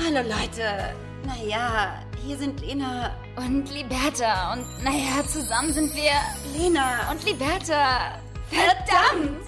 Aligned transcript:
Hallo 0.00 0.20
Leute. 0.20 0.94
Naja, 1.26 2.00
hier 2.24 2.38
sind 2.38 2.60
Lena 2.60 3.16
Und 3.34 3.68
Liberta. 3.74 4.52
Und 4.52 4.64
naja, 4.84 5.26
zusammen 5.26 5.72
sind 5.72 5.92
wir 5.92 6.12
Lena 6.56 7.10
und 7.10 7.24
Liberta. 7.24 8.20
Verdammt! 8.48 9.44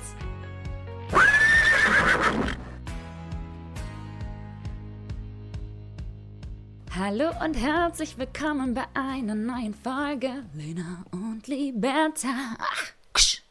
Hallo 6.98 7.30
und 7.44 7.54
herzlich 7.54 8.18
willkommen 8.18 8.74
bei 8.74 8.84
einer 8.94 9.36
neuen 9.36 9.74
Folge 9.74 10.42
Lena 10.54 11.04
und 11.12 11.46
Liberta. 11.46 12.56
Ach, 12.58 12.86
ksch. 13.14 13.42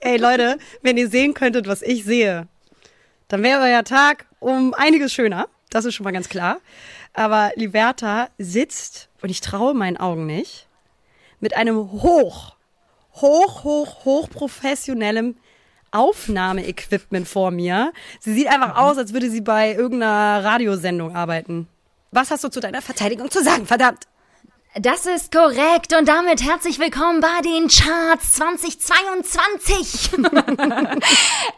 Ey 0.00 0.16
Leute, 0.16 0.58
wenn 0.82 0.96
ihr 0.96 1.08
sehen 1.08 1.34
könntet, 1.34 1.66
was 1.66 1.82
ich 1.82 2.04
sehe, 2.04 2.46
dann 3.32 3.42
wäre 3.42 3.62
euer 3.62 3.82
Tag 3.82 4.26
um 4.40 4.74
einiges 4.74 5.14
schöner. 5.14 5.48
Das 5.70 5.86
ist 5.86 5.94
schon 5.94 6.04
mal 6.04 6.12
ganz 6.12 6.28
klar. 6.28 6.58
Aber 7.14 7.50
Liberta 7.56 8.28
sitzt, 8.36 9.08
und 9.22 9.30
ich 9.30 9.40
traue 9.40 9.72
meinen 9.72 9.96
Augen 9.96 10.26
nicht, 10.26 10.68
mit 11.40 11.56
einem 11.56 11.78
hoch, 11.78 12.56
hoch, 13.14 13.64
hoch, 13.64 14.04
hoch 14.04 14.28
professionellem 14.28 15.36
Aufnahmeequipment 15.92 17.26
vor 17.26 17.50
mir. 17.50 17.94
Sie 18.20 18.34
sieht 18.34 18.48
einfach 18.48 18.76
aus, 18.76 18.98
als 18.98 19.14
würde 19.14 19.30
sie 19.30 19.40
bei 19.40 19.72
irgendeiner 19.72 20.44
Radiosendung 20.44 21.16
arbeiten. 21.16 21.68
Was 22.10 22.30
hast 22.30 22.44
du 22.44 22.50
zu 22.50 22.60
deiner 22.60 22.82
Verteidigung 22.82 23.30
zu 23.30 23.42
sagen, 23.42 23.64
verdammt? 23.64 24.06
Das 24.74 25.04
ist 25.04 25.30
korrekt 25.30 25.94
und 25.98 26.08
damit 26.08 26.42
herzlich 26.42 26.78
willkommen 26.78 27.20
bei 27.20 27.42
den 27.44 27.68
Charts 27.68 28.32
2022. 28.32 30.12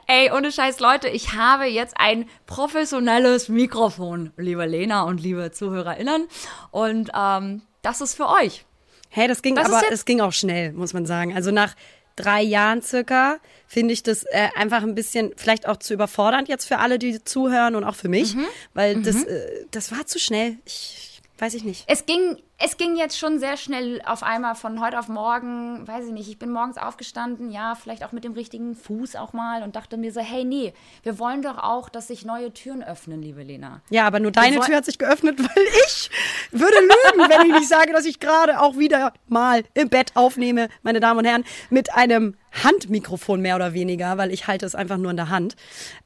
Ey, 0.09 0.33
ohne 0.33 0.51
Scheiß, 0.51 0.81
Leute, 0.81 1.09
ich 1.09 1.33
habe 1.35 1.67
jetzt 1.67 1.95
ein 1.97 2.29
professionelles 2.47 3.49
Mikrofon, 3.49 4.33
liebe 4.37 4.67
Lena 4.67 5.03
und 5.03 5.21
liebe 5.21 5.53
ZuhörerInnen. 5.53 6.27
Und 6.73 7.13
ähm, 7.17 7.63
das 7.83 8.01
ist 8.01 8.15
für 8.17 8.29
euch. 8.29 8.65
Hey, 9.11 9.29
das 9.29 9.43
ging 9.43 9.55
Das 9.55 9.67
aber, 9.67 9.83
es 9.93 10.05
ging 10.07 10.21
auch 10.21 10.33
schnell, 10.33 10.73
muss 10.73 10.93
man 10.93 11.07
sagen. 11.07 11.37
Also 11.37 11.53
nach 11.53 11.77
drei 12.17 12.43
Jahren 12.43 12.83
circa 12.83 13.37
finde 13.69 13.95
ich 13.95 14.03
das 14.03 14.25
äh, 14.25 14.49
einfach 14.57 14.83
ein 14.83 14.97
bisschen, 14.97 15.33
vielleicht 15.37 15.69
auch 15.69 15.77
zu 15.77 15.95
überfordernd 15.95 16.49
jetzt 16.49 16.65
für 16.67 16.79
alle, 16.81 16.99
die 16.99 17.23
zuhören 17.23 17.77
und 17.77 17.85
auch 17.85 17.95
für 17.95 18.09
mich, 18.09 18.35
Mhm. 18.35 18.47
weil 18.73 19.03
das, 19.03 19.23
äh, 19.23 19.67
das 19.71 19.93
war 19.93 20.05
zu 20.05 20.19
schnell. 20.19 20.57
Ich 20.65 21.14
weiß 21.45 21.53
ich 21.53 21.65
nicht. 21.65 21.85
Es 21.89 22.07
ging, 22.07 22.39
es 22.57 22.79
ging 22.79 22.97
jetzt 22.97 23.19
schon 23.19 23.39
sehr 23.39 23.59
schnell 23.59 24.01
auf 24.07 24.23
einmal 24.23 24.55
von 24.55 24.81
heute 24.81 24.99
auf 24.99 25.09
morgen, 25.09 25.87
weiß 25.87 26.07
ich 26.07 26.13
nicht, 26.13 26.29
ich 26.31 26.39
bin 26.39 26.51
morgens 26.51 26.79
aufgestanden, 26.79 27.51
ja, 27.51 27.75
vielleicht 27.75 28.03
auch 28.03 28.13
mit 28.13 28.25
dem 28.25 28.33
richtigen 28.33 28.75
Fuß 28.75 29.17
auch 29.17 29.35
mal 29.35 29.63
und 29.63 29.77
dachte 29.77 29.99
mir 29.99 30.11
so, 30.11 30.21
hey, 30.21 30.45
nee, 30.45 30.73
wir 31.03 31.19
wollen 31.19 31.43
doch 31.43 31.59
auch, 31.59 31.91
dass 31.91 32.09
sich 32.09 32.25
neue 32.25 32.55
Türen 32.55 32.83
öffnen, 32.83 33.21
liebe 33.21 33.43
Lena. 33.43 33.83
Ja, 33.91 34.07
aber 34.07 34.21
nur 34.21 34.33
deine 34.33 34.59
Tür 34.61 34.77
hat 34.77 34.87
sich 34.87 34.97
geöffnet, 34.97 35.39
weil 35.43 35.65
ich 35.87 36.11
würde 36.51 36.77
lügen, 36.81 37.29
wenn 37.29 37.47
ich 37.47 37.59
nicht 37.59 37.69
sage, 37.69 37.93
dass 37.93 38.07
ich 38.07 38.21
gerade 38.21 38.61
auch 38.63 38.79
wieder 38.79 39.13
mal 39.29 39.65
im 39.75 39.91
Bett 39.91 40.13
aufnehme, 40.15 40.71
meine 40.83 41.01
Damen 41.01 41.19
und 41.19 41.27
Herren, 41.27 41.45
mit 41.69 41.95
einem 41.95 42.37
Handmikrofon 42.63 43.43
mehr 43.43 43.57
oder 43.57 43.75
weniger, 43.75 44.17
weil 44.17 44.33
ich 44.33 44.47
halte 44.47 44.65
es 44.65 44.75
einfach 44.75 44.97
nur 44.97 45.11
in 45.11 45.19
der 45.19 45.29
Hand. 45.29 45.57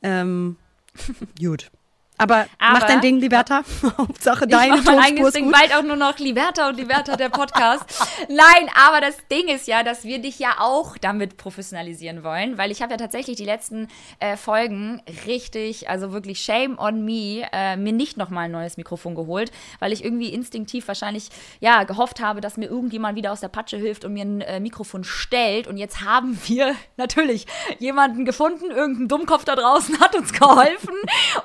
Ähm, 0.02 0.56
gut. 1.40 1.70
Aber, 2.18 2.46
mach 2.58 2.76
Aber- 2.76 2.86
dein 2.86 3.00
Ding, 3.00 3.18
Liberta. 3.20 3.62
Hauptsache 3.98 4.46
deine 4.46 4.76
ich 4.76 4.84
mach 4.84 4.92
mein 4.92 5.04
eigenes 5.04 5.32
Ding, 5.32 5.44
gut. 5.44 5.54
bald 5.54 5.74
auch 5.74 5.82
nur 5.82 5.96
noch 5.96 6.18
Liberta 6.18 6.68
und 6.68 6.76
Liberta 6.76 7.16
der 7.16 7.28
Podcast. 7.28 7.84
Nein, 8.28 8.68
aber 8.88 9.00
das 9.00 9.16
Ding 9.30 9.48
ist 9.48 9.68
ja, 9.68 9.82
dass 9.82 10.04
wir 10.04 10.18
dich 10.18 10.38
ja 10.38 10.56
auch 10.58 10.98
damit 10.98 11.36
professionalisieren 11.36 12.24
wollen, 12.24 12.58
weil 12.58 12.70
ich 12.70 12.82
habe 12.82 12.92
ja 12.92 12.96
tatsächlich 12.96 13.36
die 13.36 13.44
letzten 13.44 13.88
äh, 14.18 14.36
Folgen 14.36 15.00
richtig, 15.26 15.88
also 15.88 16.12
wirklich 16.12 16.40
shame 16.40 16.78
on 16.78 17.04
me, 17.04 17.46
äh, 17.52 17.76
mir 17.76 17.92
nicht 17.92 18.16
nochmal 18.16 18.46
ein 18.46 18.50
neues 18.50 18.76
Mikrofon 18.76 19.14
geholt, 19.14 19.52
weil 19.78 19.92
ich 19.92 20.04
irgendwie 20.04 20.28
instinktiv 20.28 20.88
wahrscheinlich 20.88 21.28
ja 21.60 21.84
gehofft 21.84 22.20
habe, 22.20 22.40
dass 22.40 22.56
mir 22.56 22.66
irgendjemand 22.66 23.16
wieder 23.16 23.32
aus 23.32 23.40
der 23.40 23.48
Patsche 23.48 23.76
hilft 23.76 24.04
und 24.04 24.12
mir 24.12 24.24
ein 24.24 24.40
äh, 24.40 24.60
Mikrofon 24.60 25.04
stellt. 25.04 25.66
Und 25.66 25.76
jetzt 25.76 26.02
haben 26.02 26.38
wir 26.46 26.74
natürlich 26.96 27.46
jemanden 27.78 28.24
gefunden, 28.24 28.70
irgendein 28.70 29.08
Dummkopf 29.08 29.44
da 29.44 29.54
draußen 29.54 30.00
hat 30.00 30.16
uns 30.16 30.32
geholfen 30.32 30.94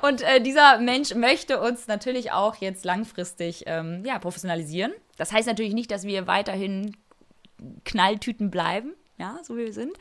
und 0.02 0.22
äh, 0.22 0.40
dieser 0.64 0.80
Mensch 0.80 1.14
möchte 1.14 1.60
uns 1.60 1.86
natürlich 1.86 2.32
auch 2.32 2.56
jetzt 2.56 2.84
langfristig 2.84 3.64
ähm, 3.66 4.02
ja, 4.04 4.18
professionalisieren. 4.18 4.92
Das 5.16 5.32
heißt 5.32 5.46
natürlich 5.46 5.74
nicht, 5.74 5.90
dass 5.90 6.04
wir 6.04 6.26
weiterhin 6.26 6.96
Knalltüten 7.84 8.50
bleiben, 8.50 8.94
ja, 9.16 9.38
so 9.44 9.56
wie 9.56 9.64
wir 9.64 9.72
sind. 9.72 9.92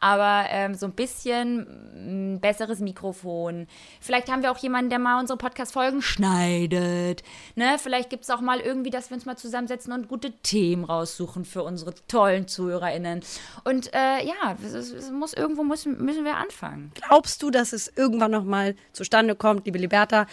Aber 0.00 0.46
ähm, 0.48 0.74
so 0.74 0.86
ein 0.86 0.92
bisschen 0.92 2.34
ein 2.34 2.40
besseres 2.40 2.80
Mikrofon. 2.80 3.66
Vielleicht 4.00 4.30
haben 4.30 4.42
wir 4.42 4.50
auch 4.50 4.58
jemanden, 4.58 4.88
der 4.88 4.98
mal 4.98 5.20
unsere 5.20 5.36
Podcast-Folgen 5.36 6.00
schneidet. 6.00 7.22
Ne? 7.54 7.76
Vielleicht 7.78 8.08
gibt 8.08 8.24
es 8.24 8.30
auch 8.30 8.40
mal 8.40 8.60
irgendwie, 8.60 8.90
dass 8.90 9.10
wir 9.10 9.16
uns 9.16 9.26
mal 9.26 9.36
zusammensetzen 9.36 9.92
und 9.92 10.08
gute 10.08 10.32
Themen 10.40 10.84
raussuchen 10.84 11.44
für 11.44 11.62
unsere 11.62 11.94
tollen 12.08 12.48
ZuhörerInnen. 12.48 13.20
Und 13.64 13.92
äh, 13.92 14.24
ja, 14.24 14.56
es, 14.64 14.72
es 14.72 15.10
muss, 15.10 15.34
irgendwo 15.34 15.64
müssen, 15.64 16.02
müssen 16.02 16.24
wir 16.24 16.36
anfangen. 16.36 16.92
Glaubst 16.94 17.42
du, 17.42 17.50
dass 17.50 17.74
es 17.74 17.92
irgendwann 17.94 18.30
noch 18.30 18.44
mal 18.44 18.74
zustande 18.92 19.34
kommt, 19.34 19.66
liebe 19.66 19.78
Liberta, 19.78 20.26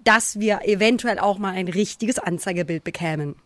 dass 0.00 0.40
wir 0.40 0.62
eventuell 0.64 1.20
auch 1.20 1.38
mal 1.38 1.54
ein 1.54 1.68
richtiges 1.68 2.18
Anzeigebild 2.18 2.82
bekämen? 2.82 3.36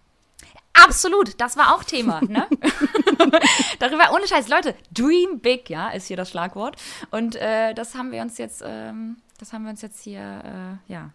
Absolut, 0.72 1.40
das 1.40 1.56
war 1.56 1.74
auch 1.74 1.84
Thema, 1.84 2.20
ne? 2.22 2.46
Darüber, 3.78 4.12
ohne 4.14 4.26
Scheiß, 4.26 4.48
Leute, 4.48 4.74
dream 4.92 5.40
big, 5.40 5.70
ja, 5.70 5.90
ist 5.90 6.06
hier 6.08 6.16
das 6.16 6.30
Schlagwort. 6.30 6.76
Und 7.10 7.36
äh, 7.36 7.74
das 7.74 7.94
haben 7.94 8.12
wir 8.12 8.22
uns 8.22 8.38
jetzt, 8.38 8.62
ähm, 8.66 9.16
das 9.38 9.52
haben 9.52 9.64
wir 9.64 9.70
uns 9.70 9.82
jetzt 9.82 10.02
hier, 10.02 10.20
äh, 10.20 10.92
ja, 10.92 11.10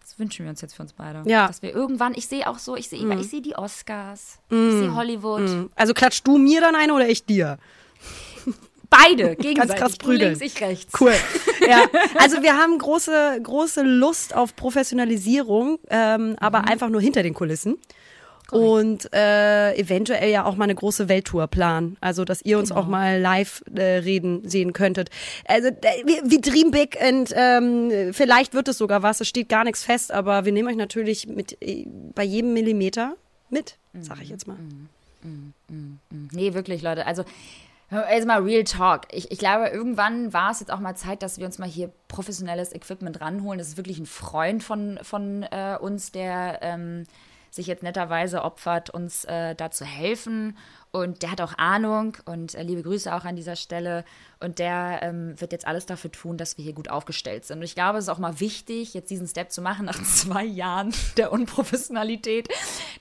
das 0.00 0.18
wünschen 0.18 0.44
wir 0.44 0.50
uns 0.50 0.60
jetzt 0.60 0.74
für 0.74 0.82
uns 0.82 0.92
beide. 0.92 1.22
Ja. 1.26 1.46
Dass 1.46 1.62
wir 1.62 1.74
irgendwann, 1.74 2.14
ich 2.14 2.26
sehe 2.26 2.48
auch 2.48 2.58
so, 2.58 2.76
ich 2.76 2.88
sehe, 2.88 3.00
ich 3.20 3.30
sehe 3.30 3.42
die 3.42 3.54
Oscars, 3.54 4.38
ich 4.50 4.56
sehe 4.56 4.94
Hollywood, 4.94 5.70
Also 5.76 5.94
klatschst 5.94 6.26
du 6.26 6.38
mir 6.38 6.60
dann 6.60 6.74
eine 6.74 6.94
oder 6.94 7.08
ich 7.08 7.24
dir? 7.24 7.58
beide, 8.90 9.36
gegenseitig. 9.36 9.76
krass 9.76 9.92
Du 9.98 10.06
prügeln. 10.06 10.36
links, 10.38 10.54
ich 10.54 10.60
rechts. 10.60 11.00
Cool. 11.00 11.14
Ja, 11.66 11.84
also 12.18 12.42
wir 12.42 12.56
haben 12.56 12.76
große, 12.76 13.40
große 13.42 13.82
Lust 13.82 14.34
auf 14.34 14.56
Professionalisierung, 14.56 15.78
ähm, 15.88 16.36
aber 16.40 16.64
einfach 16.64 16.88
nur 16.88 17.00
hinter 17.00 17.22
den 17.22 17.34
Kulissen. 17.34 17.78
Und 18.58 19.12
äh, 19.12 19.74
eventuell 19.76 20.30
ja 20.30 20.44
auch 20.44 20.56
mal 20.56 20.64
eine 20.64 20.74
große 20.74 21.08
Welttour 21.08 21.46
planen. 21.46 21.96
Also, 22.00 22.24
dass 22.24 22.42
ihr 22.42 22.58
uns 22.58 22.72
auch 22.72 22.86
mal 22.86 23.20
live 23.20 23.62
äh, 23.74 23.82
reden 23.98 24.48
sehen 24.48 24.72
könntet. 24.72 25.10
Also, 25.46 25.68
wir 25.70 26.40
dream 26.40 26.70
big 26.70 26.98
und 27.08 27.32
ähm, 27.36 28.12
vielleicht 28.12 28.54
wird 28.54 28.68
es 28.68 28.78
sogar 28.78 29.02
was. 29.02 29.20
Es 29.20 29.28
steht 29.28 29.48
gar 29.48 29.64
nichts 29.64 29.84
fest, 29.84 30.12
aber 30.12 30.44
wir 30.44 30.52
nehmen 30.52 30.68
euch 30.68 30.76
natürlich 30.76 31.26
mit 31.26 31.56
äh, 31.60 31.86
bei 32.14 32.24
jedem 32.24 32.52
Millimeter 32.52 33.16
mit, 33.50 33.76
sag 34.00 34.22
ich 34.22 34.28
jetzt 34.28 34.46
mal. 34.46 34.56
Nee, 36.32 36.54
wirklich, 36.54 36.82
Leute. 36.82 37.06
Also, 37.06 37.24
jetzt 37.90 38.26
mal 38.26 38.42
Real 38.42 38.64
Talk. 38.64 39.02
Ich, 39.10 39.30
ich 39.30 39.38
glaube, 39.38 39.68
irgendwann 39.68 40.32
war 40.32 40.52
es 40.52 40.60
jetzt 40.60 40.72
auch 40.72 40.80
mal 40.80 40.94
Zeit, 40.94 41.22
dass 41.22 41.38
wir 41.38 41.46
uns 41.46 41.58
mal 41.58 41.68
hier 41.68 41.90
professionelles 42.08 42.72
Equipment 42.72 43.20
ranholen. 43.20 43.58
Das 43.58 43.68
ist 43.68 43.76
wirklich 43.76 43.98
ein 43.98 44.06
Freund 44.06 44.62
von, 44.62 44.98
von 45.02 45.42
äh, 45.42 45.76
uns, 45.80 46.12
der 46.12 46.60
ähm, 46.62 47.04
sich 47.50 47.66
jetzt 47.66 47.82
netterweise 47.82 48.42
opfert, 48.42 48.90
uns 48.90 49.24
äh, 49.24 49.54
da 49.54 49.70
zu 49.70 49.84
helfen. 49.84 50.56
Und 50.92 51.22
der 51.22 51.30
hat 51.30 51.40
auch 51.40 51.56
Ahnung 51.56 52.16
und 52.24 52.56
äh, 52.56 52.62
liebe 52.64 52.82
Grüße 52.82 53.14
auch 53.14 53.24
an 53.24 53.36
dieser 53.36 53.54
Stelle. 53.54 54.04
Und 54.40 54.58
der 54.58 55.00
ähm, 55.02 55.40
wird 55.40 55.52
jetzt 55.52 55.66
alles 55.66 55.86
dafür 55.86 56.10
tun, 56.10 56.36
dass 56.36 56.56
wir 56.56 56.64
hier 56.64 56.72
gut 56.72 56.90
aufgestellt 56.90 57.44
sind. 57.44 57.58
Und 57.58 57.64
ich 57.64 57.76
glaube, 57.76 57.98
es 57.98 58.06
ist 58.06 58.08
auch 58.08 58.18
mal 58.18 58.40
wichtig, 58.40 58.94
jetzt 58.94 59.10
diesen 59.10 59.28
Step 59.28 59.52
zu 59.52 59.62
machen 59.62 59.86
nach 59.86 60.02
zwei 60.02 60.44
Jahren 60.44 60.92
der 61.16 61.32
Unprofessionalität, 61.32 62.48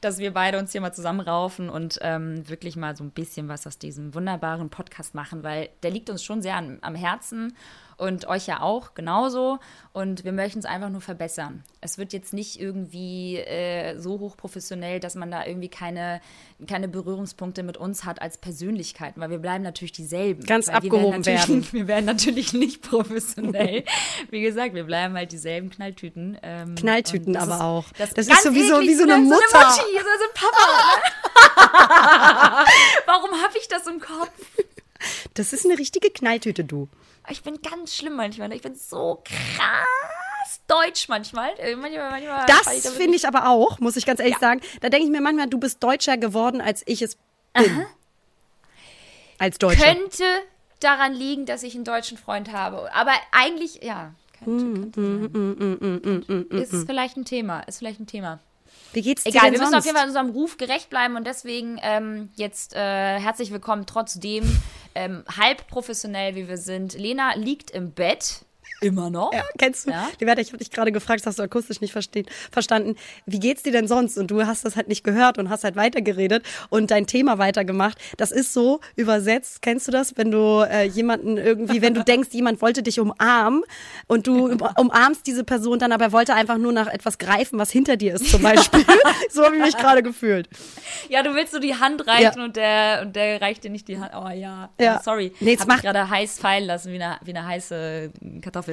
dass 0.02 0.20
wir 0.20 0.34
beide 0.34 0.60
uns 0.60 0.72
hier 0.72 0.82
mal 0.82 0.94
zusammenraufen 0.94 1.70
und 1.70 1.98
ähm, 2.02 2.48
wirklich 2.48 2.76
mal 2.76 2.96
so 2.96 3.04
ein 3.04 3.12
bisschen 3.12 3.48
was 3.48 3.66
aus 3.66 3.80
diesem 3.80 4.14
wunderbaren 4.14 4.70
Podcast 4.70 5.16
machen, 5.16 5.44
weil 5.44 5.70
der 5.82 5.92
liegt 5.92 6.10
uns 6.12 6.24
schon 6.24 6.42
sehr 6.42 6.56
an, 6.56 6.78
am 6.82 6.94
Herzen 6.94 7.56
und 8.00 8.26
euch 8.28 8.48
ja 8.48 8.62
auch 8.62 8.94
genauso. 8.96 9.60
Und 9.94 10.24
wir 10.24 10.32
möchten 10.32 10.60
es 10.60 10.66
einfach 10.66 10.90
nur 10.90 11.02
verbessern. 11.02 11.64
Es 11.82 11.98
wird 11.98 12.14
jetzt 12.14 12.32
nicht 12.34 12.60
irgendwie 12.60 13.38
äh, 13.38 13.98
so 14.00 14.20
hochprofessionell, 14.20 15.00
dass 15.00 15.16
man 15.16 15.30
da 15.32 15.46
irgendwie 15.46 15.68
keine, 15.70 16.22
keine 16.68 16.88
Berührungspunkte 16.88 17.64
mit 17.64 17.76
uns 17.78 18.06
hat 18.06 18.22
als 18.22 18.38
Persönlichkeiten, 18.38 19.20
weil 19.20 19.30
wir 19.30 19.40
bleiben 19.40 19.64
natürlich 19.64 19.92
dieselben. 19.92 20.44
Ganz 20.46 20.68
weil 20.68 20.82
wir 20.84 20.92
werden 20.92 20.96
abgehoben 20.96 21.18
natürlich, 21.20 21.48
werden. 21.50 21.68
Wir 21.72 21.88
werden 21.88 22.06
natürlich 22.06 22.54
nicht 22.54 22.82
professionell. 22.82 23.84
Wie 24.30 24.42
gesagt, 24.42 24.74
wir 24.76 24.84
bleiben 24.86 25.16
halt 25.16 25.32
dieselben 25.32 25.70
Knalltüten. 25.70 26.38
Ähm, 26.42 26.76
Knalltüten 26.76 27.36
aber 27.36 27.56
ist, 27.56 27.62
auch. 27.62 27.86
Das, 27.98 28.14
Das 28.14 28.28
ist 28.28 28.44
so 28.44 28.54
wie 28.54 28.62
so- 28.64 28.70
so 28.70 28.76
eine 28.76 28.86
So 28.86 29.02
Mutter. 29.02 29.14
eine 29.54 29.66
Mutti, 29.66 29.82
so 29.94 30.26
ein 30.26 30.34
Papa. 30.34 30.66
Ne? 30.86 32.66
Warum 33.06 33.32
habe 33.42 33.58
ich 33.58 33.68
das 33.68 33.86
im 33.88 34.00
Kopf? 34.00 34.32
Das 35.34 35.54
ist 35.54 35.66
eine 35.66 35.78
richtige 35.78 36.10
Knalltüte, 36.10 36.64
du. 36.64 36.88
Ich 37.30 37.44
bin 37.44 37.62
ganz 37.62 37.96
schlimm 37.96 38.16
manchmal. 38.16 38.50
ne? 38.50 38.56
Ich 38.56 38.62
bin 38.62 38.76
so 38.76 39.22
krass 39.24 40.62
deutsch 40.68 41.08
manchmal. 41.10 41.52
Äh, 41.58 41.76
manchmal, 41.76 42.12
manchmal 42.12 42.46
Das 42.46 42.84
da 42.84 42.92
finde 42.92 43.16
ich 43.16 43.28
aber 43.28 43.50
auch, 43.50 43.80
muss 43.80 43.96
ich 43.96 44.06
ganz 44.06 44.20
ehrlich 44.20 44.38
sagen. 44.38 44.62
Da 44.82 44.90
denke 44.90 45.06
ich 45.06 45.12
mir 45.12 45.22
manchmal, 45.22 45.48
du 45.48 45.60
bist 45.60 45.84
deutscher 45.84 46.18
geworden, 46.18 46.62
als 46.62 46.84
ich 46.86 47.02
es 47.02 47.18
bin. 47.54 47.86
Als 49.38 49.58
Deutscher. 49.58 49.84
Könnte 49.84 50.24
daran 50.80 51.14
liegen, 51.14 51.46
dass 51.46 51.64
ich 51.64 51.76
einen 51.76 51.84
deutschen 51.84 52.18
Freund 52.18 52.52
habe. 52.52 52.94
Aber 52.94 53.14
eigentlich, 53.32 53.82
ja. 53.84 54.14
könnte, 54.44 54.92
könnte 54.92 56.46
sein. 56.50 56.62
Ist 56.62 56.86
vielleicht 56.86 57.18
ein 57.18 57.26
Thema, 57.26 57.62
ist 57.62 57.80
vielleicht 57.80 58.00
ein 58.00 58.08
Thema. 58.08 58.40
Wie 58.94 59.02
geht's 59.02 59.24
dir 59.24 59.30
Egal, 59.30 59.52
wir 59.52 59.60
müssen 59.60 59.72
sonst? 59.72 59.80
auf 59.80 59.86
jeden 59.86 59.98
Fall 59.98 60.08
unserem 60.08 60.30
Ruf 60.30 60.58
gerecht 60.58 60.90
bleiben 60.90 61.16
und 61.16 61.26
deswegen 61.28 61.80
ähm, 61.82 62.30
jetzt 62.36 62.74
äh, 62.74 63.20
herzlich 63.20 63.52
willkommen 63.52 63.86
trotzdem, 63.86 64.44
ähm, 64.96 65.24
halb 65.38 65.68
professionell 65.68 66.36
wie 66.36 66.48
wir 66.48 66.58
sind. 66.58 66.94
Lena 66.94 67.34
liegt 67.36 67.72
im 67.72 67.92
Bett. 67.92 68.46
Immer 68.82 69.10
noch. 69.10 69.34
Ja, 69.34 69.44
kennst 69.58 69.88
du? 69.88 69.92
Ja? 69.92 70.08
Liberta, 70.20 70.42
ich 70.42 70.48
habe 70.50 70.58
dich 70.58 70.72
gerade 70.72 70.92
gefragt, 70.92 71.22
das 71.22 71.28
hast 71.28 71.40
du 71.40 71.44
akustisch 71.44 71.82
nicht 71.82 71.92
verstehen, 71.92 72.26
verstanden. 72.52 72.96
Wie 73.26 73.40
geht's 73.40 73.64
dir 73.64 73.72
denn 73.72 73.88
sonst? 73.88 74.18
Und 74.18 74.32
du 74.32 74.46
hast 74.46 74.64
das 74.66 74.76
halt 74.76 74.88
nicht 74.88 75.04
gehört 75.04 75.38
und 75.38 75.50
hast 75.50 75.64
halt 75.64 75.76
weitergeredet 75.76 76.46
und 76.70 76.92
dein 76.92 77.06
Thema 77.08 77.38
weitergemacht. 77.38 77.98
Das 78.18 78.32
ist 78.32 78.54
so 78.54 78.80
übersetzt. 78.96 79.62
Kennst 79.62 79.88
du 79.88 79.92
das, 79.92 80.16
wenn 80.18 80.32
du 80.32 80.62
äh, 80.70 80.84
jemanden 80.86 81.38
irgendwie, 81.38 81.82
wenn 81.82 81.94
du 81.94 82.04
denkst, 82.06 82.30
jemand 82.32 82.62
wollte 82.62 82.82
dich 82.84 83.00
umarmen 83.00 83.64
und 84.08 84.28
du 84.28 84.48
um- 84.52 84.62
umarmst 84.78 85.28
diese 85.28 85.44
Person 85.44 85.80
dann, 85.80 85.92
aber 85.92 86.06
er 86.06 86.12
wollte 86.12 86.34
einfach 86.34 86.58
nur 86.58 86.72
nach 86.72 86.88
etwas 86.88 87.18
greifen, 87.18 87.60
was 87.60 87.72
hinter 87.72 87.98
dir 87.98 88.14
ist 88.16 88.30
zum 88.30 88.42
Beispiel. 88.42 88.86
so 89.30 89.44
habe 89.44 89.56
ich 89.58 89.62
mich 89.62 89.78
gerade 89.78 90.04
gefühlt. 90.04 90.48
Ja, 91.10 91.24
du 91.24 91.34
willst 91.36 91.52
so 91.54 91.60
die 91.60 91.76
Hand 91.76 92.08
reichen 92.08 92.38
Ja. 92.38 92.44
und 92.44 92.56
der 92.56 93.02
und 93.06 93.16
der 93.16 93.42
reicht 93.42 93.64
dir 93.64 93.72
nicht 93.72 93.88
die 93.88 94.00
Hand. 94.00 94.12
Oh 94.16 94.30
ja. 94.30 94.70
Ja. 94.80 95.02
Sorry. 95.04 95.34
Nee, 95.40 95.52
mich 95.58 95.66
macht- 95.68 95.82
gerade 95.82 96.10
heiß 96.10 96.40
fallen 96.40 96.66
lassen 96.66 96.92
wie 96.94 97.02
eine, 97.02 97.18
wie 97.24 97.36
eine 97.36 97.46
heiße 97.46 98.12
Kartoffel. 98.42 98.69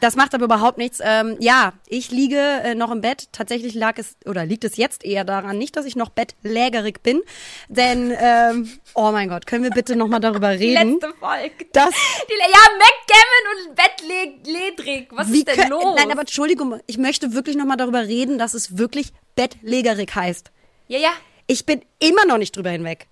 Das 0.00 0.16
macht 0.16 0.34
aber 0.34 0.44
überhaupt 0.44 0.76
nichts. 0.76 0.98
Ähm, 1.02 1.36
ja, 1.40 1.72
ich 1.86 2.10
liege 2.10 2.36
äh, 2.38 2.74
noch 2.74 2.90
im 2.90 3.00
Bett. 3.00 3.28
Tatsächlich 3.32 3.74
lag 3.74 3.96
es 3.96 4.16
oder 4.26 4.44
liegt 4.44 4.64
es 4.64 4.76
jetzt 4.76 5.02
eher 5.04 5.24
daran, 5.24 5.56
nicht, 5.56 5.76
dass 5.76 5.86
ich 5.86 5.96
noch 5.96 6.10
bettlägerig 6.10 7.02
bin, 7.02 7.22
denn 7.68 8.14
ähm, 8.18 8.68
oh 8.94 9.12
mein 9.12 9.28
Gott, 9.30 9.46
können 9.46 9.62
wir 9.64 9.70
bitte 9.70 9.96
noch 9.96 10.08
mal 10.08 10.18
darüber 10.20 10.50
reden? 10.58 10.92
Letzte 11.00 11.14
Folge. 11.18 11.52
Das 11.72 11.88
Die, 12.28 12.34
ja, 12.38 12.58
Backgammon 12.78 13.68
und 13.68 13.76
Bettledrig. 13.76 15.08
Was 15.12 15.30
ist 15.30 15.46
denn 15.48 15.54
kö- 15.58 15.68
los? 15.70 15.94
Nein, 15.96 16.10
aber 16.10 16.20
Entschuldigung, 16.22 16.80
ich 16.86 16.98
möchte 16.98 17.32
wirklich 17.32 17.56
noch 17.56 17.64
mal 17.64 17.76
darüber 17.76 18.02
reden, 18.02 18.36
dass 18.38 18.52
es 18.54 18.76
wirklich 18.76 19.12
bettlägerig 19.36 20.14
heißt. 20.14 20.50
ja, 20.88 20.98
ja. 20.98 21.10
Ich 21.46 21.66
bin 21.66 21.82
immer 21.98 22.24
noch 22.24 22.38
nicht 22.38 22.56
drüber 22.56 22.70
hinweg. 22.70 23.06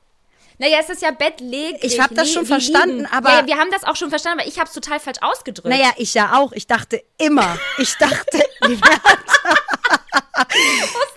Naja, 0.63 0.79
es 0.81 0.89
ist 0.91 1.03
ja 1.03 1.11
bettlägerig. 1.11 1.83
Ich 1.83 1.99
hab 1.99 2.15
das 2.15 2.33
schon 2.33 2.47
verstanden, 2.47 2.99
liegen. 2.99 3.07
aber- 3.07 3.31
Ja, 3.31 3.41
ja, 3.41 3.47
wir 3.49 3.57
haben 3.59 3.71
das 3.73 3.83
auch 3.83 3.97
schon 3.97 4.11
verstanden, 4.11 4.39
aber 4.39 4.49
ich 4.49 4.61
habe 4.61 4.69
es 4.69 4.73
total 4.73 5.01
falsch 5.01 5.19
ausgedrückt. 5.21 5.67
Naja, 5.69 5.91
ich 5.97 6.15
ja 6.15 6.39
auch. 6.39 6.53
Ich 6.53 6.69
dachte 6.69 7.03
immer. 7.19 7.59
Ich 7.79 7.97
dachte, 7.97 8.45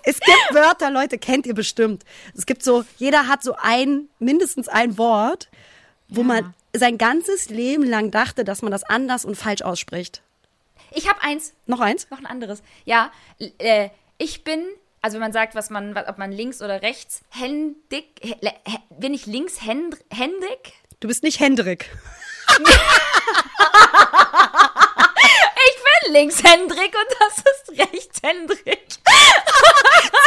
es 0.04 0.20
gibt 0.20 0.54
Wörter, 0.54 0.90
Leute, 0.90 1.20
kennt 1.20 1.46
ihr 1.46 1.54
bestimmt. 1.54 2.04
Es 2.36 2.46
gibt 2.48 2.64
so, 2.64 2.86
jeder 2.98 3.28
hat 3.28 3.44
so 3.44 3.56
ein, 3.62 4.10
mindestens 4.20 4.68
ein 4.68 4.98
Wort, 4.98 5.50
wo 6.08 6.24
man 6.24 6.54
sein 6.76 6.98
ganzes 6.98 7.50
Leben 7.50 7.84
lang 7.84 8.10
dachte, 8.12 8.44
dass 8.46 8.62
man 8.64 8.72
das 8.72 8.84
anders 8.84 9.26
und 9.26 9.36
falsch 9.36 9.62
ausspricht. 9.62 10.22
Ich 10.92 11.08
habe 11.08 11.22
eins, 11.22 11.54
Noch 11.68 11.82
eins? 11.82 12.08
noch 12.10 12.18
ein 12.20 12.26
anderes. 12.26 12.64
Ja, 12.86 13.12
äh, 13.60 13.90
ich 14.18 14.44
bin, 14.44 14.66
also 15.06 15.16
wenn 15.18 15.22
man 15.22 15.34
sagt, 15.34 15.54
was 15.54 15.70
man, 15.70 15.96
ob 15.96 16.18
man 16.18 16.32
links 16.32 16.64
oder 16.64 16.82
rechts 16.82 17.22
händig, 17.30 18.06
bin 18.90 19.14
ich 19.14 19.28
links 19.28 19.62
händ, 19.62 19.96
händig? 20.12 20.74
Du 21.00 21.08
bist 21.08 21.22
nicht 21.22 21.40
Hendrik. 21.40 21.92
Ich 25.68 26.04
bin 26.04 26.14
linkshändrig 26.14 26.92
und 26.94 27.16
das 27.20 27.38
ist 27.38 27.80
rechtshändrig. 27.80 28.88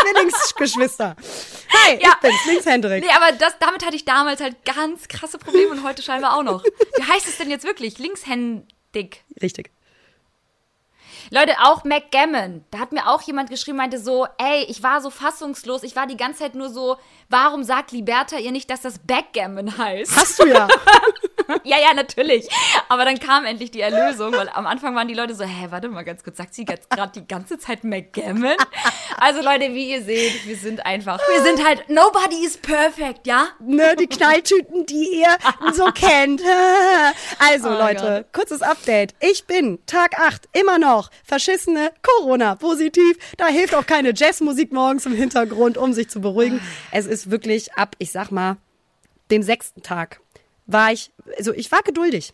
Zwillingsgeschwister. 0.02 1.16
Hi, 1.72 1.98
Ja. 2.00 2.10
ich 2.14 2.20
bin's, 2.20 2.44
links 2.46 2.66
Hendrik. 2.66 3.04
Nee, 3.04 3.10
aber 3.10 3.32
das, 3.32 3.54
damit 3.58 3.84
hatte 3.84 3.96
ich 3.96 4.04
damals 4.04 4.40
halt 4.40 4.64
ganz 4.64 5.08
krasse 5.08 5.38
Probleme 5.38 5.70
und 5.72 5.82
heute 5.82 6.02
scheinbar 6.02 6.36
auch 6.36 6.44
noch. 6.44 6.62
Wie 6.64 7.02
heißt 7.02 7.26
es 7.26 7.36
denn 7.38 7.50
jetzt 7.50 7.64
wirklich? 7.64 7.98
Linkshändig. 7.98 9.24
Richtig. 9.42 9.70
Leute, 11.30 11.52
auch 11.62 11.84
McGammon. 11.84 12.64
Da 12.70 12.78
hat 12.78 12.92
mir 12.92 13.08
auch 13.08 13.22
jemand 13.22 13.50
geschrieben, 13.50 13.76
meinte 13.76 13.98
so, 13.98 14.26
ey, 14.38 14.64
ich 14.68 14.82
war 14.82 15.00
so 15.00 15.10
fassungslos. 15.10 15.82
Ich 15.82 15.94
war 15.96 16.06
die 16.06 16.16
ganze 16.16 16.40
Zeit 16.40 16.54
nur 16.54 16.70
so, 16.70 16.96
warum 17.28 17.64
sagt 17.64 17.92
Liberta 17.92 18.38
ihr 18.38 18.52
nicht, 18.52 18.70
dass 18.70 18.80
das 18.80 18.98
Backgammon 18.98 19.76
heißt? 19.76 20.16
Hast 20.16 20.38
du 20.42 20.46
ja. 20.46 20.68
ja, 21.64 21.76
ja, 21.78 21.94
natürlich. 21.94 22.48
Aber 22.88 23.04
dann 23.04 23.18
kam 23.18 23.44
endlich 23.44 23.70
die 23.70 23.80
Erlösung, 23.80 24.32
weil 24.32 24.48
am 24.48 24.66
Anfang 24.66 24.94
waren 24.94 25.08
die 25.08 25.14
Leute 25.14 25.34
so, 25.34 25.44
hä, 25.44 25.66
warte 25.70 25.88
mal 25.88 26.04
ganz 26.04 26.22
kurz, 26.22 26.36
sagt 26.38 26.54
sie 26.54 26.64
jetzt 26.68 26.90
gerade 26.90 27.12
die 27.12 27.26
ganze 27.26 27.58
Zeit 27.58 27.84
McGammon? 27.84 28.56
Also 29.16 29.42
Leute, 29.42 29.74
wie 29.74 29.90
ihr 29.90 30.02
seht, 30.02 30.46
wir 30.46 30.56
sind 30.56 30.84
einfach, 30.86 31.18
wir 31.28 31.42
sind 31.42 31.64
halt, 31.66 31.88
nobody 31.88 32.44
is 32.44 32.56
perfect, 32.56 33.26
ja? 33.26 33.48
ne, 33.60 33.96
die 33.98 34.06
Knalltüten, 34.06 34.86
die 34.86 35.20
ihr 35.20 35.36
so 35.72 35.86
kennt. 35.86 36.42
Also, 37.38 37.70
Oh 37.70 37.72
Leute, 37.78 38.26
kurzes 38.32 38.62
Update. 38.62 39.14
Ich 39.20 39.46
bin 39.46 39.78
Tag 39.86 40.18
8 40.18 40.48
immer 40.52 40.78
noch 40.78 41.10
verschissene 41.24 41.92
Corona 42.02 42.56
positiv. 42.56 43.16
Da 43.36 43.46
hilft 43.46 43.74
auch 43.74 43.86
keine 43.86 44.12
Jazzmusik 44.14 44.72
morgens 44.72 45.06
im 45.06 45.12
Hintergrund, 45.14 45.78
um 45.78 45.92
sich 45.92 46.08
zu 46.08 46.20
beruhigen. 46.20 46.60
Es 46.90 47.06
ist 47.06 47.30
wirklich 47.30 47.74
ab, 47.74 47.94
ich 47.98 48.12
sag 48.12 48.30
mal, 48.30 48.56
dem 49.30 49.42
sechsten 49.42 49.82
Tag 49.82 50.20
war 50.68 50.92
ich, 50.92 51.10
also 51.36 51.52
ich 51.52 51.72
war 51.72 51.82
geduldig. 51.82 52.32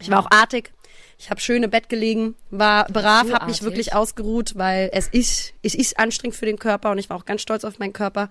Ich 0.00 0.10
war 0.10 0.20
auch 0.20 0.30
artig. 0.30 0.72
Ich 1.18 1.30
habe 1.30 1.40
schön 1.40 1.62
im 1.62 1.70
Bett 1.70 1.88
gelegen, 1.88 2.34
war 2.50 2.86
brav, 2.86 3.32
habe 3.32 3.46
mich 3.46 3.62
wirklich 3.62 3.94
ausgeruht, 3.94 4.52
weil 4.56 4.90
es 4.92 5.08
ist, 5.08 5.54
es 5.62 5.74
ist 5.74 5.98
anstrengend 5.98 6.36
für 6.36 6.46
den 6.46 6.58
Körper 6.58 6.90
und 6.90 6.98
ich 6.98 7.08
war 7.08 7.16
auch 7.16 7.24
ganz 7.24 7.40
stolz 7.40 7.64
auf 7.64 7.78
meinen 7.78 7.92
Körper. 7.92 8.28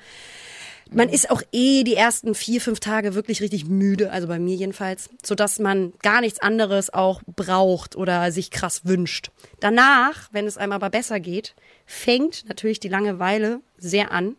Man 0.91 1.09
ist 1.09 1.31
auch 1.31 1.41
eh 1.51 1.83
die 1.83 1.95
ersten 1.95 2.35
vier, 2.35 2.61
fünf 2.61 2.79
Tage 2.79 3.15
wirklich 3.15 3.41
richtig 3.41 3.65
müde, 3.65 4.11
also 4.11 4.27
bei 4.27 4.37
mir 4.37 4.55
jedenfalls, 4.55 5.09
sodass 5.25 5.57
man 5.57 5.93
gar 6.03 6.21
nichts 6.21 6.39
anderes 6.39 6.93
auch 6.93 7.21
braucht 7.25 7.95
oder 7.95 8.31
sich 8.31 8.51
krass 8.51 8.81
wünscht. 8.83 9.31
Danach, 9.59 10.29
wenn 10.33 10.45
es 10.45 10.57
einem 10.57 10.73
aber 10.73 10.89
besser 10.89 11.19
geht, 11.19 11.55
fängt 11.85 12.47
natürlich 12.47 12.79
die 12.79 12.89
Langeweile 12.89 13.61
sehr 13.77 14.11
an. 14.11 14.35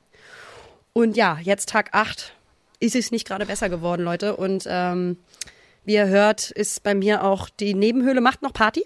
Und 0.93 1.17
ja, 1.17 1.39
jetzt 1.43 1.71
Tag 1.71 1.89
8 1.93 2.35
ist 2.85 3.07
es 3.07 3.11
nicht 3.11 3.27
gerade 3.27 3.47
besser 3.47 3.69
geworden, 3.69 4.03
Leute. 4.03 4.37
Und 4.37 4.65
ähm, 4.69 5.19
wie 5.85 5.95
ihr 5.95 6.07
hört, 6.07 6.51
ist 6.51 6.83
bei 6.83 6.95
mir 6.95 7.25
auch 7.25 7.49
die 7.49 7.75
Nebenhöhle 7.75 8.21
macht 8.21 8.43
noch 8.43 8.53
Party. 8.53 8.85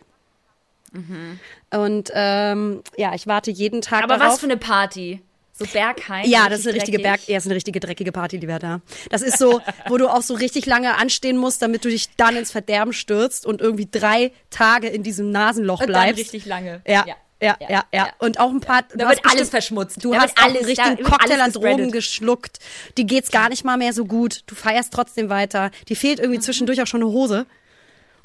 Und 1.70 2.10
ähm, 2.14 2.82
ja, 2.96 3.14
ich 3.14 3.26
warte 3.26 3.50
jeden 3.50 3.82
Tag 3.82 4.04
Aber 4.04 4.16
darauf. 4.16 4.32
was 4.34 4.40
für 4.40 4.46
eine 4.46 4.56
Party? 4.56 5.20
So 5.52 5.66
Bergheim? 5.66 6.24
Ja, 6.24 6.48
das 6.48 6.60
ist 6.60 6.66
eine 6.66 6.76
richtig 6.76 6.88
richtige 6.94 6.98
Berg, 7.02 7.16
dreckig? 7.16 7.28
ja, 7.28 7.36
ist 7.36 7.46
eine 7.46 7.54
richtige 7.56 7.80
dreckige 7.80 8.12
Party, 8.12 8.38
die 8.38 8.46
wir 8.48 8.58
da. 8.60 8.80
Das 9.10 9.22
ist 9.22 9.38
so, 9.38 9.60
wo 9.88 9.96
du 9.98 10.08
auch 10.08 10.22
so 10.22 10.34
richtig 10.34 10.66
lange 10.66 10.96
anstehen 10.96 11.36
musst, 11.36 11.60
damit 11.62 11.84
du 11.84 11.88
dich 11.88 12.14
dann 12.16 12.36
ins 12.36 12.52
Verderben 12.52 12.92
stürzt 12.92 13.44
und 13.44 13.60
irgendwie 13.60 13.88
drei 13.90 14.30
Tage 14.50 14.86
in 14.88 15.02
diesem 15.02 15.30
Nasenloch 15.30 15.80
Und 15.80 15.88
dann 15.88 16.04
bleibst. 16.04 16.20
richtig 16.20 16.46
lange. 16.46 16.80
Ja. 16.86 17.04
Ja, 17.08 17.16
ja, 17.40 17.56
ja, 17.92 18.08
Und 18.18 18.40
auch 18.40 18.50
ein 18.50 18.60
paar. 18.60 18.82
du 18.82 18.98
Da 18.98 19.06
hast 19.08 19.22
wird 19.24 19.32
alles 19.32 19.50
verschmutzt. 19.50 20.02
Du 20.04 20.14
hast 20.14 20.36
alles- 20.42 20.56
einen 20.56 20.64
richtigen 20.66 21.02
Cocktail 21.04 21.40
an 21.40 21.52
Drogen 21.52 21.90
geschluckt. 21.92 22.58
Die 22.96 23.06
geht's 23.06 23.30
gar 23.30 23.48
nicht 23.48 23.64
mal 23.64 23.76
mehr 23.76 23.92
so 23.92 24.04
gut. 24.04 24.42
Du 24.46 24.54
feierst 24.54 24.92
trotzdem 24.92 25.28
weiter. 25.30 25.70
Die 25.88 25.94
fehlt 25.96 26.18
Mhm. 26.18 26.24
irgendwie 26.24 26.40
zwischendurch 26.40 26.82
auch 26.82 26.86
schon 26.86 27.02
eine 27.02 27.10
Hose. 27.10 27.46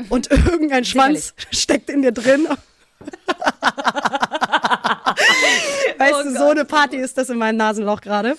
Und 0.10 0.32
irgendein 0.32 0.84
Schwanz 0.86 1.36
steckt 1.52 1.90
in 1.92 2.02
dir 2.02 2.12
drin. 2.12 2.48
weißt 5.98 6.14
Oh 6.16 6.24
du, 6.24 6.32
so 6.32 6.40
Gott. 6.40 6.52
eine 6.52 6.66
Party 6.66 6.98
ist 6.98 7.18
das 7.18 7.30
in 7.30 7.38
meinem 7.38 7.58
Nasenloch 7.58 8.02
gerade. 8.02 8.36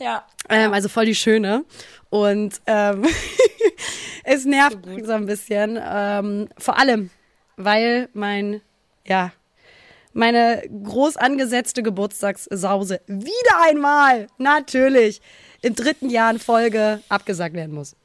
Ja. 0.00 0.24
Ähm, 0.48 0.72
also 0.72 0.88
voll 0.88 1.06
die 1.06 1.14
schöne. 1.14 1.64
Und 2.10 2.60
ähm, 2.66 3.04
es 4.24 4.44
nervt 4.44 4.78
so 5.04 5.12
ein 5.12 5.26
bisschen. 5.26 5.78
Ähm, 5.82 6.48
vor 6.58 6.78
allem, 6.78 7.10
weil 7.56 8.08
mein, 8.14 8.60
ja, 9.06 9.32
meine 10.14 10.62
groß 10.84 11.16
angesetzte 11.16 11.82
Geburtstagssause 11.82 13.00
wieder 13.06 13.60
einmal, 13.62 14.28
natürlich, 14.38 15.20
im 15.60 15.74
dritten 15.74 16.08
Jahr 16.08 16.30
in 16.30 16.38
Folge 16.38 17.02
abgesagt 17.08 17.54
werden 17.54 17.74
muss. 17.74 17.96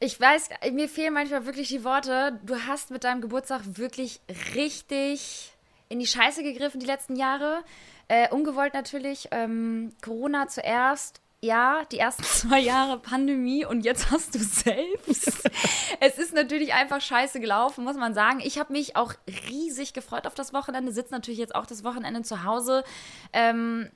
Ich 0.00 0.20
weiß, 0.20 0.50
mir 0.72 0.88
fehlen 0.88 1.14
manchmal 1.14 1.46
wirklich 1.46 1.68
die 1.68 1.84
Worte. 1.84 2.38
Du 2.44 2.56
hast 2.66 2.90
mit 2.90 3.04
deinem 3.04 3.20
Geburtstag 3.20 3.62
wirklich 3.64 4.20
richtig 4.54 5.52
in 5.88 5.98
die 5.98 6.06
Scheiße 6.06 6.42
gegriffen 6.42 6.80
die 6.80 6.86
letzten 6.86 7.16
Jahre. 7.16 7.62
Äh, 8.08 8.28
ungewollt 8.30 8.74
natürlich. 8.74 9.28
Ähm, 9.30 9.92
Corona 10.02 10.48
zuerst. 10.48 11.20
Ja, 11.44 11.84
die 11.92 11.98
ersten 11.98 12.22
zwei 12.24 12.58
Jahre 12.58 12.98
Pandemie 12.98 13.66
und 13.66 13.84
jetzt 13.84 14.10
hast 14.10 14.34
du 14.34 14.38
selbst. 14.38 15.50
es 16.00 16.16
ist 16.16 16.32
natürlich 16.32 16.72
einfach 16.72 17.02
scheiße 17.02 17.38
gelaufen, 17.38 17.84
muss 17.84 17.96
man 17.96 18.14
sagen. 18.14 18.40
Ich 18.42 18.58
habe 18.58 18.72
mich 18.72 18.96
auch 18.96 19.12
riesig 19.50 19.92
gefreut 19.92 20.26
auf 20.26 20.34
das 20.34 20.54
Wochenende, 20.54 20.90
sitze 20.90 21.12
natürlich 21.12 21.38
jetzt 21.38 21.54
auch 21.54 21.66
das 21.66 21.84
Wochenende 21.84 22.22
zu 22.22 22.44
Hause. 22.44 22.82
Ähm, 23.34 23.90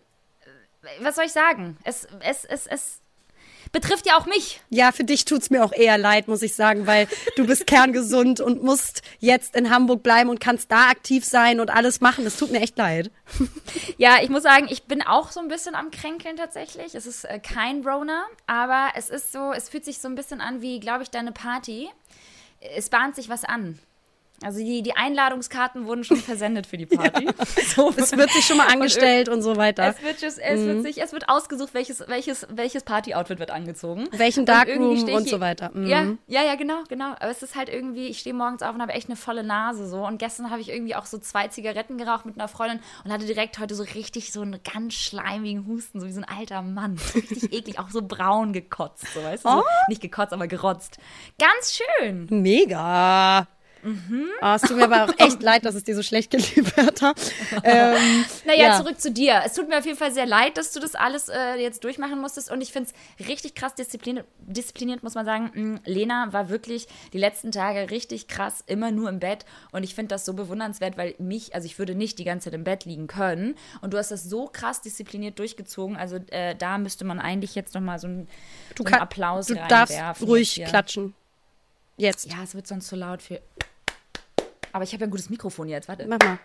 was 1.00 1.16
soll 1.16 1.24
ich 1.24 1.32
sagen? 1.32 1.78
Es, 1.84 2.06
es, 2.20 2.44
es, 2.44 2.66
es 2.66 3.00
betrifft 3.72 4.06
ja 4.06 4.18
auch 4.18 4.26
mich. 4.26 4.60
Ja, 4.70 4.92
für 4.92 5.04
dich 5.04 5.24
tut's 5.24 5.50
mir 5.50 5.64
auch 5.64 5.72
eher 5.72 5.98
leid, 5.98 6.28
muss 6.28 6.42
ich 6.42 6.54
sagen, 6.54 6.86
weil 6.86 7.08
du 7.36 7.46
bist 7.46 7.66
kerngesund 7.68 8.40
und 8.40 8.62
musst 8.62 9.02
jetzt 9.18 9.56
in 9.56 9.70
Hamburg 9.70 10.02
bleiben 10.02 10.30
und 10.30 10.40
kannst 10.40 10.70
da 10.70 10.88
aktiv 10.88 11.24
sein 11.24 11.60
und 11.60 11.70
alles 11.70 12.00
machen. 12.00 12.24
Das 12.24 12.36
tut 12.36 12.50
mir 12.50 12.60
echt 12.60 12.76
leid. 12.78 13.10
Ja, 13.96 14.18
ich 14.22 14.28
muss 14.28 14.42
sagen, 14.44 14.66
ich 14.70 14.84
bin 14.84 15.02
auch 15.02 15.30
so 15.32 15.40
ein 15.40 15.48
bisschen 15.48 15.74
am 15.74 15.90
Kränkeln 15.90 16.36
tatsächlich. 16.36 16.94
Es 16.94 17.04
ist 17.04 17.24
äh, 17.24 17.40
kein 17.40 17.86
Rona, 17.86 18.24
aber 18.46 18.90
es 18.94 19.10
ist 19.10 19.32
so, 19.32 19.52
es 19.52 19.68
fühlt 19.68 19.84
sich 19.84 19.98
so 19.98 20.08
ein 20.08 20.14
bisschen 20.14 20.40
an 20.40 20.62
wie, 20.62 20.78
glaube 20.78 21.02
ich, 21.02 21.10
deine 21.10 21.32
Party. 21.32 21.88
Es 22.60 22.88
bahnt 22.88 23.16
sich 23.16 23.28
was 23.28 23.44
an. 23.44 23.78
Also 24.42 24.60
die, 24.60 24.82
die 24.82 24.94
Einladungskarten 24.96 25.86
wurden 25.86 26.04
schon 26.04 26.16
versendet 26.18 26.66
für 26.66 26.76
die 26.76 26.86
Party. 26.86 27.28
So. 27.74 27.92
Es 27.96 28.16
wird 28.16 28.30
sich 28.30 28.44
schon 28.46 28.56
mal 28.56 28.68
angestellt 28.68 29.28
und 29.28 29.42
so 29.42 29.56
weiter. 29.56 29.88
Es 29.88 30.02
wird, 30.02 30.20
just, 30.22 30.38
es, 30.38 30.60
Mhm. 30.60 30.66
wird 30.66 30.82
sich, 30.82 31.02
es 31.02 31.12
wird 31.12 31.28
ausgesucht, 31.28 31.74
welches, 31.74 32.02
welches, 32.08 32.46
welches 32.50 32.82
Party-Outfit 32.84 33.38
wird 33.38 33.50
angezogen. 33.50 34.08
Welchen 34.12 34.40
Und 34.40 34.48
Darkroom 34.48 34.90
und 34.90 35.06
hier- 35.08 35.20
so 35.26 35.40
weiter. 35.40 35.70
Mhm. 35.74 35.86
Ja, 35.86 36.04
ja, 36.26 36.42
ja, 36.42 36.54
genau, 36.54 36.82
genau. 36.88 37.10
Aber 37.18 37.30
es 37.30 37.42
ist 37.42 37.54
halt 37.56 37.68
irgendwie, 37.68 38.06
ich 38.08 38.20
stehe 38.20 38.34
morgens 38.34 38.62
auf 38.62 38.74
und 38.74 38.80
habe 38.82 38.92
echt 38.92 39.08
eine 39.08 39.16
volle 39.16 39.42
Nase 39.44 39.88
so. 39.88 40.06
Und 40.06 40.18
gestern 40.18 40.50
habe 40.50 40.60
ich 40.60 40.68
irgendwie 40.70 40.94
auch 40.94 41.06
so 41.06 41.18
zwei 41.18 41.48
Zigaretten 41.48 41.98
geraucht 41.98 42.26
mit 42.26 42.36
einer 42.38 42.48
Freundin 42.48 42.80
und 43.04 43.12
hatte 43.12 43.26
direkt 43.26 43.58
heute 43.58 43.74
so 43.74 43.82
richtig 43.82 44.32
so 44.32 44.40
einen 44.42 44.60
ganz 44.62 44.94
schleimigen 44.94 45.66
Husten, 45.66 46.00
so 46.00 46.06
wie 46.06 46.12
so 46.12 46.20
ein 46.20 46.38
alter 46.38 46.62
Mann. 46.62 46.96
So 46.96 47.18
richtig 47.18 47.52
eklig, 47.52 47.78
auch 47.78 47.90
so 47.90 48.02
braun 48.02 48.52
gekotzt, 48.52 49.06
so 49.14 49.22
weißt 49.22 49.44
du? 49.44 49.48
So, 49.48 49.58
Oh. 49.58 49.62
nicht 49.88 50.00
gekotzt, 50.00 50.32
aber 50.32 50.46
gerotzt. 50.46 50.98
Ganz 51.38 51.78
schön. 51.98 52.26
Mega. 52.30 53.46
Mhm. 53.82 54.26
Ah, 54.40 54.56
es 54.56 54.62
tut 54.62 54.76
mir 54.76 54.84
aber 54.84 55.04
auch 55.04 55.14
echt 55.18 55.42
leid, 55.42 55.64
dass 55.64 55.74
es 55.74 55.84
dir 55.84 55.94
so 55.94 56.02
schlecht 56.02 56.30
geht, 56.30 56.54
Liberta. 56.56 57.14
Ähm, 57.64 58.24
Naja, 58.44 58.68
ja. 58.68 58.76
zurück 58.78 59.00
zu 59.00 59.10
dir. 59.10 59.42
Es 59.44 59.54
tut 59.54 59.68
mir 59.68 59.78
auf 59.78 59.84
jeden 59.86 59.96
Fall 59.98 60.12
sehr 60.12 60.26
leid, 60.26 60.56
dass 60.56 60.72
du 60.72 60.80
das 60.80 60.94
alles 60.94 61.28
äh, 61.28 61.54
jetzt 61.56 61.84
durchmachen 61.84 62.20
musstest. 62.20 62.50
Und 62.50 62.60
ich 62.60 62.72
finde 62.72 62.90
es 63.18 63.28
richtig 63.28 63.54
krass 63.54 63.74
diszipliniert, 63.74 64.26
diszipliniert, 64.40 65.02
muss 65.02 65.14
man 65.14 65.24
sagen. 65.24 65.50
Mm, 65.54 65.76
Lena 65.84 66.32
war 66.32 66.48
wirklich 66.48 66.86
die 67.12 67.18
letzten 67.18 67.52
Tage 67.52 67.90
richtig 67.90 68.28
krass, 68.28 68.62
immer 68.66 68.90
nur 68.90 69.08
im 69.08 69.18
Bett. 69.20 69.44
Und 69.72 69.82
ich 69.82 69.94
finde 69.94 70.08
das 70.08 70.24
so 70.24 70.34
bewundernswert, 70.34 70.96
weil 70.96 71.14
mich, 71.18 71.54
also 71.54 71.66
ich 71.66 71.78
würde 71.78 71.94
nicht 71.94 72.18
die 72.18 72.24
ganze 72.24 72.44
Zeit 72.46 72.54
im 72.54 72.64
Bett 72.64 72.84
liegen 72.84 73.06
können. 73.06 73.54
Und 73.80 73.92
du 73.94 73.98
hast 73.98 74.10
das 74.10 74.24
so 74.24 74.46
krass 74.46 74.80
diszipliniert 74.80 75.38
durchgezogen. 75.38 75.96
Also 75.96 76.16
äh, 76.30 76.54
da 76.56 76.78
müsste 76.78 77.04
man 77.04 77.20
eigentlich 77.20 77.54
jetzt 77.54 77.74
nochmal 77.74 77.98
so, 77.98 78.08
ein, 78.08 78.28
Du, 78.74 78.82
so 78.82 78.84
einen 78.84 78.92
kann, 78.92 79.00
Applaus 79.02 79.46
du 79.46 79.54
darfst 79.68 79.98
ruhig 80.22 80.50
hier. 80.52 80.66
klatschen. 80.66 81.14
Jetzt. 81.98 82.26
Ja, 82.30 82.42
es 82.44 82.54
wird 82.54 82.66
sonst 82.66 82.86
zu 82.88 82.96
laut 82.96 83.20
für. 83.22 83.40
Aber 84.72 84.84
ich 84.84 84.92
habe 84.92 85.00
ja 85.02 85.06
ein 85.06 85.10
gutes 85.10 85.28
Mikrofon 85.30 85.68
jetzt, 85.68 85.88
warte. 85.88 86.06
Mach 86.06 86.18
mal. 86.20 86.38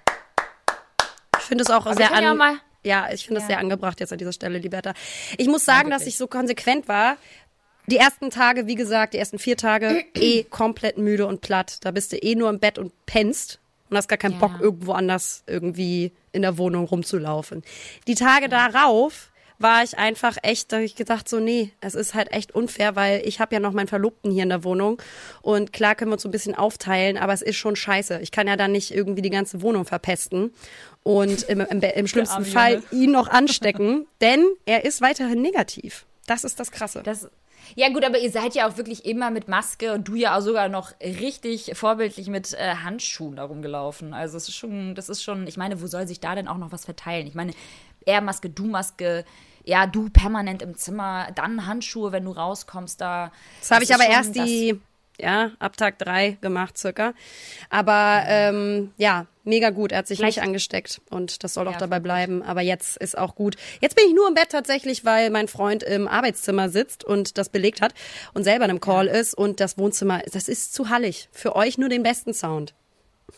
Ich 1.37 1.43
finde 1.45 1.63
es 1.63 1.69
auch 1.69 1.85
Aber 1.85 1.95
sehr 1.95 2.07
können 2.07 2.23
ja 2.23 2.31
an 2.31 2.37
mal- 2.37 2.57
Ja, 2.83 3.07
ich 3.13 3.25
finde 3.25 3.37
es 3.39 3.43
Ja. 3.43 3.47
sehr 3.49 3.59
angebracht 3.59 3.99
jetzt 4.01 4.11
an 4.11 4.17
dieser 4.17 4.33
Stelle, 4.33 4.57
Liberta. 4.57 4.93
Ich 5.37 5.47
muss 5.47 5.63
sagen, 5.63 5.89
dass 5.89 6.01
wirklich. 6.01 6.15
ich 6.15 6.17
so 6.17 6.27
konsequent 6.27 6.87
war. 6.89 7.15
Die 7.87 7.97
ersten 7.97 8.29
Tage, 8.29 8.65
wie 8.67 8.75
gesagt, 8.75 9.13
die 9.13 9.17
ersten 9.19 9.39
vier 9.39 9.55
Tage 9.57 10.03
eh 10.15 10.43
komplett 10.43 10.97
müde 10.97 11.25
und 11.27 11.41
platt. 11.41 11.77
Da 11.81 11.91
bist 11.91 12.11
du 12.13 12.17
eh 12.17 12.35
nur 12.35 12.49
im 12.49 12.59
Bett 12.59 12.77
und 12.79 12.91
pennst 13.05 13.59
und 13.89 13.97
hast 13.97 14.07
gar 14.07 14.17
keinen 14.17 14.33
Ja. 14.33 14.39
Bock, 14.39 14.59
irgendwo 14.59 14.93
anders 14.93 15.43
irgendwie 15.47 16.11
in 16.31 16.41
der 16.41 16.57
Wohnung 16.57 16.85
rumzulaufen. 16.85 17.61
Die 18.07 18.15
Tage 18.15 18.49
darauf 18.49 19.31
war 19.59 19.83
ich 19.83 19.97
einfach 19.97 20.37
echt, 20.43 20.71
da 20.71 20.77
hab 20.77 20.83
ich 20.83 20.95
gedacht 20.95 21.29
so, 21.29 21.39
nee, 21.39 21.71
es 21.81 21.95
ist 21.95 22.13
halt 22.13 22.31
echt 22.31 22.53
unfair, 22.53 22.95
weil 22.95 23.21
ich 23.25 23.39
habe 23.39 23.55
ja 23.55 23.59
noch 23.59 23.73
meinen 23.73 23.87
Verlobten 23.87 24.31
hier 24.31 24.43
in 24.43 24.49
der 24.49 24.63
Wohnung 24.63 25.01
und 25.41 25.73
klar 25.73 25.95
können 25.95 26.09
wir 26.11 26.13
uns 26.13 26.23
so 26.23 26.29
ein 26.29 26.31
bisschen 26.31 26.55
aufteilen, 26.55 27.17
aber 27.17 27.33
es 27.33 27.41
ist 27.41 27.55
schon 27.55 27.75
scheiße. 27.75 28.19
Ich 28.21 28.31
kann 28.31 28.47
ja 28.47 28.55
dann 28.55 28.71
nicht 28.71 28.93
irgendwie 28.93 29.21
die 29.21 29.29
ganze 29.29 29.61
Wohnung 29.61 29.85
verpesten 29.85 30.53
und 31.03 31.43
im, 31.43 31.61
im, 31.61 31.81
im 31.81 32.07
schlimmsten 32.07 32.45
Fall 32.45 32.83
ihn 32.91 33.11
noch 33.11 33.27
anstecken, 33.29 34.07
denn 34.21 34.45
er 34.65 34.85
ist 34.85 35.01
weiterhin 35.01 35.41
negativ. 35.41 36.05
Das 36.25 36.43
ist 36.43 36.59
das 36.59 36.71
Krasse. 36.71 37.01
Das, 37.03 37.29
ja, 37.75 37.89
gut, 37.89 38.05
aber 38.05 38.19
ihr 38.19 38.29
seid 38.29 38.55
ja 38.55 38.67
auch 38.67 38.77
wirklich 38.77 39.05
immer 39.05 39.31
mit 39.31 39.47
Maske 39.47 39.93
und 39.93 40.07
du 40.07 40.15
ja 40.15 40.37
auch 40.37 40.41
sogar 40.41 40.69
noch 40.69 40.91
richtig 41.01 41.71
vorbildlich 41.73 42.27
mit 42.27 42.53
äh, 42.53 42.75
Handschuhen 42.83 43.35
darum 43.35 43.61
gelaufen. 43.61 44.13
Also 44.13 44.37
es 44.37 44.47
ist 44.47 44.55
schon, 44.55 44.95
das 44.95 45.09
ist 45.09 45.23
schon, 45.23 45.47
ich 45.47 45.57
meine, 45.57 45.81
wo 45.81 45.87
soll 45.87 46.07
sich 46.07 46.19
da 46.19 46.35
denn 46.35 46.47
auch 46.47 46.57
noch 46.57 46.71
was 46.71 46.85
verteilen? 46.85 47.25
Ich 47.27 47.35
meine, 47.35 47.53
er 48.05 48.21
Maske, 48.21 48.49
du 48.49 48.65
Maske, 48.65 49.25
ja, 49.65 49.87
du 49.87 50.09
permanent 50.09 50.61
im 50.61 50.75
Zimmer, 50.75 51.27
dann 51.35 51.65
Handschuhe, 51.67 52.11
wenn 52.11 52.25
du 52.25 52.31
rauskommst 52.31 52.99
da. 52.99 53.31
Das 53.61 53.71
habe 53.71 53.83
ich 53.83 53.93
aber 53.93 54.05
erst 54.05 54.35
die, 54.35 54.79
ja, 55.19 55.51
ab 55.59 55.77
Tag 55.77 55.99
drei 55.99 56.37
gemacht 56.41 56.77
circa. 56.77 57.13
Aber 57.69 58.23
ähm, 58.27 58.91
ja, 58.97 59.25
mega 59.45 59.69
gut. 59.69 59.91
Er 59.93 59.99
hat 59.99 60.07
sich 60.07 60.17
Vielleicht- 60.17 60.37
nicht 60.37 60.45
angesteckt 60.45 60.99
und 61.09 61.43
das 61.45 61.53
soll 61.53 61.67
auch 61.67 61.73
Ja, 61.73 61.77
dabei 61.77 61.99
bleiben. 62.01 62.43
Aber 62.43 62.61
jetzt 62.61 62.97
ist 62.97 63.17
auch 63.17 63.35
gut. 63.35 63.55
Jetzt 63.79 63.95
bin 63.95 64.05
ich 64.07 64.13
nur 64.13 64.27
im 64.27 64.33
Bett 64.33 64.49
tatsächlich, 64.49 65.05
weil 65.05 65.29
mein 65.29 65.47
Freund 65.47 65.81
im 65.83 66.07
Arbeitszimmer 66.09 66.67
sitzt 66.69 67.03
und 67.05 67.37
das 67.37 67.47
belegt 67.49 67.79
hat 67.81 67.93
und 68.33 68.43
selber 68.43 68.65
in 68.65 68.71
einem 68.71 68.81
Call 68.81 69.07
ist 69.07 69.33
und 69.33 69.59
das 69.61 69.77
Wohnzimmer, 69.77 70.21
das 70.33 70.49
ist 70.49 70.73
zu 70.73 70.89
hallig. 70.89 71.29
Für 71.31 71.55
euch 71.55 71.77
nur 71.77 71.87
den 71.89 72.03
besten 72.03 72.33
Sound. 72.33 72.73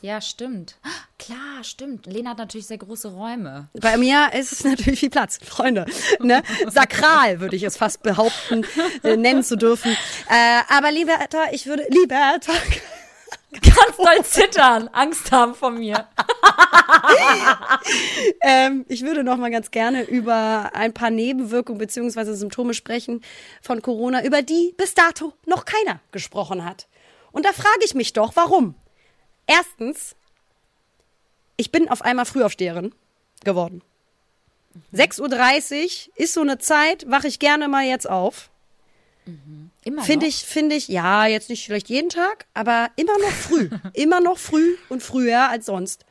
Ja, 0.02 0.22
stimmt. 0.22 0.76
Klar, 1.18 1.64
stimmt. 1.64 2.06
Lena 2.06 2.32
hat 2.32 2.38
natürlich 2.38 2.68
sehr 2.68 2.78
große 2.78 3.08
Räume. 3.08 3.70
Bei 3.74 3.98
mir 3.98 4.30
ist 4.34 4.52
es 4.52 4.64
natürlich 4.64 5.00
viel 5.00 5.10
Platz, 5.10 5.40
Freunde. 5.44 5.86
Ne? 6.20 6.44
Sakral 6.68 7.40
würde 7.40 7.56
ich 7.56 7.64
es 7.64 7.78
fast 7.78 8.04
behaupten, 8.04 8.66
äh, 9.04 9.18
nennen 9.18 9.44
zu 9.44 9.56
dürfen. 9.56 9.92
Äh, 10.30 10.62
aber 10.70 10.92
Liberta, 10.92 11.46
ich 11.52 11.66
würde, 11.66 11.86
Liberta, 11.90 12.52
Ganz 13.62 13.98
doll 13.98 14.24
zittern, 14.24 14.90
Angst 14.92 15.32
haben 15.32 15.56
vor 15.56 15.72
mir. 15.72 16.08
ähm, 18.42 18.86
ich 18.90 19.04
würde 19.04 19.24
noch 19.24 19.38
mal 19.38 19.52
ganz 19.52 19.72
gerne 19.72 20.04
über 20.04 20.72
ein 20.74 20.94
paar 20.94 21.10
Nebenwirkungen 21.10 21.78
beziehungsweise 21.78 22.36
Symptome 22.36 22.74
sprechen 22.74 23.22
von 23.62 23.82
Corona, 23.82 24.26
über 24.26 24.42
die 24.42 24.74
bis 24.78 24.94
dato 24.94 25.34
noch 25.46 25.66
keiner 25.66 26.02
gesprochen 26.12 26.66
hat. 26.66 26.88
Und 27.32 27.46
da 27.46 27.54
frage 27.54 27.86
ich 27.86 27.96
mich 27.96 28.14
doch, 28.14 28.36
warum? 28.36 28.76
Erstens, 29.48 30.16
ich 31.58 31.72
bin 31.72 31.90
auf 31.90 32.02
einmal 32.02 32.26
Frühaufsteherin 32.26 32.94
geworden. 33.44 33.82
6.30 34.94 36.10
Uhr 36.10 36.14
ist 36.16 36.34
so 36.34 36.42
eine 36.42 36.58
Zeit, 36.58 37.10
wache 37.10 37.28
ich 37.28 37.40
gerne 37.40 37.68
mal 37.68 37.86
jetzt 37.86 38.10
auf. 38.10 38.50
Immer 39.84 40.04
Finde 40.04 40.26
noch. 40.26 40.34
ich, 40.34 40.38
finde 40.44 40.76
ich, 40.76 40.88
ja, 40.88 41.26
jetzt 41.26 41.50
nicht 41.50 41.66
vielleicht 41.66 41.90
jeden 41.90 42.10
Tag, 42.10 42.46
aber 42.54 42.92
immer 42.96 43.18
noch 43.18 43.32
früh. 43.32 43.70
immer 43.94 44.20
noch 44.20 44.38
früh 44.38 44.78
und 44.90 45.02
früher 45.02 45.50
als 45.50 45.66
sonst. 45.66 46.06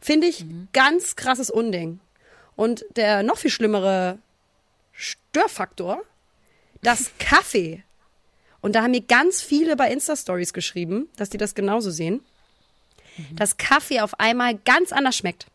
Finde 0.00 0.26
ich 0.26 0.44
ganz 0.72 1.16
krasses 1.16 1.50
Unding. 1.50 2.00
Und 2.56 2.84
der 2.96 3.22
noch 3.22 3.38
viel 3.38 3.50
schlimmere 3.50 4.18
Störfaktor, 4.92 6.02
das 6.82 7.10
Kaffee. 7.18 7.82
Und 8.60 8.74
da 8.74 8.82
haben 8.82 8.92
mir 8.92 9.02
ganz 9.02 9.42
viele 9.42 9.76
bei 9.76 9.90
Insta-Stories 9.90 10.52
geschrieben, 10.52 11.08
dass 11.16 11.30
die 11.30 11.38
das 11.38 11.54
genauso 11.54 11.90
sehen, 11.90 12.24
dass 13.32 13.56
Kaffee 13.56 14.00
auf 14.00 14.18
einmal 14.20 14.56
ganz 14.64 14.92
anders 14.92 15.16
schmeckt. 15.16 15.46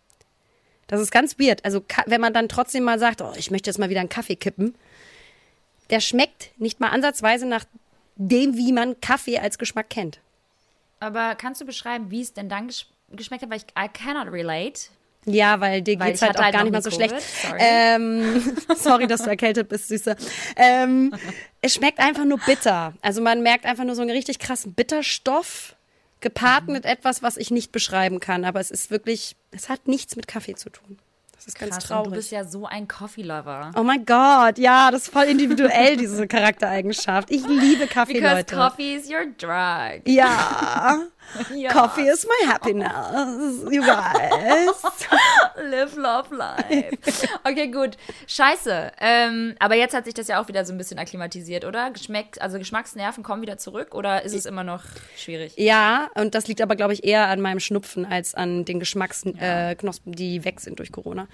Das 0.87 1.01
ist 1.01 1.11
ganz 1.11 1.37
weird. 1.39 1.63
Also, 1.65 1.83
wenn 2.07 2.21
man 2.21 2.33
dann 2.33 2.49
trotzdem 2.49 2.83
mal 2.83 2.99
sagt, 2.99 3.21
oh, 3.21 3.33
ich 3.37 3.51
möchte 3.51 3.69
jetzt 3.69 3.77
mal 3.77 3.89
wieder 3.89 3.99
einen 3.99 4.09
Kaffee 4.09 4.35
kippen, 4.35 4.75
der 5.89 5.99
schmeckt 5.99 6.51
nicht 6.59 6.79
mal 6.79 6.89
ansatzweise 6.89 7.45
nach 7.45 7.65
dem, 8.15 8.57
wie 8.57 8.71
man 8.71 8.99
Kaffee 8.99 9.39
als 9.39 9.57
Geschmack 9.57 9.89
kennt. 9.89 10.19
Aber 10.99 11.35
kannst 11.35 11.61
du 11.61 11.65
beschreiben, 11.65 12.11
wie 12.11 12.21
es 12.21 12.33
denn 12.33 12.49
dann 12.49 12.67
gesch 12.67 12.87
geschmeckt 13.11 13.43
hat? 13.43 13.49
Weil 13.49 13.57
ich 13.57 13.65
I 13.77 13.87
cannot 13.87 14.31
relate. 14.31 14.89
Ja, 15.25 15.59
weil 15.59 15.81
dir 15.81 15.99
Weil 15.99 16.07
geht's 16.07 16.21
ich 16.21 16.27
halt 16.27 16.37
auch 16.37 16.43
halt 16.43 16.53
gar 16.53 16.63
nicht 16.63 16.71
mal 16.71 16.81
so 16.81 16.91
schlecht. 16.91 17.15
Sorry. 17.19 17.59
Ähm, 17.59 18.57
sorry, 18.75 19.07
dass 19.07 19.23
du 19.23 19.29
erkältet 19.29 19.69
bist, 19.69 19.89
Süße. 19.89 20.15
Ähm, 20.55 21.13
es 21.61 21.73
schmeckt 21.75 21.99
einfach 21.99 22.25
nur 22.25 22.39
bitter. 22.39 22.93
Also 23.01 23.21
man 23.21 23.41
merkt 23.41 23.65
einfach 23.65 23.83
nur 23.83 23.95
so 23.95 24.01
einen 24.01 24.11
richtig 24.11 24.39
krassen 24.39 24.73
Bitterstoff, 24.73 25.75
gepaart 26.21 26.67
Mhm. 26.67 26.73
mit 26.73 26.85
etwas, 26.85 27.21
was 27.23 27.37
ich 27.37 27.51
nicht 27.51 27.71
beschreiben 27.71 28.19
kann. 28.19 28.45
Aber 28.45 28.59
es 28.59 28.71
ist 28.71 28.91
wirklich, 28.91 29.35
es 29.51 29.69
hat 29.69 29.87
nichts 29.87 30.15
mit 30.15 30.27
Kaffee 30.27 30.55
zu 30.55 30.69
tun. 30.69 30.97
Das 31.35 31.47
ist 31.47 31.57
ganz 31.57 31.75
Krass, 31.75 31.83
und 31.85 31.87
traurig. 31.87 32.09
du 32.09 32.15
bist 32.17 32.31
ja 32.31 32.43
so 32.43 32.65
ein 32.65 32.85
Coffee-Lover. 32.89 33.71
Oh 33.77 33.83
mein 33.83 34.05
Gott, 34.05 34.57
ja, 34.57 34.91
das 34.91 35.03
ist 35.03 35.13
voll 35.13 35.23
individuell, 35.23 35.95
diese 35.95 36.27
Charaktereigenschaft. 36.27 37.31
Ich 37.31 37.47
liebe 37.47 37.87
Kaffee, 37.87 38.15
Because 38.15 38.35
Leute. 38.35 38.55
coffee 38.55 38.95
is 38.95 39.09
your 39.09 39.25
drug. 39.37 40.01
Ja, 40.05 40.99
Ja. 41.55 41.71
Coffee 41.71 42.07
is 42.07 42.25
my 42.25 42.47
happiness, 42.47 43.63
you 43.71 43.81
guys. 43.81 44.69
Live, 45.69 45.95
love, 45.95 46.33
life. 46.33 47.27
Okay, 47.43 47.67
gut. 47.67 47.97
Scheiße. 48.27 48.91
Ähm, 48.99 49.55
aber 49.59 49.75
jetzt 49.75 49.93
hat 49.93 50.05
sich 50.05 50.13
das 50.13 50.27
ja 50.27 50.41
auch 50.41 50.47
wieder 50.47 50.63
so 50.65 50.73
ein 50.73 50.77
bisschen 50.77 50.99
akklimatisiert, 50.99 51.65
oder? 51.65 51.91
Geschmeckt, 51.91 52.41
also 52.41 52.57
Geschmacksnerven 52.57 53.23
kommen 53.23 53.41
wieder 53.41 53.57
zurück 53.57 53.93
oder 53.93 54.23
ist 54.23 54.33
es 54.33 54.45
immer 54.45 54.63
noch 54.63 54.83
schwierig? 55.17 55.53
Ja, 55.57 56.09
und 56.15 56.35
das 56.35 56.47
liegt 56.47 56.61
aber, 56.61 56.75
glaube 56.75 56.93
ich, 56.93 57.03
eher 57.03 57.27
an 57.27 57.41
meinem 57.41 57.59
Schnupfen 57.59 58.05
als 58.05 58.35
an 58.35 58.65
den 58.65 58.79
Geschmacksknospen, 58.79 59.39
äh, 59.41 59.75
Knospen, 59.75 60.13
die 60.13 60.45
weg 60.45 60.59
sind 60.61 60.79
durch 60.79 60.91
Corona. 60.91 61.27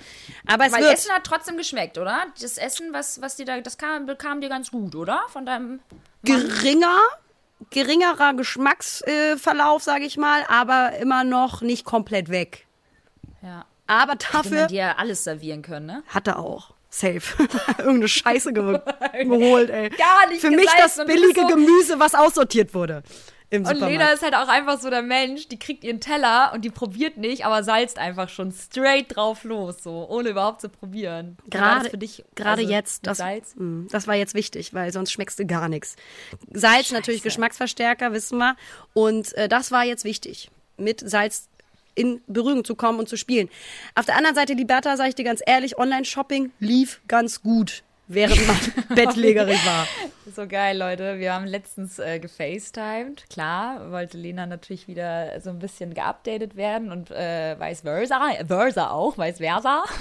Aber 0.47 0.65
es 0.65 0.73
Weil 0.73 0.81
wird. 0.83 0.93
Essen 0.93 1.11
hat 1.11 1.23
trotzdem 1.23 1.57
geschmeckt, 1.57 1.97
oder? 1.97 2.25
Das 2.41 2.57
Essen, 2.57 2.93
was, 2.93 3.21
was 3.21 3.35
dir 3.35 3.45
da, 3.45 3.59
das 3.61 3.77
kam, 3.77 4.05
bekam 4.05 4.41
dir 4.41 4.49
ganz 4.49 4.71
gut, 4.71 4.95
oder? 4.95 5.21
Von 5.29 5.45
deinem. 5.45 5.79
geringer, 6.23 6.97
geringerer 7.69 8.33
Geschmacksverlauf, 8.33 9.83
sage 9.83 10.05
ich 10.05 10.17
mal, 10.17 10.43
aber 10.47 10.93
immer 10.99 11.23
noch 11.23 11.61
nicht 11.61 11.85
komplett 11.85 12.29
weg. 12.29 12.65
Ja. 13.41 13.65
Aber 13.87 14.13
Hätte 14.13 14.27
dafür 14.31 14.59
man 14.61 14.67
dir 14.67 14.97
alles 14.99 15.23
servieren 15.23 15.61
können, 15.61 15.85
ne? 15.85 16.03
hat 16.07 16.27
er 16.27 16.39
auch. 16.39 16.73
Safe. 16.89 17.21
Irgendeine 17.77 18.07
Scheiße 18.07 18.53
ge 18.53 18.63
geholt, 19.23 19.69
ey. 19.69 19.89
Gar 19.89 20.27
nicht 20.29 20.41
Für 20.41 20.49
mich 20.49 20.69
das 20.77 20.95
billige 21.05 21.41
so- 21.41 21.47
Gemüse, 21.47 21.99
was 21.99 22.15
aussortiert 22.15 22.73
wurde. 22.73 23.03
Im 23.49 23.61
Und 23.61 23.67
Supermarkt. 23.67 23.91
Lena 23.91 24.11
ist 24.11 24.23
halt 24.23 24.35
auch 24.35 24.47
einfach 24.47 24.79
so 24.79 24.89
der 24.89 25.01
Mensch, 25.01 25.47
die 25.47 25.59
kriegt 25.59 25.83
ihren 25.83 25.99
Teller 26.01 26.51
und 26.53 26.65
die 26.65 26.69
probiert 26.71 27.17
nicht, 27.17 27.45
aber 27.45 27.63
salzt 27.63 27.97
einfach 27.99 28.27
schon 28.29 28.51
straight 28.51 29.15
drauf 29.15 29.43
los, 29.43 29.83
so, 29.83 30.07
ohne 30.09 30.29
überhaupt 30.29 30.61
zu 30.61 30.69
probieren. 30.69 31.37
Gerade, 31.49 31.89
für 31.89 31.97
dich, 31.97 32.23
gerade 32.35 32.61
also 32.61 32.71
jetzt, 32.71 33.05
das, 33.05 33.19
Salz? 33.19 33.53
mh, 33.55 33.87
das 33.91 34.07
war 34.07 34.15
jetzt 34.15 34.33
wichtig, 34.33 34.73
weil 34.73 34.91
sonst 34.91 35.11
schmeckst 35.11 35.37
du 35.39 35.45
gar 35.45 35.69
nichts. 35.69 35.95
Salz 36.51 36.91
natürlich 36.91 37.21
Geschmacksverstärker, 37.21 38.11
wissen 38.13 38.37
wir. 38.39 38.55
Und 38.93 39.33
äh, 39.35 39.47
das 39.47 39.71
war 39.71 39.83
jetzt 39.83 40.05
wichtig. 40.05 40.49
mit 40.77 41.07
Salz 41.07 41.47
in 41.93 42.21
Berührung 42.27 42.65
zu 42.65 42.75
kommen 42.75 42.99
und 42.99 43.07
zu 43.07 43.15
spielen. 43.15 43.49
Auf 43.95 44.05
der 44.05 44.17
anderen 44.17 44.35
Seite, 44.35 44.53
Liberta, 44.53 44.97
sage 44.97 45.09
ich 45.09 45.15
dir 45.15 45.23
ganz 45.23 45.41
ehrlich, 45.45 45.77
Online-Shopping 45.77 46.51
lief 46.59 46.99
ganz 47.07 47.41
gut, 47.41 47.83
während 48.07 48.47
man 48.47 48.57
bettlägerig 48.95 49.65
war. 49.65 49.87
So 50.35 50.47
geil, 50.47 50.77
Leute. 50.77 51.19
Wir 51.19 51.33
haben 51.33 51.45
letztens 51.45 51.99
äh, 51.99 52.19
gefacetimed. 52.19 53.29
Klar, 53.29 53.91
wollte 53.91 54.17
Lena 54.17 54.45
natürlich 54.45 54.87
wieder 54.87 55.39
so 55.39 55.49
ein 55.49 55.59
bisschen 55.59 55.93
geupdatet 55.93 56.55
werden 56.55 56.91
und 56.91 57.11
äh, 57.11 57.59
vice 57.59 57.81
versa. 57.81 58.19
Versa 58.47 58.89
auch, 58.89 59.17
vice 59.17 59.37
versa. 59.37 59.83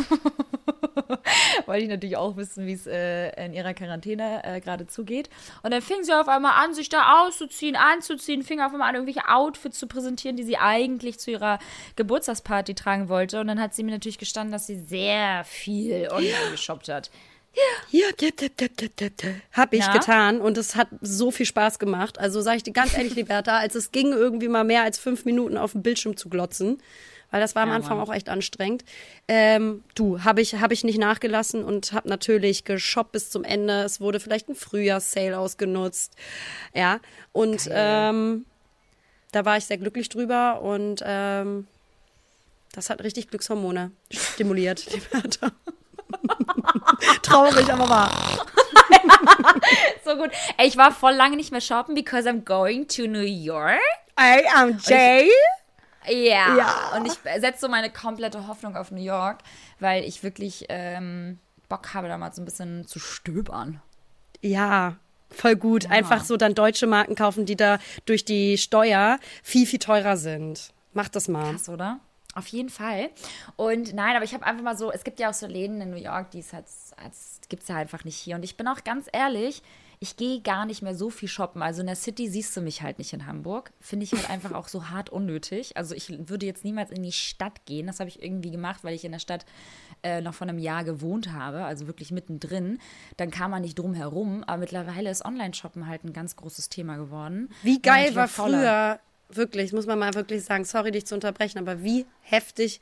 Wollte 1.66 1.82
ich 1.82 1.88
natürlich 1.88 2.16
auch 2.16 2.37
wissen, 2.37 2.66
wie 2.66 2.73
es 2.73 2.87
äh, 2.87 3.44
in 3.44 3.52
ihrer 3.52 3.75
Quarantäne 3.75 4.42
äh, 4.44 4.61
gerade 4.61 4.87
zugeht. 4.87 5.28
Und 5.62 5.73
dann 5.73 5.82
fing 5.82 6.02
sie 6.02 6.18
auf 6.18 6.28
einmal 6.28 6.64
an, 6.64 6.75
sich 6.75 6.88
da 6.88 7.23
auszuziehen, 7.23 7.76
anzuziehen, 7.76 8.42
fing 8.42 8.61
auf 8.61 8.73
einmal 8.73 8.88
an, 8.88 8.94
irgendwelche 8.94 9.28
Outfits 9.28 9.78
zu 9.78 9.87
präsentieren, 9.87 10.37
die 10.37 10.44
sie 10.44 10.56
eigentlich 10.56 11.18
zu 11.18 11.30
ihrer 11.30 11.58
Geburtstagsparty 11.96 12.75
tragen 12.75 13.08
wollte. 13.08 13.40
Und 13.40 13.49
dann 13.49 13.61
hat 13.61 13.75
sie 13.75 13.82
mir 13.82 13.92
natürlich 13.92 14.18
gestanden, 14.18 14.52
dass 14.52 14.66
sie 14.66 14.78
sehr 14.78 15.44
viel 15.44 16.08
online 16.11 16.50
geshoppt 16.52 16.88
hat. 16.88 17.11
Ja, 17.54 18.00
ja, 18.00 18.06
ja, 18.20 18.28
ja, 18.40 18.49
ja, 18.61 18.88
ja, 19.00 19.08
ja. 19.23 19.30
hab 19.52 19.73
ich 19.73 19.80
Ja? 19.80 19.92
getan 19.92 20.40
und 20.40 20.58
es 20.58 20.75
hat 20.75 20.88
so 21.00 21.30
viel 21.30 21.46
Spaß 21.46 21.78
gemacht. 21.78 22.18
Also 22.18 22.40
sage 22.40 22.56
ich 22.58 22.62
dir 22.64 22.73
ganz 22.73 22.96
ehrlich, 22.96 23.14
Liberta, 23.16 23.58
als 23.58 23.75
es 23.76 23.92
ging, 23.92 24.12
irgendwie 24.12 24.49
mal 24.49 24.64
mehr 24.64 24.82
als 24.82 24.99
fünf 24.99 25.25
Minuten 25.25 25.56
auf 25.56 25.73
dem 25.73 25.82
Bildschirm 25.82 26.16
zu 26.16 26.28
glotzen, 26.28 26.82
weil 27.30 27.40
das 27.40 27.54
war 27.54 27.62
am 27.62 27.68
Ja, 27.70 27.76
Anfang 27.76 27.99
Mann. 27.99 28.08
auch 28.08 28.12
echt 28.12 28.28
anstrengend. 28.28 28.84
Ähm, 29.28 29.84
du, 29.94 30.25
habe 30.25 30.40
ich, 30.40 30.56
hab 30.56 30.73
ich 30.73 30.82
nicht 30.84 30.99
nachgelassen 30.99 31.64
und 31.64 31.92
habe 31.92 32.08
natürlich 32.08 32.64
geshoppt 32.64 33.12
bis 33.12 33.30
zum 33.30 33.44
Ende. 33.44 33.82
Es 33.82 34.00
wurde 34.00 34.18
vielleicht 34.20 34.49
ein 34.49 34.54
Frühjahrssale 34.56 35.38
ausgenutzt. 35.38 36.12
Ja, 36.75 36.99
und 37.32 37.68
ähm, 37.73 38.46
da 39.32 39.44
war 39.44 39.56
ich 39.56 39.64
sehr 39.66 39.78
glücklich 39.78 40.08
drüber 40.08 40.61
und 40.61 41.02
ähm, 41.04 41.66
das 42.73 42.90
hat 42.90 43.02
richtig 43.04 43.28
Glückshormone 43.28 43.92
stimuliert, 44.11 44.87
Liberta. 44.92 45.52
Traurig, 47.23 47.73
aber 47.73 47.88
wahr. 47.88 48.11
So 50.04 50.16
gut. 50.16 50.30
Ey, 50.58 50.68
ich 50.68 50.76
war 50.76 50.92
voll 50.92 51.14
lange 51.14 51.37
nicht 51.37 51.50
mehr 51.50 51.61
shoppen, 51.61 51.94
because 51.94 52.28
I'm 52.28 52.44
going 52.44 52.87
to 52.88 53.06
New 53.06 53.20
York. 53.20 53.80
I 54.18 54.44
am 54.54 54.78
Jay. 54.78 55.30
Ja. 56.06 56.56
Ja. 56.56 56.92
Und 56.96 57.06
ich 57.06 57.14
setze 57.40 57.61
so 57.61 57.68
meine 57.68 57.90
komplette 57.90 58.46
Hoffnung 58.46 58.76
auf 58.76 58.90
New 58.90 59.02
York, 59.02 59.38
weil 59.80 60.04
ich 60.04 60.23
wirklich 60.23 60.66
ähm, 60.68 61.38
Bock 61.68 61.94
habe, 61.94 62.08
da 62.08 62.18
mal 62.18 62.32
so 62.32 62.42
ein 62.42 62.44
bisschen 62.44 62.87
zu 62.87 62.99
stöbern. 62.99 63.80
Ja, 64.40 64.96
voll 65.30 65.56
gut. 65.56 65.90
Einfach 65.90 66.23
so 66.23 66.37
dann 66.37 66.54
deutsche 66.54 66.87
Marken 66.87 67.14
kaufen, 67.14 67.46
die 67.46 67.56
da 67.56 67.78
durch 68.04 68.25
die 68.25 68.58
Steuer 68.58 69.18
viel, 69.42 69.66
viel 69.66 69.78
teurer 69.78 70.16
sind. 70.16 70.73
Mach 70.92 71.08
das 71.08 71.28
mal. 71.28 71.50
Krass, 71.50 71.68
oder? 71.68 72.00
Auf 72.35 72.47
jeden 72.49 72.69
Fall. 72.69 73.11
Und 73.57 73.95
nein, 73.95 74.17
aber 74.17 74.25
ich 74.25 74.35
habe 74.35 74.45
einfach 74.45 74.62
mal 74.62 74.76
so, 74.76 74.91
es 74.91 75.05
gibt 75.05 75.21
ja 75.21 75.31
auch 75.31 75.35
so 75.35 75.47
Läden 75.47 75.81
in 75.81 75.91
New 75.91 75.97
York, 75.97 76.31
die 76.33 76.41
es 76.41 76.53
halt, 76.53 76.67
gibt 77.49 77.62
es 77.62 77.69
ja 77.69 77.76
einfach 77.76 78.05
nicht 78.05 78.17
hier. 78.17 78.35
Und 78.37 78.43
ich 78.43 78.57
bin 78.57 78.67
auch 78.67 78.83
ganz 78.83 79.07
ehrlich, 79.12 79.62
ich 80.00 80.17
gehe 80.17 80.41
gar 80.41 80.67
nicht 80.67 80.83
mehr 80.83 80.95
so 80.95 81.09
viel 81.09 81.29
shoppen. 81.29 81.62
Also 81.62 81.81
in 81.81 81.87
der 81.87 81.97
City 81.97 82.29
siehst 82.29 82.55
du 82.57 82.61
mich 82.61 82.83
halt 82.83 82.99
nicht 82.99 83.12
in 83.12 83.26
Hamburg. 83.26 83.73
Finde 83.81 84.05
ich 84.05 84.12
halt 84.12 84.29
einfach 84.29 84.53
auch 84.53 84.67
so 84.69 84.91
hart 84.91 85.09
unnötig. 85.11 85.76
Also 85.76 85.95
ich 85.95 86.29
würde 86.29 86.45
jetzt 86.45 86.64
niemals 86.64 86.91
in 86.91 87.03
die 87.03 87.12
Stadt 87.12 87.64
gehen. 87.64 87.87
Das 87.87 88.00
habe 88.00 88.09
ich 88.11 88.21
irgendwie 88.23 88.50
gemacht, 88.50 88.81
weil 88.83 88.95
ich 88.95 89.05
in 89.05 89.12
der 89.12 89.21
Stadt 89.21 89.47
äh, 90.03 90.21
noch 90.21 90.35
vor 90.35 90.47
einem 90.49 90.59
Jahr 90.59 90.85
gewohnt 90.85 91.33
habe, 91.33 91.64
also 91.64 91.87
wirklich 91.87 92.11
mittendrin. 92.11 92.81
Dann 93.17 93.31
kam 93.31 93.53
man 93.53 93.62
nicht 93.62 93.79
drum 93.79 93.95
herum. 93.95 94.43
Aber 94.45 94.59
mittlerweile 94.59 95.09
ist 95.09 95.25
Online-Shoppen 95.25 95.87
halt 95.87 96.05
ein 96.05 96.12
ganz 96.12 96.37
großes 96.37 96.69
Thema 96.69 96.97
geworden. 96.97 97.49
Wie 97.62 97.81
geil 97.81 98.14
war 98.17 98.26
voller- 98.29 98.59
früher, 98.59 99.00
wirklich, 99.28 99.73
muss 99.73 99.87
man 99.87 99.99
mal 99.99 100.14
wirklich 100.14 100.45
sagen, 100.45 100.64
sorry 100.64 100.90
dich 100.93 101.07
zu 101.07 101.14
unterbrechen, 101.14 101.59
aber 101.59 101.83
wie 101.83 102.07
heftig 102.23 102.81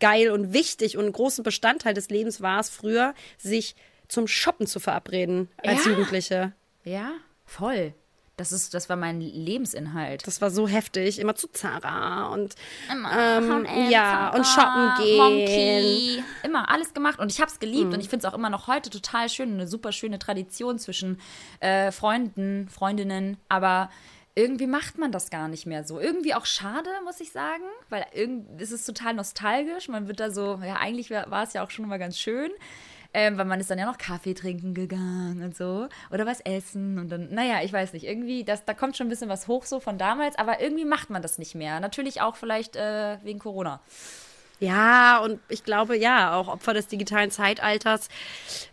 geil 0.00 0.30
und 0.30 0.52
wichtig 0.52 0.96
und 0.98 1.06
ein 1.06 1.12
großer 1.12 1.42
Bestandteil 1.42 1.94
des 1.94 2.10
Lebens 2.10 2.40
war 2.40 2.58
es 2.60 2.70
früher, 2.70 3.14
sich 3.38 3.76
zum 4.08 4.26
Shoppen 4.26 4.66
zu 4.66 4.80
verabreden 4.80 5.48
als 5.62 5.84
Ja. 5.84 5.90
Jugendliche. 5.92 6.52
Ja, 6.84 7.12
voll. 7.44 7.92
Das, 8.36 8.52
ist, 8.52 8.74
das 8.74 8.90
war 8.90 8.96
mein 8.96 9.20
Lebensinhalt. 9.22 10.26
Das 10.26 10.42
war 10.42 10.50
so 10.50 10.68
heftig, 10.68 11.18
immer 11.18 11.34
zu 11.36 11.48
Zara 11.48 12.26
und 12.34 12.54
Immer 12.92 13.10
ähm, 13.10 13.66
H&M, 13.66 13.90
ja, 13.90 14.28
und 14.34 14.44
Zara, 14.44 14.94
shoppen 14.96 15.04
gehen. 15.06 15.16
Monkey, 15.16 16.24
immer 16.42 16.68
alles 16.70 16.92
gemacht 16.92 17.18
und 17.18 17.32
ich 17.32 17.40
habe 17.40 17.50
es 17.50 17.58
geliebt 17.58 17.86
Mhm. 17.86 17.92
und 17.94 18.00
ich 18.00 18.10
finde 18.10 18.26
es 18.26 18.30
auch 18.32 18.36
immer 18.36 18.50
noch 18.50 18.66
heute 18.66 18.90
total 18.90 19.30
schön, 19.30 19.54
eine 19.54 19.66
super 19.66 19.90
schöne 19.90 20.18
Tradition 20.18 20.78
zwischen 20.78 21.18
äh, 21.60 21.90
Freunden, 21.92 22.68
Freundinnen, 22.68 23.38
aber 23.48 23.88
irgendwie 24.36 24.66
macht 24.66 24.98
man 24.98 25.10
das 25.10 25.30
gar 25.30 25.48
nicht 25.48 25.66
mehr 25.66 25.82
so. 25.82 25.98
Irgendwie 25.98 26.34
auch 26.34 26.44
schade, 26.44 26.90
muss 27.04 27.20
ich 27.20 27.32
sagen, 27.32 27.64
weil 27.88 28.04
irgendwie 28.12 28.62
ist 28.62 28.70
es 28.70 28.84
total 28.84 29.14
nostalgisch. 29.14 29.88
Man 29.88 30.08
wird 30.08 30.20
da 30.20 30.30
so, 30.30 30.60
ja, 30.62 30.76
eigentlich 30.76 31.10
war 31.10 31.42
es 31.42 31.54
ja 31.54 31.64
auch 31.64 31.70
schon 31.70 31.86
immer 31.86 31.98
ganz 31.98 32.18
schön. 32.18 32.50
Ähm, 33.14 33.38
weil 33.38 33.46
man 33.46 33.60
ist 33.60 33.70
dann 33.70 33.78
ja 33.78 33.86
noch 33.86 33.96
Kaffee 33.96 34.34
trinken 34.34 34.74
gegangen 34.74 35.42
und 35.42 35.56
so. 35.56 35.88
Oder 36.10 36.26
was 36.26 36.40
essen 36.40 36.98
und 36.98 37.08
dann, 37.08 37.32
naja, 37.32 37.62
ich 37.62 37.72
weiß 37.72 37.94
nicht, 37.94 38.04
irgendwie, 38.04 38.44
das, 38.44 38.66
da 38.66 38.74
kommt 38.74 38.94
schon 38.94 39.06
ein 39.06 39.10
bisschen 39.10 39.30
was 39.30 39.48
hoch 39.48 39.64
so 39.64 39.80
von 39.80 39.96
damals, 39.96 40.36
aber 40.36 40.60
irgendwie 40.60 40.84
macht 40.84 41.08
man 41.08 41.22
das 41.22 41.38
nicht 41.38 41.54
mehr. 41.54 41.80
Natürlich 41.80 42.20
auch 42.20 42.36
vielleicht 42.36 42.76
äh, 42.76 43.16
wegen 43.22 43.38
Corona. 43.38 43.80
Ja, 44.58 45.18
und 45.18 45.38
ich 45.48 45.64
glaube, 45.64 45.96
ja, 45.98 46.34
auch 46.34 46.48
Opfer 46.48 46.72
des 46.72 46.86
digitalen 46.86 47.30
Zeitalters, 47.30 48.08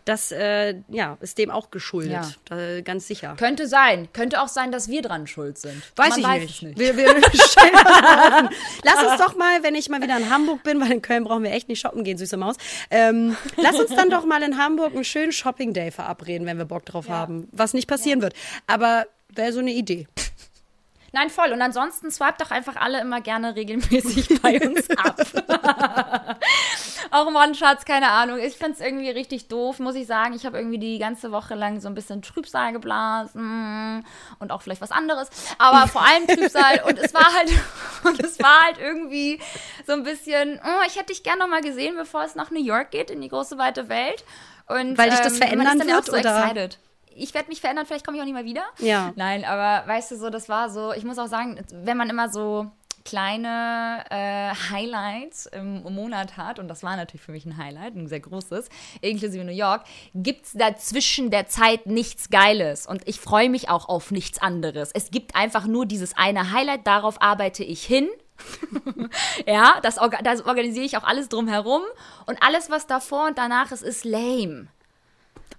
das 0.04 0.32
äh, 0.32 0.76
ja, 0.88 1.18
ist 1.20 1.36
dem 1.38 1.50
auch 1.50 1.70
geschuldet. 1.70 2.38
Da, 2.46 2.80
ganz 2.80 3.06
sicher. 3.06 3.34
Könnte 3.38 3.66
sein. 3.66 4.08
Könnte 4.12 4.40
auch 4.40 4.48
sein, 4.48 4.72
dass 4.72 4.88
wir 4.88 5.02
dran 5.02 5.26
schuld 5.26 5.58
sind. 5.58 5.82
Weiß 5.96 6.10
Man 6.10 6.18
ich 6.18 6.24
weiß 6.24 6.42
nicht. 6.42 6.54
es 6.54 6.62
nicht. 6.62 6.78
Wir, 6.78 6.96
wir. 6.96 7.14
Lass 8.82 9.02
uns 9.02 9.18
doch 9.18 9.36
mal, 9.36 9.62
wenn 9.62 9.74
ich 9.74 9.88
mal 9.88 10.00
wieder 10.02 10.16
in 10.16 10.30
Hamburg 10.30 10.62
bin, 10.62 10.80
weil 10.80 10.90
in 10.90 11.02
Köln 11.02 11.24
brauchen 11.24 11.42
wir 11.42 11.52
echt 11.52 11.68
nicht 11.68 11.80
shoppen 11.80 12.02
gehen, 12.04 12.16
süße 12.16 12.36
Maus. 12.36 12.56
Ähm, 12.90 13.36
lass 13.56 13.78
uns 13.78 13.94
dann 13.94 14.10
doch 14.10 14.24
mal 14.24 14.42
in 14.42 14.58
Hamburg 14.58 14.94
einen 14.94 15.04
schönen 15.04 15.32
Shopping 15.32 15.72
Day 15.72 15.90
verabreden, 15.90 16.46
wenn 16.46 16.58
wir 16.58 16.64
Bock 16.64 16.84
drauf 16.86 17.08
haben. 17.08 17.48
Was 17.52 17.74
nicht 17.74 17.88
passieren 17.88 18.22
wird. 18.22 18.34
Aber 18.66 19.06
wäre 19.28 19.52
so 19.52 19.60
eine 19.60 19.72
Idee. 19.72 20.06
Nein, 21.14 21.30
voll. 21.30 21.52
Und 21.52 21.62
ansonsten 21.62 22.10
swipe 22.10 22.34
doch 22.40 22.50
einfach 22.50 22.74
alle 22.74 23.00
immer 23.00 23.20
gerne 23.20 23.54
regelmäßig 23.54 24.40
bei 24.42 24.60
uns 24.60 24.90
ab. 24.90 25.20
Auch 27.12 27.54
Schatz, 27.54 27.84
keine 27.84 28.08
Ahnung. 28.08 28.40
Ich 28.40 28.56
find's 28.56 28.80
irgendwie 28.80 29.10
richtig 29.10 29.46
doof, 29.46 29.78
muss 29.78 29.94
ich 29.94 30.08
sagen. 30.08 30.34
Ich 30.34 30.44
habe 30.44 30.58
irgendwie 30.58 30.80
die 30.80 30.98
ganze 30.98 31.30
Woche 31.30 31.54
lang 31.54 31.78
so 31.80 31.86
ein 31.86 31.94
bisschen 31.94 32.20
Trübsal 32.20 32.72
geblasen 32.72 34.04
und 34.40 34.50
auch 34.50 34.60
vielleicht 34.60 34.80
was 34.80 34.90
anderes. 34.90 35.30
Aber 35.58 35.86
vor 35.86 36.04
allem 36.04 36.26
Trübsal. 36.26 36.82
Und 36.84 36.98
es 36.98 37.14
war 37.14 37.32
halt, 37.32 37.52
und 38.02 38.18
es 38.18 38.40
war 38.40 38.64
halt 38.64 38.78
irgendwie 38.80 39.40
so 39.86 39.92
ein 39.92 40.02
bisschen, 40.02 40.60
oh, 40.64 40.82
ich 40.88 40.96
hätte 40.96 41.12
dich 41.12 41.22
gerne 41.22 41.38
noch 41.38 41.48
mal 41.48 41.62
gesehen, 41.62 41.94
bevor 41.94 42.24
es 42.24 42.34
nach 42.34 42.50
New 42.50 42.62
York 42.62 42.90
geht, 42.90 43.12
in 43.12 43.20
die 43.20 43.28
große 43.28 43.56
weite 43.56 43.88
Welt. 43.88 44.24
Und, 44.66 44.98
Weil 44.98 45.10
dich 45.10 45.20
das 45.20 45.34
ähm, 45.34 45.38
verändern 45.38 45.86
wird, 45.86 46.06
so 46.06 46.12
oder? 46.12 46.42
excited. 46.42 46.78
Ich 47.16 47.34
werde 47.34 47.48
mich 47.48 47.60
verändern, 47.60 47.86
vielleicht 47.86 48.04
komme 48.04 48.16
ich 48.16 48.22
auch 48.22 48.26
nicht 48.26 48.34
mehr 48.34 48.44
wieder. 48.44 48.64
Ja. 48.78 49.12
Nein, 49.16 49.44
aber 49.44 49.86
weißt 49.88 50.10
du 50.10 50.16
so, 50.16 50.30
das 50.30 50.48
war 50.48 50.70
so, 50.70 50.92
ich 50.92 51.04
muss 51.04 51.18
auch 51.18 51.28
sagen, 51.28 51.60
wenn 51.72 51.96
man 51.96 52.10
immer 52.10 52.28
so 52.28 52.70
kleine 53.04 54.04
äh, 54.10 54.54
Highlights 54.70 55.46
im 55.46 55.82
Monat 55.82 56.36
hat, 56.36 56.58
und 56.58 56.68
das 56.68 56.82
war 56.82 56.96
natürlich 56.96 57.22
für 57.22 57.32
mich 57.32 57.44
ein 57.44 57.56
Highlight, 57.56 57.94
ein 57.94 58.08
sehr 58.08 58.20
großes, 58.20 58.68
inklusive 59.02 59.44
New 59.44 59.52
York, 59.52 59.84
gibt 60.14 60.46
es 60.46 60.52
dazwischen 60.52 61.30
der 61.30 61.46
Zeit 61.46 61.86
nichts 61.86 62.30
Geiles. 62.30 62.86
Und 62.86 63.06
ich 63.06 63.20
freue 63.20 63.50
mich 63.50 63.68
auch 63.68 63.88
auf 63.88 64.10
nichts 64.10 64.40
anderes. 64.40 64.90
Es 64.94 65.10
gibt 65.10 65.36
einfach 65.36 65.66
nur 65.66 65.86
dieses 65.86 66.16
eine 66.16 66.52
Highlight, 66.52 66.86
darauf 66.86 67.20
arbeite 67.20 67.62
ich 67.62 67.84
hin. 67.84 68.08
ja, 69.46 69.78
das, 69.82 69.98
orga 69.98 70.22
das 70.22 70.44
organisiere 70.44 70.86
ich 70.86 70.96
auch 70.96 71.04
alles 71.04 71.28
drumherum. 71.28 71.82
Und 72.26 72.42
alles, 72.42 72.70
was 72.70 72.86
davor 72.86 73.26
und 73.26 73.38
danach 73.38 73.70
ist, 73.70 73.82
ist 73.82 74.04
lame. 74.04 74.68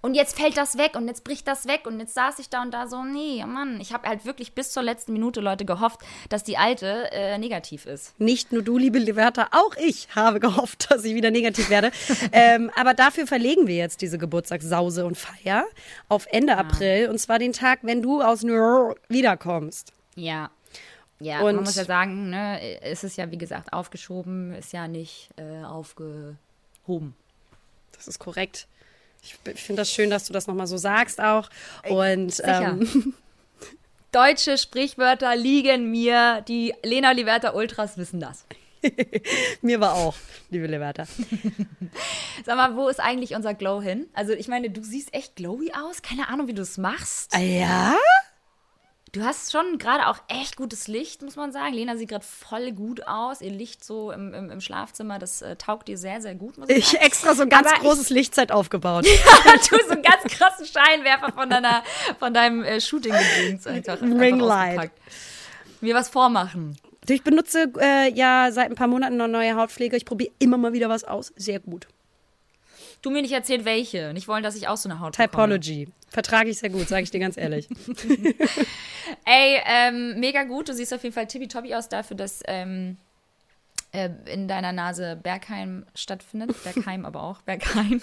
Und 0.05 0.13
jetzt 0.13 0.39
fällt 0.39 0.55
das 0.55 0.77
weg 0.77 0.93
und 0.95 1.07
jetzt 1.07 1.23
bricht 1.23 1.47
das 1.47 1.65
weg 1.65 1.87
und 1.87 1.99
jetzt 1.99 2.13
saß 2.13 2.37
ich 2.37 2.47
da 2.47 2.61
und 2.61 2.71
da 2.75 2.85
so, 2.85 3.03
nee, 3.03 3.43
Mann, 3.43 3.81
ich 3.81 3.91
habe 3.91 4.07
halt 4.07 4.23
wirklich 4.23 4.53
bis 4.53 4.71
zur 4.71 4.83
letzten 4.83 5.13
Minute, 5.13 5.41
Leute, 5.41 5.65
gehofft, 5.65 6.01
dass 6.29 6.43
die 6.43 6.59
alte 6.59 7.11
äh, 7.11 7.39
negativ 7.39 7.87
ist. 7.87 8.13
Nicht 8.19 8.51
nur 8.51 8.61
du, 8.61 8.77
liebe 8.77 8.99
Liberta, 8.99 9.47
auch 9.49 9.75
ich 9.77 10.07
habe 10.15 10.39
gehofft, 10.39 10.91
dass 10.91 11.05
ich 11.05 11.15
wieder 11.15 11.31
negativ 11.31 11.71
werde. 11.71 11.89
ähm, 12.31 12.69
aber 12.75 12.93
dafür 12.93 13.25
verlegen 13.25 13.65
wir 13.65 13.77
jetzt 13.77 13.99
diese 14.03 14.19
Geburtstagssause 14.19 15.07
und 15.07 15.17
Feier 15.17 15.65
auf 16.07 16.27
Ende 16.29 16.55
April. 16.55 17.09
Und 17.09 17.17
zwar 17.17 17.39
den 17.39 17.51
Tag, 17.51 17.79
wenn 17.81 18.03
du 18.03 18.21
aus 18.21 18.43
New 18.43 18.53
York 18.53 19.01
wiederkommst. 19.07 19.91
Ja. 20.13 20.51
Ja, 21.19 21.39
Und- 21.39 21.55
man 21.55 21.63
muss 21.63 21.77
ja 21.77 21.83
sagen, 21.85 22.29
ne, 22.29 22.79
es 22.83 23.03
ist 23.03 23.17
ja, 23.17 23.31
wie 23.31 23.39
gesagt, 23.39 23.73
aufgeschoben, 23.73 24.53
ist 24.53 24.71
ja 24.71 24.87
nicht 24.87 25.31
äh, 25.37 25.63
aufgehoben. 25.63 27.15
Das 27.93 28.07
ist 28.07 28.19
korrekt. 28.19 28.67
Ich 29.25 29.61
finde 29.63 29.81
das 29.81 29.91
schön, 29.91 30.09
dass 30.09 30.25
du 30.25 30.33
das 30.33 30.47
nochmal 30.47 30.67
so 30.67 30.77
sagst 30.77 31.19
auch. 31.19 31.49
Und 31.89 32.41
ähm, 32.45 33.13
Deutsche 34.11 34.57
Sprichwörter 34.57 35.35
liegen 35.35 35.91
mir, 35.91 36.41
die 36.47 36.73
Lena 36.83 37.11
Liberta 37.11 37.53
Ultras 37.53 37.97
wissen 37.97 38.19
das. 38.21 38.45
mir 39.61 39.79
war 39.79 39.95
auch, 39.95 40.15
liebe 40.49 40.67
Liberta. 40.67 41.05
Sag 42.45 42.55
mal, 42.55 42.75
wo 42.75 42.87
ist 42.87 42.99
eigentlich 42.99 43.35
unser 43.35 43.53
Glow 43.53 43.81
hin? 43.81 44.07
Also, 44.13 44.33
ich 44.33 44.47
meine, 44.47 44.69
du 44.69 44.83
siehst 44.83 45.13
echt 45.13 45.35
glowy 45.35 45.71
aus. 45.73 46.01
Keine 46.01 46.29
Ahnung, 46.29 46.47
wie 46.47 46.53
du 46.53 46.61
es 46.61 46.77
machst. 46.77 47.33
Ah 47.33 47.39
ja? 47.39 47.95
Du 49.15 49.23
hast 49.23 49.53
schon 49.53 49.77
gerade 49.77 50.07
auch 50.07 50.17
echt 50.27 50.57
gutes 50.57 50.89
Licht, 50.89 51.21
muss 51.21 51.37
man 51.37 51.53
sagen. 51.53 51.73
Lena 51.73 51.95
sieht 51.95 52.09
gerade 52.09 52.25
voll 52.25 52.73
gut 52.73 53.07
aus. 53.07 53.39
Ihr 53.39 53.49
Licht 53.49 53.81
so 53.81 54.11
im, 54.11 54.33
im, 54.33 54.49
im 54.49 54.59
Schlafzimmer, 54.59 55.19
das 55.19 55.41
äh, 55.41 55.55
taugt 55.55 55.87
dir 55.87 55.97
sehr, 55.97 56.19
sehr 56.19 56.35
gut, 56.35 56.55
ich, 56.67 56.93
Ich 56.93 56.99
extra 56.99 57.33
so 57.33 57.43
ein 57.43 57.49
ganz 57.49 57.71
Aber 57.71 57.79
großes 57.79 58.09
Lichtzeit 58.09 58.51
aufgebaut. 58.51 59.05
du 59.69 59.77
so 59.87 59.91
einen 59.91 60.01
ganz 60.01 60.23
krassen 60.23 60.65
Scheinwerfer 60.65 61.31
von, 61.31 61.49
deiner, 61.49 61.81
von 62.19 62.33
deinem 62.33 62.61
äh, 62.65 62.81
Shooting-Gedöns 62.81 63.65
einfach, 63.67 64.01
einfach 64.01 64.19
Ringlight. 64.19 64.91
Mir 65.79 65.95
was 65.95 66.09
vormachen. 66.09 66.77
Ich 67.07 67.23
benutze 67.23 67.71
äh, 67.79 68.11
ja 68.11 68.51
seit 68.51 68.69
ein 68.69 68.75
paar 68.75 68.87
Monaten 68.87 69.13
eine 69.21 69.31
neue 69.31 69.55
Hautpflege. 69.55 69.95
Ich 69.95 70.03
probiere 70.03 70.33
immer 70.39 70.57
mal 70.57 70.73
wieder 70.73 70.89
was 70.89 71.05
aus. 71.05 71.31
Sehr 71.37 71.61
gut. 71.61 71.87
Du 73.05 73.11
mir 73.11 73.21
nicht 73.21 73.33
erzählt, 73.33 73.65
welche. 73.65 74.13
Nicht 74.13 74.27
wollen, 74.27 74.41
dass 74.41 74.55
ich 74.55 74.67
auch 74.67 74.77
so 74.77 74.89
eine 74.89 74.99
Haut 74.99 75.15
bekomme. 75.15 75.29
Typology. 75.29 75.87
Vertrage 76.09 76.49
ich 76.49 76.57
sehr 76.57 76.71
gut, 76.71 76.87
sage 76.87 77.03
ich 77.03 77.11
dir 77.11 77.19
ganz 77.19 77.37
ehrlich. 77.37 77.69
Ey, 79.25 79.61
ähm, 79.63 80.19
mega 80.19 80.43
gut. 80.43 80.69
Du 80.69 80.73
siehst 80.73 80.91
auf 80.91 81.03
jeden 81.03 81.13
Fall 81.13 81.27
tippitoppi 81.27 81.75
aus 81.75 81.87
dafür, 81.87 82.17
dass 82.17 82.41
ähm, 82.47 82.97
äh, 83.91 84.09
in 84.25 84.47
deiner 84.47 84.71
Nase 84.71 85.19
Bergheim 85.21 85.85
stattfindet. 85.93 86.55
Bergheim 86.63 87.05
aber 87.05 87.21
auch. 87.21 87.41
Bergheim. 87.43 88.01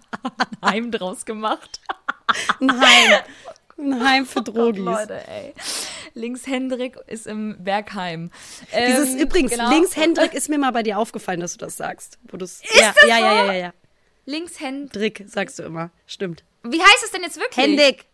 Heim 0.64 0.90
draus 0.90 1.24
gemacht. 1.24 1.80
Ein 2.60 2.80
Heim. 2.80 3.20
Ein 3.78 4.04
Heim 4.04 4.26
für 4.26 4.42
Drogis. 4.42 4.82
Leute, 4.84 5.24
ey. 5.28 5.54
Links 6.14 6.48
Hendrik 6.48 6.96
ist 7.06 7.28
im 7.28 7.62
Bergheim. 7.62 8.32
Dieses 8.76 9.14
Ähm, 9.14 9.20
übrigens, 9.20 9.52
genau. 9.52 9.70
links 9.70 9.94
Hendrik 9.94 10.34
ist 10.34 10.48
mir 10.48 10.58
mal 10.58 10.72
bei 10.72 10.82
dir 10.82 10.98
aufgefallen, 10.98 11.38
dass 11.38 11.52
du 11.52 11.58
das 11.58 11.76
sagst. 11.76 12.18
Wo 12.24 12.36
du's, 12.36 12.60
ja, 12.74 12.92
das 12.92 13.08
ja, 13.08 13.18
so? 13.18 13.22
ja, 13.22 13.34
ja, 13.34 13.44
ja, 13.44 13.52
ja. 13.52 13.72
Links 14.24 14.60
Hendrik. 14.60 15.16
Drick, 15.16 15.28
sagst 15.28 15.58
du 15.58 15.64
immer. 15.64 15.90
Stimmt. 16.06 16.44
Wie 16.62 16.80
heißt 16.80 17.04
es 17.04 17.10
denn 17.10 17.22
jetzt 17.22 17.38
wirklich? 17.38 17.64
Hendik. 17.64 18.04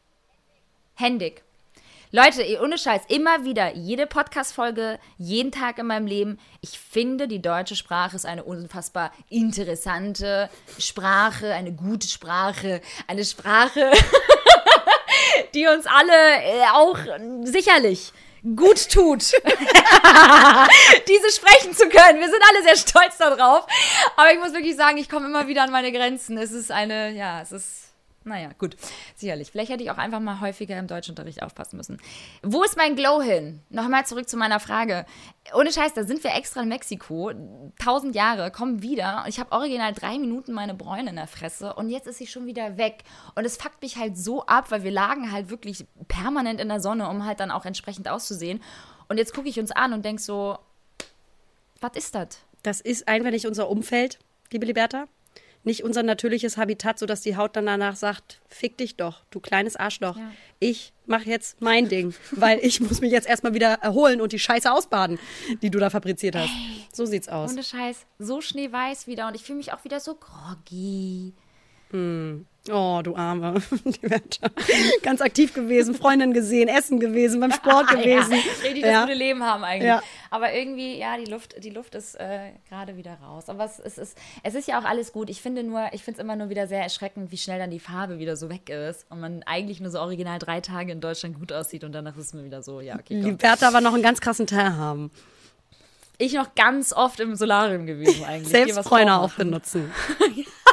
Händig. 0.94 1.42
Leute, 2.10 2.42
ohne 2.62 2.78
Scheiß, 2.78 3.02
immer 3.08 3.44
wieder, 3.44 3.76
jede 3.76 4.06
Podcast-Folge, 4.06 4.98
jeden 5.18 5.52
Tag 5.52 5.78
in 5.78 5.86
meinem 5.86 6.06
Leben. 6.06 6.38
Ich 6.62 6.78
finde, 6.78 7.28
die 7.28 7.42
deutsche 7.42 7.76
Sprache 7.76 8.16
ist 8.16 8.24
eine 8.24 8.44
unfassbar 8.44 9.12
interessante 9.28 10.48
Sprache, 10.78 11.52
eine 11.52 11.72
gute 11.72 12.08
Sprache, 12.08 12.80
eine 13.06 13.26
Sprache, 13.26 13.92
die 15.54 15.66
uns 15.66 15.84
alle 15.84 16.42
äh, 16.42 16.62
auch 16.72 16.98
äh, 16.98 17.44
sicherlich 17.44 18.12
gut 18.56 18.90
tut, 18.90 19.22
diese 21.08 21.32
sprechen 21.32 21.74
zu 21.74 21.88
können. 21.88 22.20
Wir 22.20 22.28
sind 22.28 22.42
alle 22.48 22.62
sehr 22.62 22.76
stolz 22.76 23.18
darauf. 23.18 23.66
Aber 24.16 24.32
ich 24.32 24.38
muss 24.38 24.52
wirklich 24.52 24.76
sagen, 24.76 24.98
ich 24.98 25.08
komme 25.08 25.26
immer 25.26 25.46
wieder 25.46 25.62
an 25.62 25.70
meine 25.70 25.92
Grenzen. 25.92 26.38
Es 26.38 26.52
ist 26.52 26.70
eine, 26.70 27.10
ja, 27.12 27.42
es 27.42 27.52
ist 27.52 27.87
naja, 28.28 28.50
gut, 28.58 28.76
sicherlich. 29.16 29.50
Vielleicht 29.50 29.70
hätte 29.70 29.82
ich 29.82 29.90
auch 29.90 29.98
einfach 29.98 30.20
mal 30.20 30.40
häufiger 30.40 30.78
im 30.78 30.86
Deutschunterricht 30.86 31.42
aufpassen 31.42 31.76
müssen. 31.76 31.98
Wo 32.42 32.62
ist 32.62 32.76
mein 32.76 32.96
Glow 32.96 33.20
hin? 33.20 33.60
Nochmal 33.70 34.06
zurück 34.06 34.28
zu 34.28 34.36
meiner 34.36 34.60
Frage. 34.60 35.06
Ohne 35.54 35.72
Scheiß, 35.72 35.94
da 35.94 36.04
sind 36.04 36.22
wir 36.22 36.34
extra 36.34 36.62
in 36.62 36.68
Mexiko. 36.68 37.32
Tausend 37.78 38.14
Jahre, 38.14 38.50
kommen 38.50 38.82
wieder. 38.82 39.22
Und 39.24 39.28
ich 39.30 39.40
habe 39.40 39.52
original 39.52 39.92
drei 39.92 40.18
Minuten 40.18 40.52
meine 40.52 40.74
Bräune 40.74 41.10
in 41.10 41.16
der 41.16 41.26
Fresse. 41.26 41.74
Und 41.74 41.90
jetzt 41.90 42.06
ist 42.06 42.18
sie 42.18 42.26
schon 42.26 42.46
wieder 42.46 42.76
weg. 42.76 43.04
Und 43.34 43.44
es 43.44 43.56
fuckt 43.56 43.82
mich 43.82 43.96
halt 43.96 44.16
so 44.16 44.44
ab, 44.46 44.70
weil 44.70 44.84
wir 44.84 44.92
lagen 44.92 45.32
halt 45.32 45.50
wirklich 45.50 45.86
permanent 46.06 46.60
in 46.60 46.68
der 46.68 46.80
Sonne, 46.80 47.08
um 47.08 47.24
halt 47.24 47.40
dann 47.40 47.50
auch 47.50 47.64
entsprechend 47.64 48.08
auszusehen. 48.08 48.62
Und 49.08 49.18
jetzt 49.18 49.34
gucke 49.34 49.48
ich 49.48 49.58
uns 49.58 49.72
an 49.72 49.92
und 49.92 50.04
denk 50.04 50.20
so, 50.20 50.58
was 51.80 51.92
ist 51.94 52.14
das? 52.14 52.40
Das 52.62 52.80
ist 52.80 53.08
einfach 53.08 53.30
nicht 53.30 53.46
unser 53.46 53.70
Umfeld, 53.70 54.18
liebe 54.50 54.66
Liberta. 54.66 55.06
Nicht 55.68 55.84
unser 55.84 56.02
natürliches 56.02 56.56
Habitat, 56.56 56.98
sodass 56.98 57.20
die 57.20 57.36
Haut 57.36 57.54
dann 57.54 57.66
danach 57.66 57.94
sagt, 57.94 58.40
fick 58.48 58.78
dich 58.78 58.96
doch, 58.96 59.22
du 59.30 59.38
kleines 59.38 59.76
Arschloch. 59.76 60.16
Ja. 60.16 60.32
Ich 60.60 60.94
mache 61.04 61.24
jetzt 61.24 61.60
mein 61.60 61.90
Ding, 61.90 62.14
weil 62.30 62.58
ich 62.62 62.80
muss 62.80 63.02
mich 63.02 63.12
jetzt 63.12 63.28
erstmal 63.28 63.52
wieder 63.52 63.74
erholen 63.74 64.22
und 64.22 64.32
die 64.32 64.38
Scheiße 64.38 64.72
ausbaden, 64.72 65.18
die 65.60 65.68
du 65.68 65.78
da 65.78 65.90
fabriziert 65.90 66.36
hast. 66.36 66.48
So 66.90 67.04
sieht's 67.04 67.28
aus. 67.28 67.52
Ohne 67.52 67.62
Scheiß, 67.62 68.06
so 68.18 68.40
schneeweiß 68.40 69.08
wieder. 69.08 69.28
Und 69.28 69.36
ich 69.36 69.42
fühle 69.42 69.58
mich 69.58 69.74
auch 69.74 69.84
wieder 69.84 70.00
so 70.00 70.14
groggy. 70.14 71.34
Oh, 72.70 73.00
du 73.02 73.16
Arme. 73.16 73.54
Die 73.84 73.98
Berta. 74.06 74.48
Ganz 75.02 75.20
aktiv 75.20 75.54
gewesen, 75.54 75.94
Freundin 75.94 76.32
gesehen, 76.32 76.68
Essen 76.68 77.00
gewesen, 77.00 77.40
beim 77.40 77.52
Sport 77.52 77.88
gewesen. 77.90 78.32
Ja, 78.32 78.38
richtig 78.62 78.82
das 78.82 78.90
Ja. 78.92 79.00
gute 79.02 79.14
Leben 79.14 79.42
haben 79.42 79.64
eigentlich. 79.64 79.88
Ja. 79.88 80.02
Aber 80.30 80.52
irgendwie, 80.52 80.98
ja, 80.98 81.16
die 81.16 81.30
Luft, 81.30 81.62
die 81.64 81.70
Luft 81.70 81.94
ist 81.94 82.14
äh, 82.16 82.52
gerade 82.68 82.96
wieder 82.96 83.14
raus. 83.22 83.48
Aber 83.48 83.64
es, 83.64 83.78
es, 83.78 83.96
ist, 83.98 84.18
es 84.42 84.54
ist 84.54 84.68
ja 84.68 84.78
auch 84.78 84.84
alles 84.84 85.12
gut. 85.12 85.30
Ich 85.30 85.40
finde 85.40 85.62
nur, 85.62 85.86
ich 85.92 86.02
finde 86.04 86.20
es 86.20 86.24
immer 86.24 86.36
nur 86.36 86.50
wieder 86.50 86.66
sehr 86.66 86.82
erschreckend, 86.82 87.32
wie 87.32 87.38
schnell 87.38 87.58
dann 87.58 87.70
die 87.70 87.80
Farbe 87.80 88.18
wieder 88.18 88.36
so 88.36 88.50
weg 88.50 88.68
ist. 88.68 89.06
Und 89.10 89.20
man 89.20 89.42
eigentlich 89.44 89.80
nur 89.80 89.90
so 89.90 90.00
original 90.00 90.38
drei 90.38 90.60
Tage 90.60 90.92
in 90.92 91.00
Deutschland 91.00 91.38
gut 91.38 91.52
aussieht 91.52 91.84
und 91.84 91.92
danach 91.92 92.16
ist 92.16 92.26
es 92.26 92.34
mir 92.34 92.44
wieder 92.44 92.62
so, 92.62 92.80
ja, 92.80 92.96
okay. 92.96 93.20
Die. 93.22 93.32
Berta 93.32 93.68
aber 93.68 93.80
noch 93.80 93.94
einen 93.94 94.02
ganz 94.02 94.20
krassen 94.20 94.46
Teil 94.46 94.76
haben. 94.76 95.10
Ich 96.20 96.32
noch 96.34 96.54
ganz 96.56 96.92
oft 96.92 97.20
im 97.20 97.36
Solarium 97.36 97.86
gewesen 97.86 98.24
eigentlich. 98.24 98.48
Selbst 98.48 98.82
Bräuner 98.82 99.20
auch 99.22 99.30
benutzen. 99.34 99.90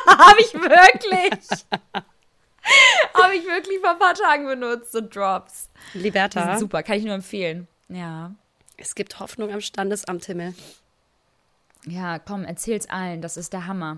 Habe 0.17 0.39
ich 0.41 0.53
wirklich. 0.53 1.65
Habe 3.13 3.35
ich 3.35 3.45
wirklich 3.45 3.79
vor 3.79 3.91
ein 3.91 3.99
paar 3.99 4.13
Tagen 4.15 4.47
benutzt, 4.47 4.91
so 4.91 5.01
Drops. 5.01 5.69
Die 5.93 5.99
Liberta, 5.99 6.43
sind 6.43 6.59
super, 6.59 6.83
kann 6.83 6.97
ich 6.97 7.05
nur 7.05 7.13
empfehlen. 7.13 7.67
Ja. 7.89 8.33
es 8.77 8.95
gibt 8.95 9.19
Hoffnung 9.19 9.53
am 9.53 9.61
Standesamthimmel. 9.61 10.55
Ja, 11.85 12.17
komm, 12.17 12.43
erzähl's 12.43 12.89
allen, 12.89 13.21
das 13.21 13.37
ist 13.37 13.53
der 13.53 13.67
Hammer. 13.67 13.97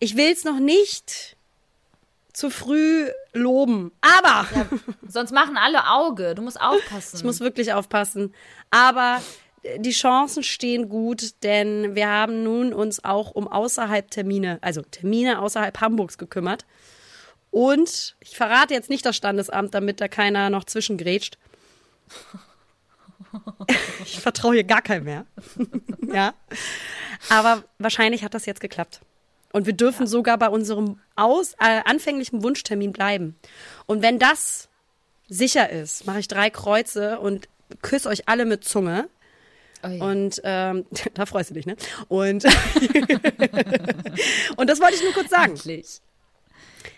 Ich 0.00 0.16
will 0.16 0.32
es 0.32 0.44
noch 0.44 0.58
nicht 0.58 1.36
zu 2.32 2.50
früh 2.50 3.08
loben, 3.32 3.92
aber 4.00 4.46
Sonst 5.06 5.32
machen 5.32 5.56
alle 5.56 5.88
Auge, 5.88 6.34
du 6.34 6.42
musst 6.42 6.60
aufpassen. 6.60 7.18
ich 7.18 7.24
muss 7.24 7.40
wirklich 7.40 7.72
aufpassen. 7.72 8.34
Aber 8.70 9.22
die 9.76 9.92
Chancen 9.92 10.42
stehen 10.42 10.88
gut, 10.88 11.42
denn 11.42 11.94
wir 11.94 12.08
haben 12.08 12.42
nun 12.42 12.72
uns 12.72 13.04
auch 13.04 13.30
um 13.30 13.46
außerhalb 13.46 14.10
Termine, 14.10 14.58
also 14.60 14.82
Termine 14.82 15.40
außerhalb 15.40 15.80
Hamburgs 15.80 16.18
gekümmert. 16.18 16.64
Und 17.50 18.16
ich 18.20 18.36
verrate 18.36 18.74
jetzt 18.74 18.90
nicht 18.90 19.04
das 19.04 19.14
Standesamt, 19.14 19.74
damit 19.74 20.00
da 20.00 20.08
keiner 20.08 20.50
noch 20.50 20.64
zwischengrätscht. 20.64 21.38
Ich 24.04 24.20
vertraue 24.20 24.52
hier 24.52 24.64
gar 24.64 24.82
keinem 24.82 25.04
mehr. 25.04 25.26
ja. 26.12 26.34
Aber 27.30 27.64
wahrscheinlich 27.78 28.24
hat 28.24 28.34
das 28.34 28.44
jetzt 28.44 28.60
geklappt. 28.60 29.00
Und 29.52 29.64
wir 29.64 29.72
dürfen 29.72 30.06
sogar 30.06 30.36
bei 30.36 30.48
unserem 30.48 30.98
aus, 31.16 31.54
äh, 31.54 31.80
anfänglichen 31.84 32.42
Wunschtermin 32.42 32.92
bleiben. 32.92 33.38
Und 33.86 34.02
wenn 34.02 34.18
das 34.18 34.68
sicher 35.28 35.70
ist, 35.70 36.06
mache 36.06 36.20
ich 36.20 36.28
drei 36.28 36.50
Kreuze 36.50 37.20
und 37.20 37.48
küsse 37.80 38.10
euch 38.10 38.28
alle 38.28 38.44
mit 38.44 38.64
Zunge. 38.64 39.08
Ui. 39.84 40.00
Und 40.00 40.40
ähm, 40.44 40.86
da 41.14 41.26
freust 41.26 41.50
du 41.50 41.54
dich, 41.54 41.66
ne? 41.66 41.76
Und, 42.08 42.44
und 44.56 44.70
das 44.70 44.80
wollte 44.80 44.94
ich 44.94 45.02
nur 45.02 45.12
kurz 45.12 45.30
sagen. 45.30 45.52
Endlich. 45.52 46.00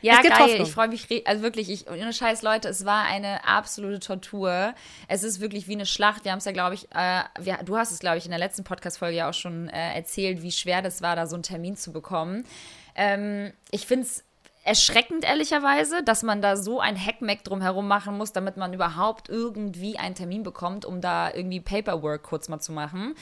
Ja, 0.03 0.17
Es 0.17 0.23
gibt 0.23 0.35
geil. 0.35 0.43
Hoffnung. 0.43 0.67
Ich 0.67 0.73
freue 0.73 0.89
mich, 0.89 1.27
also 1.27 1.43
wirklich, 1.43 1.71
ich, 1.71 1.89
ohne 1.89 2.13
Scheiß, 2.13 2.43
Leute, 2.43 2.69
es 2.69 2.85
war 2.85 3.05
eine 3.05 3.47
absolute 3.47 4.01
Tortur. 4.01 4.75
Es 5.09 5.23
ist 5.23 5.41
wirklich 5.41 5.67
wie 5.67 5.73
eine 5.73 5.87
Schlacht. 5.87 6.25
Wir 6.25 6.33
haben 6.33 6.39
es 6.39 6.45
ja, 6.45 6.53
glaube 6.53 6.75
ich, 6.75 6.89
äh, 6.95 7.23
wir, 7.41 7.59
du 7.65 7.77
hast 7.77 7.91
es, 7.91 8.01
glaube 8.01 8.19
ich, 8.19 8.27
in 8.27 8.31
der 8.31 8.39
letzten 8.39 8.65
Podcast-Folge 8.65 9.17
ja 9.17 9.31
auch 9.31 9.35
schon 9.35 9.69
äh, 9.69 9.95
erzählt, 9.95 10.43
wie 10.43 10.53
schwer 10.53 10.83
das 10.83 11.01
war, 11.01 11.17
da 11.17 11.27
so 11.27 11.37
einen 11.37 11.43
Termin 11.43 11.77
zu 11.77 11.93
bekommen. 11.93 12.45
Ähm, 12.95 13.53
ich 13.71 13.87
finde 13.87 14.07
es 14.07 14.25
erschreckend, 14.65 15.25
ehrlicherweise, 15.25 16.03
dass 16.03 16.23
man 16.23 16.41
da 16.41 16.57
so 16.57 16.81
ein 16.81 16.97
Hackmack 16.97 17.45
drumherum 17.45 17.87
machen 17.87 18.17
muss, 18.17 18.33
damit 18.33 18.57
man 18.57 18.73
überhaupt 18.73 19.29
irgendwie 19.29 19.99
einen 19.99 20.15
Termin 20.15 20.43
bekommt, 20.43 20.87
um 20.87 21.01
da 21.03 21.33
irgendwie 21.33 21.61
Paperwork 21.61 22.23
kurz 22.23 22.49
mal 22.49 22.61
zu 22.61 22.73
machen. 22.73 23.15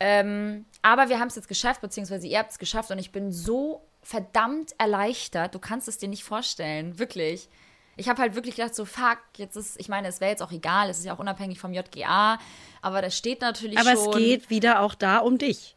Ähm, 0.00 0.64
aber 0.80 1.10
wir 1.10 1.20
haben 1.20 1.28
es 1.28 1.36
jetzt 1.36 1.48
geschafft, 1.48 1.82
beziehungsweise 1.82 2.26
ihr 2.26 2.38
habt 2.38 2.52
es 2.52 2.58
geschafft 2.58 2.90
und 2.90 2.98
ich 2.98 3.12
bin 3.12 3.32
so 3.32 3.82
verdammt 4.02 4.74
erleichtert. 4.78 5.54
Du 5.54 5.58
kannst 5.58 5.88
es 5.88 5.98
dir 5.98 6.08
nicht 6.08 6.24
vorstellen, 6.24 6.98
wirklich. 6.98 7.48
Ich 7.96 8.08
habe 8.08 8.22
halt 8.22 8.34
wirklich 8.34 8.56
gedacht, 8.56 8.74
so 8.74 8.84
fuck, 8.84 9.18
jetzt 9.36 9.56
ist, 9.56 9.78
ich 9.78 9.88
meine, 9.88 10.08
es 10.08 10.20
wäre 10.20 10.30
jetzt 10.30 10.42
auch 10.42 10.52
egal, 10.52 10.88
es 10.88 11.00
ist 11.00 11.04
ja 11.04 11.14
auch 11.14 11.18
unabhängig 11.18 11.58
vom 11.58 11.74
JGA, 11.74 12.38
aber 12.80 13.02
da 13.02 13.10
steht 13.10 13.40
natürlich 13.40 13.76
Aber 13.76 13.96
schon. 13.96 14.10
es 14.10 14.16
geht 14.16 14.50
wieder 14.50 14.80
auch 14.80 14.94
da 14.94 15.18
um 15.18 15.36
dich. 15.36 15.76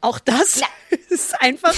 Auch 0.00 0.18
das 0.18 0.62
ist 1.10 1.40
einfach. 1.40 1.74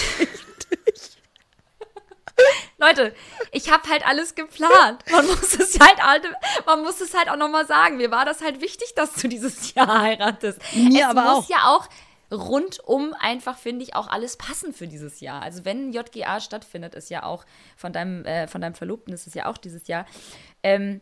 Leute, 2.78 3.14
ich 3.52 3.70
habe 3.70 3.88
halt 3.88 4.06
alles 4.06 4.34
geplant. 4.34 5.04
Man 5.10 5.26
muss 5.26 5.54
es 5.58 5.78
halt, 5.78 6.02
halt 6.02 6.24
man 6.66 6.82
muss 6.82 7.00
es 7.00 7.14
halt 7.14 7.28
auch 7.28 7.36
nochmal 7.36 7.66
sagen. 7.66 7.96
Mir 7.96 8.10
war 8.10 8.24
das 8.24 8.42
halt 8.42 8.60
wichtig, 8.60 8.94
dass 8.94 9.14
du 9.14 9.28
dieses 9.28 9.74
Jahr 9.74 10.00
heiratest. 10.00 10.60
Mir 10.74 11.04
es 11.04 11.06
aber 11.06 11.22
muss 11.22 11.44
auch. 11.44 11.48
ja 11.48 11.64
auch 11.66 11.88
rundum 12.32 13.14
einfach, 13.18 13.58
finde 13.58 13.82
ich, 13.82 13.96
auch 13.96 14.08
alles 14.08 14.36
passen 14.36 14.72
für 14.72 14.86
dieses 14.86 15.20
Jahr. 15.20 15.42
Also 15.42 15.64
wenn 15.64 15.92
JGA 15.92 16.40
stattfindet, 16.40 16.94
ist 16.94 17.10
ja 17.10 17.24
auch 17.24 17.44
von 17.76 17.92
deinem, 17.92 18.24
äh, 18.24 18.46
von 18.46 18.60
deinem 18.60 18.74
Verlobten 18.74 19.12
ist 19.12 19.26
es 19.26 19.34
ja 19.34 19.46
auch 19.46 19.58
dieses 19.58 19.88
Jahr. 19.88 20.06
Ähm, 20.62 21.00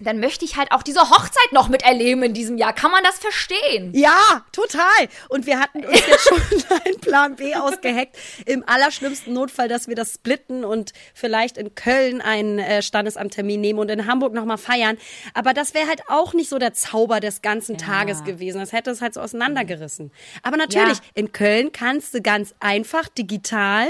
dann 0.00 0.20
möchte 0.20 0.44
ich 0.44 0.56
halt 0.56 0.70
auch 0.70 0.82
diese 0.82 1.00
Hochzeit 1.00 1.52
noch 1.52 1.68
miterleben 1.68 2.22
in 2.22 2.34
diesem 2.34 2.56
Jahr. 2.56 2.72
Kann 2.72 2.90
man 2.90 3.02
das 3.02 3.18
verstehen? 3.18 3.92
Ja, 3.94 4.44
total. 4.52 5.08
Und 5.28 5.46
wir 5.46 5.58
hatten 5.58 5.84
uns 5.84 6.06
jetzt 6.06 6.28
schon 6.28 6.40
einen 6.84 7.00
Plan 7.00 7.36
B 7.36 7.54
ausgeheckt. 7.54 8.16
Im 8.46 8.62
allerschlimmsten 8.66 9.32
Notfall, 9.32 9.68
dass 9.68 9.88
wir 9.88 9.96
das 9.96 10.14
splitten 10.14 10.64
und 10.64 10.92
vielleicht 11.14 11.58
in 11.58 11.74
Köln 11.74 12.20
einen 12.20 12.58
äh, 12.58 12.82
Standesamttermin 12.82 13.60
nehmen 13.60 13.78
und 13.78 13.90
in 13.90 14.06
Hamburg 14.06 14.34
nochmal 14.34 14.58
feiern. 14.58 14.98
Aber 15.34 15.52
das 15.52 15.74
wäre 15.74 15.88
halt 15.88 16.02
auch 16.08 16.32
nicht 16.32 16.48
so 16.48 16.58
der 16.58 16.74
Zauber 16.74 17.18
des 17.20 17.42
ganzen 17.42 17.76
ja. 17.76 17.86
Tages 17.86 18.24
gewesen. 18.24 18.58
Das 18.60 18.72
hätte 18.72 18.90
es 18.90 19.02
halt 19.02 19.14
so 19.14 19.20
auseinandergerissen. 19.20 20.12
Aber 20.42 20.56
natürlich, 20.56 20.98
ja. 20.98 21.04
in 21.14 21.32
Köln 21.32 21.72
kannst 21.72 22.14
du 22.14 22.22
ganz 22.22 22.54
einfach 22.60 23.08
digital 23.08 23.88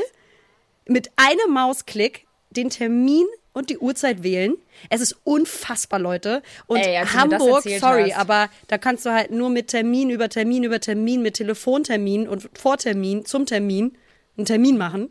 mit 0.87 1.11
einem 1.17 1.53
Mausklick 1.53 2.27
den 2.51 2.71
Termin 2.71 3.27
und 3.59 3.71
die 3.71 3.79
Uhrzeit 3.79 4.23
wählen. 4.23 4.55
Es 4.89 5.01
ist 5.01 5.17
unfassbar, 5.25 5.99
Leute. 5.99 6.43
Und 6.67 6.79
Ey, 6.79 7.05
Hamburg, 7.05 7.65
sorry, 7.81 8.11
hast. 8.11 8.19
aber 8.21 8.49
da 8.69 8.79
kannst 8.79 9.05
du 9.05 9.11
halt 9.11 9.33
nur 9.33 9.51
mit 9.51 9.69
Termin 9.69 10.11
über 10.11 10.29
Termin 10.29 10.63
über 10.63 10.81
Termin, 10.81 11.21
mit 11.23 11.35
Telefontermin 11.35 12.29
und 12.29 12.49
Vortermin 12.57 13.25
zum 13.25 13.47
Termin 13.47 13.99
einen 14.37 14.47
Termin 14.47 14.79
machen 14.79 15.11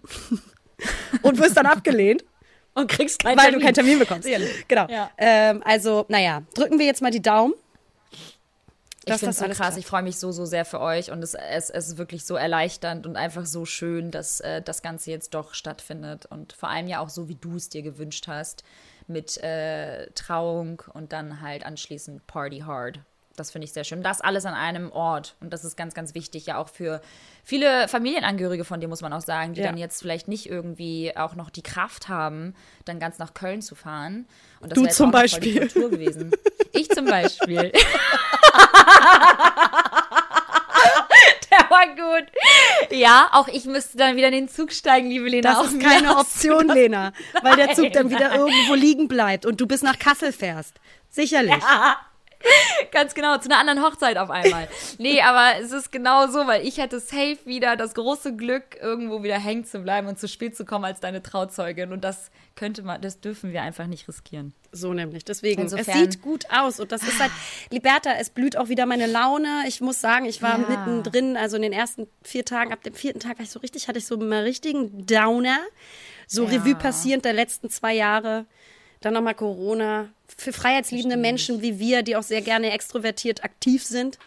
und 1.21 1.39
wirst 1.39 1.57
dann 1.57 1.65
abgelehnt. 1.65 2.23
Und 2.73 2.91
kriegst 2.91 3.23
keinen 3.23 3.35
Weil 3.39 3.45
Termin. 3.45 3.59
du 3.59 3.65
keinen 3.65 3.73
Termin 3.73 3.97
bekommst. 3.97 4.29
Genau. 4.67 4.87
Ja. 4.87 5.09
Ähm, 5.17 5.63
also, 5.65 6.05
naja, 6.09 6.43
drücken 6.53 6.77
wir 6.77 6.85
jetzt 6.85 7.01
mal 7.01 7.09
die 7.09 7.23
Daumen 7.23 7.55
ich 9.15 9.19
finde 9.19 9.31
es 9.31 9.37
so 9.37 9.45
krass. 9.45 9.57
Klappt. 9.57 9.77
Ich 9.77 9.85
freue 9.85 10.03
mich 10.03 10.17
so, 10.17 10.31
so 10.31 10.45
sehr 10.45 10.65
für 10.65 10.79
euch 10.79 11.11
und 11.11 11.23
es, 11.23 11.33
es, 11.33 11.69
es, 11.69 11.87
ist 11.87 11.97
wirklich 11.97 12.25
so 12.25 12.35
erleichternd 12.35 13.05
und 13.05 13.15
einfach 13.15 13.45
so 13.45 13.65
schön, 13.65 14.11
dass 14.11 14.39
äh, 14.39 14.61
das 14.61 14.81
Ganze 14.81 15.11
jetzt 15.11 15.33
doch 15.33 15.53
stattfindet 15.53 16.25
und 16.25 16.53
vor 16.53 16.69
allem 16.69 16.87
ja 16.87 16.99
auch 16.99 17.09
so, 17.09 17.27
wie 17.27 17.35
du 17.35 17.55
es 17.55 17.69
dir 17.69 17.81
gewünscht 17.81 18.27
hast, 18.27 18.63
mit 19.07 19.37
äh, 19.43 20.09
Trauung 20.11 20.81
und 20.93 21.13
dann 21.13 21.41
halt 21.41 21.65
anschließend 21.65 22.27
Party 22.27 22.59
Hard. 22.59 22.99
Das 23.37 23.51
finde 23.51 23.65
ich 23.65 23.71
sehr 23.71 23.83
schön. 23.83 24.01
Das 24.01 24.19
alles 24.19 24.45
an 24.45 24.55
einem 24.55 24.91
Ort. 24.91 25.35
Und 25.39 25.53
das 25.53 25.63
ist 25.63 25.77
ganz, 25.77 25.93
ganz 25.93 26.15
wichtig, 26.15 26.47
ja 26.47 26.57
auch 26.57 26.69
für 26.69 27.01
viele 27.43 27.87
Familienangehörige 27.87 28.65
von 28.65 28.81
dir, 28.81 28.87
muss 28.87 29.01
man 29.01 29.13
auch 29.13 29.21
sagen, 29.21 29.53
die 29.53 29.61
ja. 29.61 29.67
dann 29.67 29.77
jetzt 29.77 30.01
vielleicht 30.01 30.27
nicht 30.27 30.49
irgendwie 30.49 31.15
auch 31.15 31.35
noch 31.35 31.51
die 31.51 31.61
Kraft 31.61 32.09
haben, 32.09 32.55
dann 32.85 32.99
ganz 32.99 33.19
nach 33.19 33.35
Köln 33.35 33.61
zu 33.61 33.75
fahren. 33.75 34.27
Und 34.59 34.71
das 34.71 34.79
du 34.79 34.89
zum 34.89 35.11
Beispiel. 35.11 35.67
gewesen. 35.67 36.31
Ich 36.71 36.89
zum 36.89 37.05
Beispiel. 37.05 37.71
Der 41.51 41.69
war 41.69 41.87
gut. 41.95 42.31
Ja, 42.89 43.29
auch 43.33 43.47
ich 43.47 43.65
müsste 43.65 43.97
dann 43.97 44.15
wieder 44.15 44.27
in 44.27 44.33
den 44.33 44.49
Zug 44.49 44.71
steigen, 44.71 45.09
liebe 45.09 45.29
Lena. 45.29 45.53
Das 45.53 45.71
ist 45.71 45.79
keine 45.79 46.17
Option, 46.17 46.67
Lena, 46.69 47.13
weil 47.43 47.55
der 47.55 47.73
Zug 47.73 47.93
dann 47.93 48.09
wieder 48.09 48.35
irgendwo 48.35 48.73
liegen 48.73 49.07
bleibt 49.07 49.45
und 49.45 49.61
du 49.61 49.67
bis 49.67 49.83
nach 49.83 49.99
Kassel 49.99 50.31
fährst. 50.31 50.73
Sicherlich. 51.09 51.61
Ja. 51.61 51.97
Ganz 52.91 53.13
genau, 53.13 53.37
zu 53.37 53.49
einer 53.49 53.59
anderen 53.59 53.83
Hochzeit 53.83 54.17
auf 54.17 54.29
einmal. 54.29 54.67
Nee, 54.97 55.21
aber 55.21 55.61
es 55.61 55.71
ist 55.71 55.91
genau 55.91 56.27
so, 56.27 56.47
weil 56.47 56.65
ich 56.65 56.77
hätte 56.77 56.99
safe 56.99 57.37
wieder 57.45 57.75
das 57.75 57.93
große 57.93 58.35
Glück, 58.35 58.77
irgendwo 58.81 59.23
wieder 59.23 59.39
hängen 59.39 59.65
zu 59.65 59.79
bleiben 59.79 60.07
und 60.07 60.19
zu 60.19 60.27
spät 60.27 60.55
zu 60.55 60.65
kommen 60.65 60.85
als 60.85 60.99
deine 60.99 61.21
Trauzeugin. 61.21 61.91
Und 61.91 62.03
das 62.03 62.31
könnte 62.55 62.83
man, 62.83 63.01
das 63.01 63.19
dürfen 63.19 63.51
wir 63.51 63.61
einfach 63.61 63.87
nicht 63.87 64.07
riskieren. 64.07 64.53
So 64.71 64.93
nämlich. 64.93 65.25
Deswegen, 65.25 65.63
Insofern. 65.63 65.95
es 65.95 65.99
sieht 66.13 66.21
gut 66.21 66.45
aus. 66.49 66.79
Und 66.79 66.91
das 66.91 67.03
ist 67.03 67.19
halt, 67.19 67.31
Liberta, 67.71 68.11
es 68.19 68.29
blüht 68.29 68.57
auch 68.57 68.69
wieder 68.69 68.85
meine 68.85 69.07
Laune. 69.07 69.63
Ich 69.67 69.81
muss 69.81 70.01
sagen, 70.01 70.25
ich 70.25 70.41
war 70.41 70.59
ja. 70.59 70.67
mittendrin, 70.69 71.37
also 71.37 71.55
in 71.55 71.63
den 71.63 71.73
ersten 71.73 72.07
vier 72.23 72.45
Tagen, 72.45 72.71
ab 72.71 72.83
dem 72.83 72.93
vierten 72.93 73.19
Tag 73.19 73.37
war 73.37 73.43
ich 73.43 73.51
so 73.51 73.59
richtig, 73.59 73.87
hatte 73.87 73.99
ich 73.99 74.05
so 74.05 74.15
einen 74.15 74.31
richtigen 74.33 75.05
Downer. 75.05 75.59
So 76.27 76.43
ja. 76.43 76.49
Revue 76.49 76.75
passierend 76.75 77.25
der 77.25 77.33
letzten 77.33 77.69
zwei 77.69 77.93
Jahre. 77.93 78.45
Dann 79.01 79.13
nochmal 79.13 79.35
Corona. 79.35 80.09
Für 80.37 80.53
freiheitsliebende 80.53 81.17
Menschen 81.17 81.61
wie 81.61 81.79
wir, 81.79 82.03
die 82.03 82.15
auch 82.15 82.23
sehr 82.23 82.41
gerne 82.41 82.71
extrovertiert 82.71 83.43
aktiv 83.43 83.83
sind, 83.83 84.17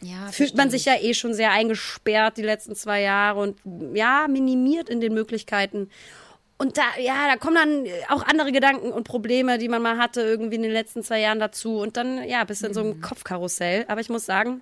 ja, 0.00 0.28
fühlt 0.30 0.56
man 0.56 0.70
sich 0.70 0.84
ja 0.84 0.94
eh 1.00 1.14
schon 1.14 1.34
sehr 1.34 1.50
eingesperrt 1.50 2.36
die 2.36 2.42
letzten 2.42 2.76
zwei 2.76 3.02
Jahre 3.02 3.40
und 3.40 3.58
ja, 3.94 4.26
minimiert 4.28 4.88
in 4.88 5.00
den 5.00 5.12
Möglichkeiten. 5.12 5.90
Und 6.56 6.76
da, 6.76 6.82
ja, 7.00 7.28
da 7.28 7.36
kommen 7.36 7.54
dann 7.54 7.86
auch 8.08 8.24
andere 8.26 8.50
Gedanken 8.50 8.90
und 8.90 9.04
Probleme, 9.04 9.58
die 9.58 9.68
man 9.68 9.80
mal 9.80 9.96
hatte, 9.96 10.22
irgendwie 10.22 10.56
in 10.56 10.62
den 10.62 10.72
letzten 10.72 11.04
zwei 11.04 11.20
Jahren 11.20 11.38
dazu. 11.38 11.78
Und 11.78 11.96
dann, 11.96 12.28
ja, 12.28 12.42
bist 12.44 12.62
du 12.62 12.66
in 12.66 12.74
so 12.74 12.80
einem 12.80 12.96
mhm. 12.96 13.00
Kopfkarussell. 13.00 13.84
Aber 13.86 14.00
ich 14.00 14.08
muss 14.08 14.26
sagen, 14.26 14.60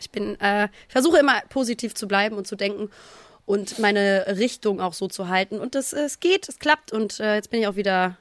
ich 0.00 0.10
bin, 0.10 0.40
äh, 0.40 0.68
ich 0.86 0.92
versuche 0.92 1.18
immer 1.18 1.40
positiv 1.48 1.94
zu 1.94 2.06
bleiben 2.06 2.36
und 2.36 2.46
zu 2.46 2.54
denken 2.54 2.90
und 3.44 3.80
meine 3.80 4.26
Richtung 4.38 4.80
auch 4.80 4.94
so 4.94 5.08
zu 5.08 5.28
halten. 5.28 5.58
Und 5.58 5.74
es, 5.74 5.92
es 5.92 6.20
geht, 6.20 6.48
es 6.48 6.60
klappt. 6.60 6.92
Und 6.92 7.18
äh, 7.18 7.34
jetzt 7.34 7.50
bin 7.50 7.60
ich 7.60 7.66
auch 7.66 7.76
wieder 7.76 8.16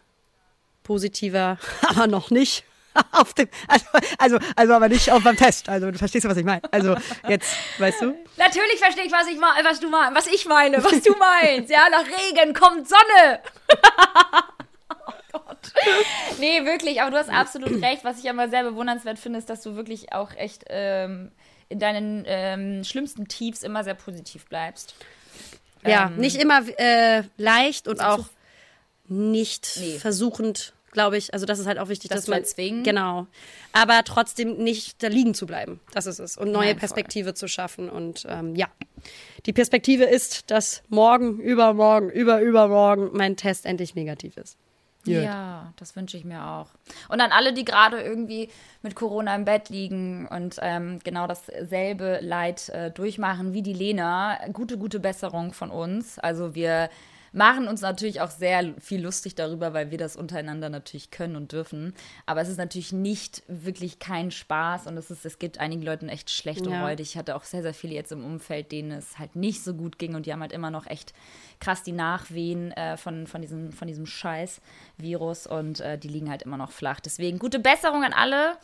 positiver, 0.86 1.58
aber 1.90 2.08
noch 2.08 2.32
nicht. 2.32 2.64
auf 3.12 3.34
dem, 3.34 3.48
also, 3.68 3.86
also, 4.18 4.40
also 4.56 4.74
aber 4.74 4.90
nicht 4.90 5.12
auf 5.12 5.24
beim 5.24 5.36
Test. 5.36 5.70
Also 5.70 5.92
du 5.92 5.98
verstehst, 5.98 6.28
was 6.28 6.38
ich 6.38 6.46
meine. 6.46 6.62
Also 6.72 6.96
jetzt, 7.28 7.56
weißt 7.78 8.02
du? 8.02 8.18
Natürlich 8.38 8.80
verstehe 8.80 9.06
ich, 9.06 9.12
was 9.12 9.28
ich 9.28 9.38
meine, 9.38 9.68
was 9.68 9.80
du 9.80 9.90
meinst, 9.90 10.16
was 10.16 10.28
ich 10.28 10.46
meine, 10.46 10.84
was 10.84 11.02
du 11.02 11.16
meinst. 11.18 11.70
Ja, 11.70 11.88
nach 11.90 12.06
Regen 12.06 12.54
kommt 12.54 12.88
Sonne. 12.88 13.40
oh 14.94 15.12
Gott. 15.34 15.74
Nee, 16.40 16.66
wirklich, 16.66 17.02
aber 17.02 17.12
du 17.12 17.18
hast 17.18 17.30
absolut 17.30 17.82
recht. 17.82 18.04
Was 18.04 18.20
ich 18.20 18.30
aber 18.30 18.50
sehr 18.50 18.64
bewundernswert 18.64 19.20
finde, 19.20 19.40
ist, 19.40 19.50
dass 19.50 19.62
du 19.62 19.76
wirklich 19.76 20.14
auch 20.14 20.34
echt 20.34 20.64
ähm, 20.70 21.32
in 21.70 21.80
deinen 21.80 22.24
ähm, 22.28 22.84
schlimmsten 22.84 23.28
Tiefs 23.28 23.64
immer 23.64 23.84
sehr 23.84 23.96
positiv 23.96 24.46
bleibst. 24.46 24.96
Ja, 25.86 26.08
ähm, 26.08 26.18
nicht 26.18 26.38
immer 26.38 26.62
äh, 26.80 27.24
leicht 27.38 27.88
und 27.88 28.02
auch 28.02 28.26
nicht 29.08 29.78
nee. 29.80 30.00
versuchend, 30.00 30.74
glaube 30.96 31.18
ich. 31.18 31.32
Also 31.34 31.46
das 31.46 31.60
ist 31.60 31.68
halt 31.68 31.78
auch 31.78 31.90
wichtig, 31.90 32.10
das 32.10 32.22
dass 32.22 32.28
man 32.28 32.44
zwingen. 32.44 32.84
genau, 32.84 33.28
aber 33.72 34.04
trotzdem 34.04 34.58
nicht 34.58 35.04
da 35.04 35.08
liegen 35.08 35.36
zu 35.36 35.46
bleiben. 35.46 35.80
Das 35.92 36.08
ist 36.08 36.18
es 36.18 36.38
und 36.38 36.52
neue 36.52 36.70
Nein, 36.70 36.78
Perspektive 36.78 37.30
voll. 37.30 37.36
zu 37.36 37.48
schaffen 37.48 37.90
und 37.90 38.26
ähm, 38.28 38.56
ja, 38.56 38.68
die 39.46 39.54
Perspektive 39.54 40.06
ist, 40.06 40.50
dass 40.50 40.82
morgen, 40.90 41.40
übermorgen, 41.40 42.10
über 42.10 42.42
übermorgen 42.42 43.12
mein 43.14 43.38
Test 43.38 43.68
endlich 43.68 43.94
negativ 43.94 44.38
ist. 44.38 44.58
Gut. 45.06 45.14
Ja, 45.14 45.72
das 45.76 45.96
wünsche 45.96 46.18
ich 46.18 46.26
mir 46.26 46.44
auch. 46.48 46.70
Und 47.10 47.22
an 47.22 47.32
alle, 47.32 47.54
die 47.54 47.64
gerade 47.64 48.02
irgendwie 48.02 48.50
mit 48.82 48.96
Corona 48.96 49.36
im 49.36 49.46
Bett 49.46 49.70
liegen 49.70 50.28
und 50.28 50.58
ähm, 50.64 51.00
genau 51.04 51.28
dasselbe 51.28 52.20
Leid 52.24 52.70
äh, 52.70 52.90
durchmachen 52.90 53.54
wie 53.54 53.62
die 53.62 53.74
Lena, 53.74 54.40
gute, 54.52 54.80
gute 54.80 55.00
Besserung 55.00 55.54
von 55.54 55.70
uns. 55.70 56.18
Also 56.18 56.56
wir 56.56 56.90
machen 57.36 57.68
uns 57.68 57.82
natürlich 57.82 58.22
auch 58.22 58.32
sehr 58.32 58.74
viel 58.80 59.02
lustig 59.02 59.36
darüber, 59.36 59.74
weil 59.74 59.92
wir 59.92 59.98
das 59.98 60.16
untereinander 60.16 60.70
natürlich 60.70 61.12
können 61.12 61.36
und 61.36 61.52
dürfen. 61.52 61.94
Aber 62.26 62.42
es 62.42 62.48
ist 62.48 62.58
natürlich 62.58 62.94
nicht 62.94 63.44
wirklich 63.48 64.00
kein 64.00 64.32
Spaß 64.32 64.88
und 64.88 64.98
es, 64.98 65.12
ist, 65.12 65.26
es 65.26 65.38
gibt 65.38 65.60
einigen 65.60 65.82
Leuten 65.82 66.08
echt 66.08 66.30
schlecht 66.30 66.66
ja. 66.66 66.72
und 66.72 66.82
heute. 66.82 67.02
Ich 67.04 67.18
hatte 67.18 67.36
auch 67.36 67.44
sehr, 67.44 67.62
sehr 67.62 67.74
viele 67.74 67.94
jetzt 67.94 68.12
im 68.12 68.24
Umfeld, 68.24 68.72
denen 68.72 68.92
es 68.92 69.20
halt 69.20 69.36
nicht 69.36 69.64
so 69.64 69.74
gut 69.74 70.00
ging 70.00 70.16
und 70.16 70.26
die 70.26 70.32
haben 70.32 70.42
halt 70.42 70.54
immer 70.54 70.72
noch 70.72 70.88
echt 70.88 71.14
krass 71.60 71.84
die 71.84 71.92
Nachwehen 71.92 72.72
äh, 72.72 72.96
von, 72.96 73.28
von, 73.28 73.42
diesem, 73.42 73.74
von 73.74 73.88
diesem 73.88 74.06
Scheiß-Virus 74.06 75.46
und 75.46 75.82
äh, 75.82 75.98
die 75.98 76.08
liegen 76.08 76.30
halt 76.30 76.44
immer 76.44 76.58
noch 76.58 76.72
flach. 76.72 77.02
Deswegen 77.02 77.38
gute 77.38 77.60
Besserung 77.60 78.04
an 78.04 78.14
alle. 78.14 78.58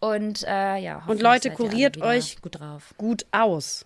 Und 0.00 0.44
äh, 0.46 0.76
ja, 0.76 1.02
und 1.06 1.22
Leute, 1.22 1.50
kuriert 1.50 2.00
euch 2.00 2.40
gut, 2.40 2.60
drauf. 2.60 2.94
gut 2.98 3.26
aus. 3.32 3.84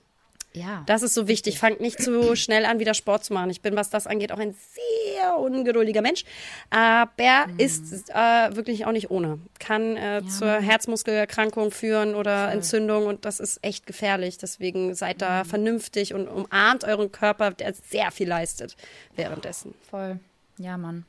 Ja. 0.55 0.83
Das 0.87 1.03
ist 1.03 1.15
so 1.15 1.29
wichtig. 1.29 1.59
Fangt 1.59 1.81
nicht 1.81 2.01
zu 2.01 2.37
schnell 2.37 2.67
an, 2.67 2.79
wieder 2.79 2.95
Sport 2.95 3.25
zu 3.25 3.33
machen. 3.33 3.51
Ich 3.51 3.63
bin, 3.63 3.75
was 3.75 3.91
das 3.91 4.07
angeht, 4.07 4.33
auch 4.33 4.39
ein 4.39 4.55
sehr 4.55 5.39
ungeduldiger 5.39 6.03
Mensch. 6.03 6.25
Aber 6.71 7.47
mhm. 7.47 7.59
ist 7.59 8.11
äh, 8.11 8.55
wirklich 8.55 8.85
auch 8.87 8.93
nicht 8.93 9.11
ohne. 9.11 9.39
Kann 9.59 9.97
äh, 9.97 10.21
ja. 10.21 10.27
zur 10.27 10.53
Herzmuskelerkrankung 10.61 11.71
führen 11.71 12.15
oder 12.15 12.45
Voll. 12.45 12.55
Entzündung 12.55 13.07
und 13.07 13.25
das 13.25 13.41
ist 13.41 13.65
echt 13.65 13.87
gefährlich. 13.87 14.39
Deswegen 14.39 14.95
seid 14.95 15.17
mhm. 15.17 15.21
da 15.21 15.45
vernünftig 15.45 16.13
und 16.15 16.29
umarmt 16.29 16.85
euren 16.85 17.11
Körper, 17.11 17.53
der 17.53 17.73
sehr 17.75 18.11
viel 18.11 18.29
leistet 18.29 18.77
währenddessen. 19.17 19.75
Voll. 19.89 20.21
Ja, 20.59 20.77
Mann. 20.77 21.07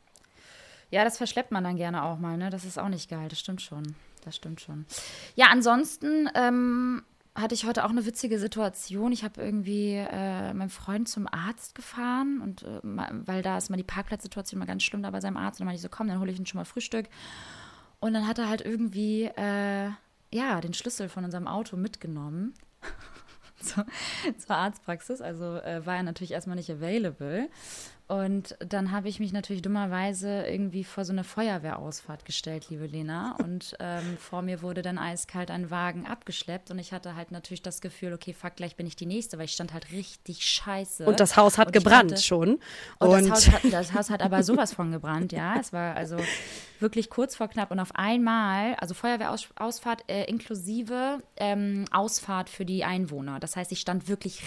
Ja, 0.90 1.04
das 1.04 1.18
verschleppt 1.18 1.52
man 1.52 1.64
dann 1.64 1.76
gerne 1.76 2.04
auch 2.04 2.20
mal, 2.20 2.38
ne? 2.38 2.50
Das 2.50 2.66
ist 2.66 2.78
auch 2.78 2.88
nicht 2.88 3.10
geil. 3.10 3.28
Das 3.28 3.40
stimmt 3.40 3.62
schon. 3.62 3.96
Das 4.24 4.36
stimmt 4.36 4.62
schon. 4.62 4.86
Ja, 5.36 5.48
ansonsten 5.50 6.30
ähm, 6.36 7.04
hatte 7.36 7.56
ich 7.56 7.66
heute 7.66 7.84
auch 7.84 7.90
eine 7.90 8.06
witzige 8.06 8.38
Situation. 8.38 9.12
Ich 9.12 9.24
habe 9.24 9.42
irgendwie 9.42 9.94
äh, 9.94 10.54
meinen 10.54 10.70
Freund 10.70 11.10
zum 11.10 11.28
Arzt 11.28 11.74
gefahren 11.74 12.42
und 12.42 12.64
äh, 12.64 12.80
weil 12.84 13.42
da 13.42 13.58
ist 13.58 13.70
mal 13.70 13.78
die 13.78 13.84
Parkplatzsituation 13.84 14.60
mal 14.60 14.66
ganz 14.66 14.84
schlimm 14.84 15.02
da 15.02 15.10
bei 15.10 15.20
seinem 15.20 15.38
Arzt. 15.38 15.60
Und 15.60 15.62
dann 15.62 15.68
meinte 15.68 15.78
ich 15.78 15.82
so, 15.82 15.90
komm, 15.90 16.08
dann 16.08 16.20
hole 16.20 16.32
ich 16.32 16.40
ihn 16.40 16.46
schon 16.46 16.60
mal 16.60 16.66
Frühstück. 16.66 17.08
Und 18.00 18.14
dann 18.14 18.28
hat 18.28 18.38
er 18.38 18.50
halt 18.50 18.62
irgendwie 18.62 19.24
äh, 19.24 19.90
ja 20.32 20.62
den 20.62 20.74
Schlüssel 20.74 21.10
von 21.10 21.24
unserem 21.24 21.48
Auto 21.48 21.76
mitgenommen 21.76 22.54
zur, 23.60 23.86
zur 24.38 24.56
Arztpraxis. 24.56 25.22
Also 25.22 25.56
äh, 25.56 25.84
war 25.86 25.96
er 25.96 26.04
natürlich 26.04 26.34
erstmal 26.34 26.56
nicht 26.56 26.70
available. 26.70 27.50
Und 28.14 28.56
dann 28.60 28.92
habe 28.92 29.10
ich 29.10 29.20
mich 29.20 29.34
natürlich 29.34 29.64
dummerweise 29.64 30.46
irgendwie 30.46 30.84
vor 30.84 31.04
so 31.04 31.12
eine 31.14 31.24
Feuerwehrausfahrt 31.24 32.26
gestellt, 32.26 32.68
liebe 32.70 32.86
Lena. 32.86 33.36
Und 33.44 33.76
ähm, 33.80 34.18
vor 34.20 34.44
mir 34.44 34.62
wurde 34.62 34.84
dann 34.84 35.00
eiskalt 35.00 35.50
ein 35.50 35.72
Wagen 35.72 36.06
abgeschleppt. 36.06 36.70
Und 36.70 36.78
ich 36.78 36.92
hatte 36.94 37.16
halt 37.16 37.32
natürlich 37.32 37.64
das 37.64 37.82
Gefühl, 37.82 38.14
okay, 38.14 38.34
fuck, 38.34 38.56
gleich 38.56 38.76
bin 38.76 38.86
ich 38.86 38.96
die 38.96 39.08
Nächste, 39.08 39.40
weil 39.40 39.46
ich 39.46 39.54
stand 39.54 39.74
halt 39.74 39.92
richtig 39.92 40.46
scheiße. 40.46 41.06
Und 41.06 41.20
das 41.20 41.38
Haus 41.38 41.58
hat 41.58 41.68
Und 41.68 41.74
gebrannt 41.74 42.12
hatte- 42.12 42.22
schon. 42.22 42.60
und, 43.00 43.08
Und, 43.10 43.30
das, 43.30 43.48
Haus 43.48 43.52
hat, 43.52 43.74
das 43.74 43.94
Haus 43.96 44.10
hat 44.12 44.22
aber 44.22 44.44
sowas 44.44 44.74
von 44.74 44.92
gebrannt, 44.92 45.32
ja. 45.32 45.56
Es 45.60 45.74
war 45.74 45.96
also 45.96 46.18
wirklich 46.80 47.10
kurz 47.10 47.36
vor 47.36 47.48
knapp. 47.48 47.72
Und 47.72 47.80
auf 47.80 47.96
einmal, 47.96 48.76
also 48.76 48.94
Feuerwehrausfahrt 48.94 50.04
äh, 50.08 50.26
inklusive 50.26 51.24
ähm, 51.38 51.86
Ausfahrt 51.92 52.50
für 52.52 52.66
die 52.66 52.84
Einwohner. 52.84 53.40
Das 53.40 53.56
heißt, 53.56 53.72
ich 53.72 53.80
stand 53.80 54.08
wirklich 54.08 54.44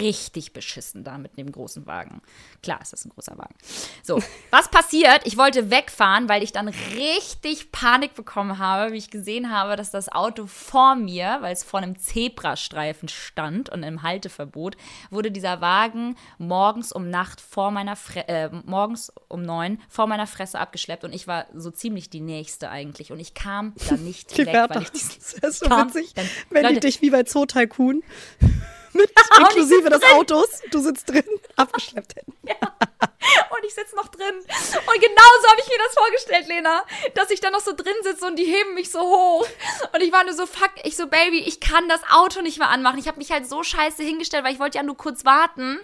richtig 0.00 0.52
beschissen 0.52 1.04
da 1.04 1.18
mit 1.18 1.38
dem 1.38 1.52
großen 1.52 1.86
Wagen. 1.86 2.20
Klar, 2.62 2.80
ist 3.00 3.06
ein 3.06 3.10
großer 3.10 3.36
Wagen. 3.38 3.54
So, 4.02 4.20
was 4.50 4.70
passiert? 4.70 5.20
Ich 5.24 5.36
wollte 5.36 5.70
wegfahren, 5.70 6.28
weil 6.28 6.42
ich 6.42 6.52
dann 6.52 6.68
richtig 6.68 7.72
Panik 7.72 8.14
bekommen 8.14 8.58
habe, 8.58 8.92
wie 8.92 8.98
ich 8.98 9.10
gesehen 9.10 9.52
habe, 9.52 9.76
dass 9.76 9.90
das 9.90 10.10
Auto 10.10 10.46
vor 10.46 10.96
mir, 10.96 11.38
weil 11.40 11.52
es 11.52 11.62
vor 11.62 11.80
einem 11.80 11.98
Zebrastreifen 11.98 13.08
stand 13.08 13.68
und 13.68 13.82
im 13.82 14.02
Halteverbot, 14.02 14.76
wurde 15.10 15.30
dieser 15.30 15.60
Wagen 15.60 16.16
morgens 16.38 16.92
um 16.92 17.10
Nacht 17.10 17.40
vor 17.40 17.70
meiner 17.70 17.96
Fre 17.96 18.26
äh, 18.28 18.50
morgens 18.64 19.12
um 19.28 19.42
neun 19.42 19.78
vor 19.88 20.06
meiner 20.06 20.26
Fresse 20.26 20.58
abgeschleppt 20.58 21.04
und 21.04 21.14
ich 21.14 21.26
war 21.26 21.46
so 21.54 21.70
ziemlich 21.70 22.10
die 22.10 22.20
nächste 22.20 22.70
eigentlich 22.70 23.12
und 23.12 23.20
ich 23.20 23.34
kam 23.34 23.74
da 23.88 23.96
nicht 23.96 24.32
die 24.36 24.46
weg, 24.46 24.54
Wärter, 24.54 24.76
weil 24.76 24.82
ich 24.82 24.90
das 24.90 25.32
ist 25.34 25.58
so 25.60 25.66
witzig, 25.66 26.14
wenn 26.50 26.62
die 26.62 26.74
Leute, 26.74 26.80
dich 26.80 27.02
wie 27.02 27.10
bei 27.10 27.24
Zoo 27.24 27.46
Tycoon 27.46 28.02
inklusive 29.38 29.90
des 29.90 30.02
Autos, 30.04 30.48
du 30.70 30.80
sitzt 30.80 31.08
drin, 31.08 31.24
abgeschleppt 31.56 32.16
hätten. 32.16 32.32
Und 32.32 33.64
ich 33.66 33.74
sitze 33.74 33.96
noch 33.96 34.08
drin. 34.08 34.34
Und 34.34 35.00
genauso 35.00 35.48
habe 35.48 35.60
ich 35.60 35.68
mir 35.68 35.78
das 35.84 35.94
vorgestellt, 35.94 36.48
Lena. 36.48 36.82
Dass 37.14 37.30
ich 37.30 37.40
da 37.40 37.50
noch 37.50 37.60
so 37.60 37.72
drin 37.74 37.94
sitze 38.02 38.26
und 38.26 38.36
die 38.36 38.44
heben 38.44 38.74
mich 38.74 38.90
so 38.90 39.00
hoch. 39.00 39.46
Und 39.92 40.02
ich 40.02 40.12
war 40.12 40.24
nur 40.24 40.34
so, 40.34 40.46
fuck, 40.46 40.70
ich 40.84 40.96
so, 40.96 41.06
Baby, 41.06 41.40
ich 41.40 41.60
kann 41.60 41.88
das 41.88 42.00
Auto 42.10 42.42
nicht 42.42 42.58
mehr 42.58 42.68
anmachen. 42.68 42.98
Ich 42.98 43.08
habe 43.08 43.18
mich 43.18 43.32
halt 43.32 43.48
so 43.48 43.62
scheiße 43.62 44.02
hingestellt, 44.02 44.44
weil 44.44 44.52
ich 44.52 44.60
wollte 44.60 44.78
ja 44.78 44.84
nur 44.84 44.96
kurz 44.96 45.24
warten. 45.24 45.80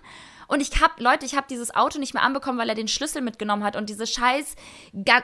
Und 0.53 0.61
ich 0.61 0.83
habe, 0.83 1.03
Leute, 1.03 1.25
ich 1.25 1.35
habe 1.35 1.47
dieses 1.49 1.75
Auto 1.75 1.99
nicht 1.99 2.13
mehr 2.13 2.23
anbekommen, 2.23 2.59
weil 2.59 2.69
er 2.69 2.75
den 2.75 2.87
Schlüssel 2.87 3.23
mitgenommen 3.23 3.65
hat. 3.65 3.75
Und 3.75 3.89
diese 3.89 4.07
scheiß, 4.07 4.55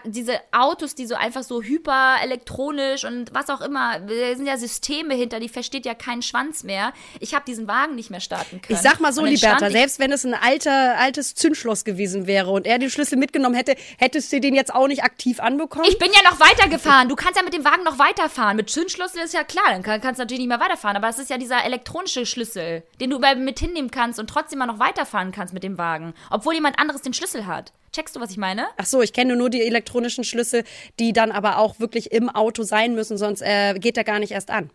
diese 0.06 0.40
Autos, 0.52 0.94
die 0.94 1.04
so 1.04 1.16
einfach 1.16 1.42
so 1.42 1.60
hyperelektronisch 1.60 3.04
und 3.04 3.34
was 3.34 3.50
auch 3.50 3.60
immer, 3.60 4.00
da 4.00 4.34
sind 4.34 4.46
ja 4.46 4.56
Systeme 4.56 5.14
hinter, 5.14 5.38
die 5.38 5.50
versteht 5.50 5.84
ja 5.84 5.92
keinen 5.92 6.22
Schwanz 6.22 6.64
mehr. 6.64 6.94
Ich 7.20 7.34
habe 7.34 7.44
diesen 7.46 7.68
Wagen 7.68 7.94
nicht 7.94 8.08
mehr 8.08 8.20
starten 8.20 8.62
können. 8.62 8.78
Ich 8.78 8.78
sag 8.78 9.00
mal 9.00 9.12
so, 9.12 9.22
Liberta, 9.22 9.70
selbst 9.70 9.98
wenn 9.98 10.12
es 10.12 10.24
ein 10.24 10.32
alter, 10.32 10.96
altes 10.98 11.34
Zündschloss 11.34 11.84
gewesen 11.84 12.26
wäre 12.26 12.50
und 12.50 12.66
er 12.66 12.78
den 12.78 12.88
Schlüssel 12.88 13.18
mitgenommen 13.18 13.54
hätte, 13.54 13.76
hättest 13.98 14.32
du 14.32 14.40
den 14.40 14.54
jetzt 14.54 14.74
auch 14.74 14.88
nicht 14.88 15.04
aktiv 15.04 15.40
anbekommen? 15.40 15.84
Ich 15.90 15.98
bin 15.98 16.08
ja 16.10 16.30
noch 16.30 16.40
weitergefahren. 16.40 17.10
Du 17.10 17.16
kannst 17.16 17.36
ja 17.36 17.42
mit 17.42 17.52
dem 17.52 17.66
Wagen 17.66 17.82
noch 17.84 17.98
weiterfahren. 17.98 18.56
Mit 18.56 18.70
Zündschlüssel 18.70 19.20
ist 19.20 19.34
ja 19.34 19.44
klar, 19.44 19.66
dann 19.68 19.82
kann, 19.82 20.00
kannst 20.00 20.20
du 20.20 20.22
natürlich 20.22 20.40
nicht 20.40 20.48
mehr 20.48 20.60
weiterfahren. 20.60 20.96
Aber 20.96 21.10
es 21.10 21.18
ist 21.18 21.28
ja 21.28 21.36
dieser 21.36 21.66
elektronische 21.66 22.24
Schlüssel, 22.24 22.82
den 22.98 23.10
du 23.10 23.16
überall 23.16 23.36
mit 23.36 23.58
hinnehmen 23.58 23.90
kannst 23.90 24.18
und 24.18 24.30
trotzdem 24.30 24.60
mal 24.60 24.64
noch 24.64 24.78
weiterfahren 24.78 25.17
kannst 25.32 25.54
mit 25.54 25.62
dem 25.62 25.78
Wagen. 25.78 26.14
Obwohl 26.30 26.54
jemand 26.54 26.78
anderes 26.78 27.02
den 27.02 27.12
Schlüssel 27.12 27.46
hat. 27.46 27.72
Checkst 27.92 28.16
du, 28.16 28.20
was 28.20 28.30
ich 28.30 28.36
meine? 28.36 28.66
Ach 28.76 28.86
so, 28.86 29.02
ich 29.02 29.12
kenne 29.12 29.36
nur 29.36 29.50
die 29.50 29.62
elektronischen 29.62 30.24
Schlüssel, 30.24 30.64
die 30.98 31.12
dann 31.12 31.32
aber 31.32 31.58
auch 31.58 31.80
wirklich 31.80 32.12
im 32.12 32.28
Auto 32.28 32.62
sein 32.62 32.94
müssen, 32.94 33.16
sonst 33.18 33.40
äh, 33.42 33.74
geht 33.78 33.96
er 33.96 34.04
gar 34.04 34.18
nicht 34.18 34.32
erst 34.32 34.50
an. 34.50 34.70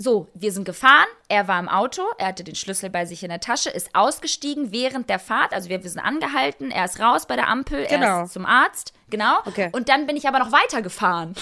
So, 0.00 0.28
wir 0.34 0.52
sind 0.52 0.64
gefahren, 0.64 1.08
er 1.28 1.48
war 1.48 1.58
im 1.58 1.68
Auto, 1.68 2.02
er 2.18 2.28
hatte 2.28 2.44
den 2.44 2.54
Schlüssel 2.54 2.88
bei 2.88 3.04
sich 3.04 3.24
in 3.24 3.30
der 3.30 3.40
Tasche, 3.40 3.68
ist 3.70 3.96
ausgestiegen 3.96 4.70
während 4.70 5.10
der 5.10 5.18
Fahrt, 5.18 5.52
also 5.52 5.68
wir, 5.68 5.82
wir 5.82 5.90
sind 5.90 5.98
angehalten, 6.00 6.70
er 6.70 6.84
ist 6.84 7.00
raus 7.00 7.26
bei 7.26 7.34
der 7.34 7.48
Ampel, 7.48 7.84
Genau. 7.90 8.18
er 8.18 8.24
ist 8.24 8.32
zum 8.32 8.46
Arzt, 8.46 8.92
genau. 9.10 9.38
Okay. 9.44 9.70
Und 9.72 9.88
dann 9.88 10.06
bin 10.06 10.16
ich 10.16 10.26
aber 10.28 10.38
noch 10.38 10.52
weitergefahren. 10.52 11.34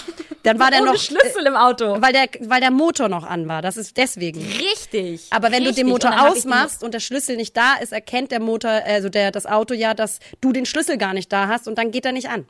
Dann 0.43 0.59
war 0.59 0.71
der 0.71 0.81
noch, 0.81 0.97
Schlüssel 0.97 1.45
im 1.45 1.55
Auto. 1.55 2.01
weil 2.01 2.13
der, 2.13 2.27
weil 2.41 2.61
der 2.61 2.71
Motor 2.71 3.09
noch 3.09 3.23
an 3.23 3.47
war. 3.47 3.61
Das 3.61 3.77
ist 3.77 3.97
deswegen. 3.97 4.41
Richtig. 4.41 5.27
Aber 5.31 5.51
wenn 5.51 5.63
richtig. 5.63 5.75
du 5.75 5.81
den 5.81 5.89
Motor 5.89 6.27
ausmachst 6.27 6.83
und 6.83 6.93
der 6.93 6.99
Schlüssel 6.99 7.35
nicht 7.35 7.55
da 7.55 7.75
ist, 7.75 7.91
erkennt 7.91 8.31
der 8.31 8.39
Motor, 8.39 8.71
also 8.71 9.09
der, 9.09 9.31
das 9.31 9.45
Auto 9.45 9.73
ja, 9.73 9.93
dass 9.93 10.19
du 10.41 10.51
den 10.51 10.65
Schlüssel 10.65 10.97
gar 10.97 11.13
nicht 11.13 11.31
da 11.31 11.47
hast 11.47 11.67
und 11.67 11.77
dann 11.77 11.91
geht 11.91 12.05
er 12.05 12.11
nicht 12.11 12.29
an. 12.29 12.45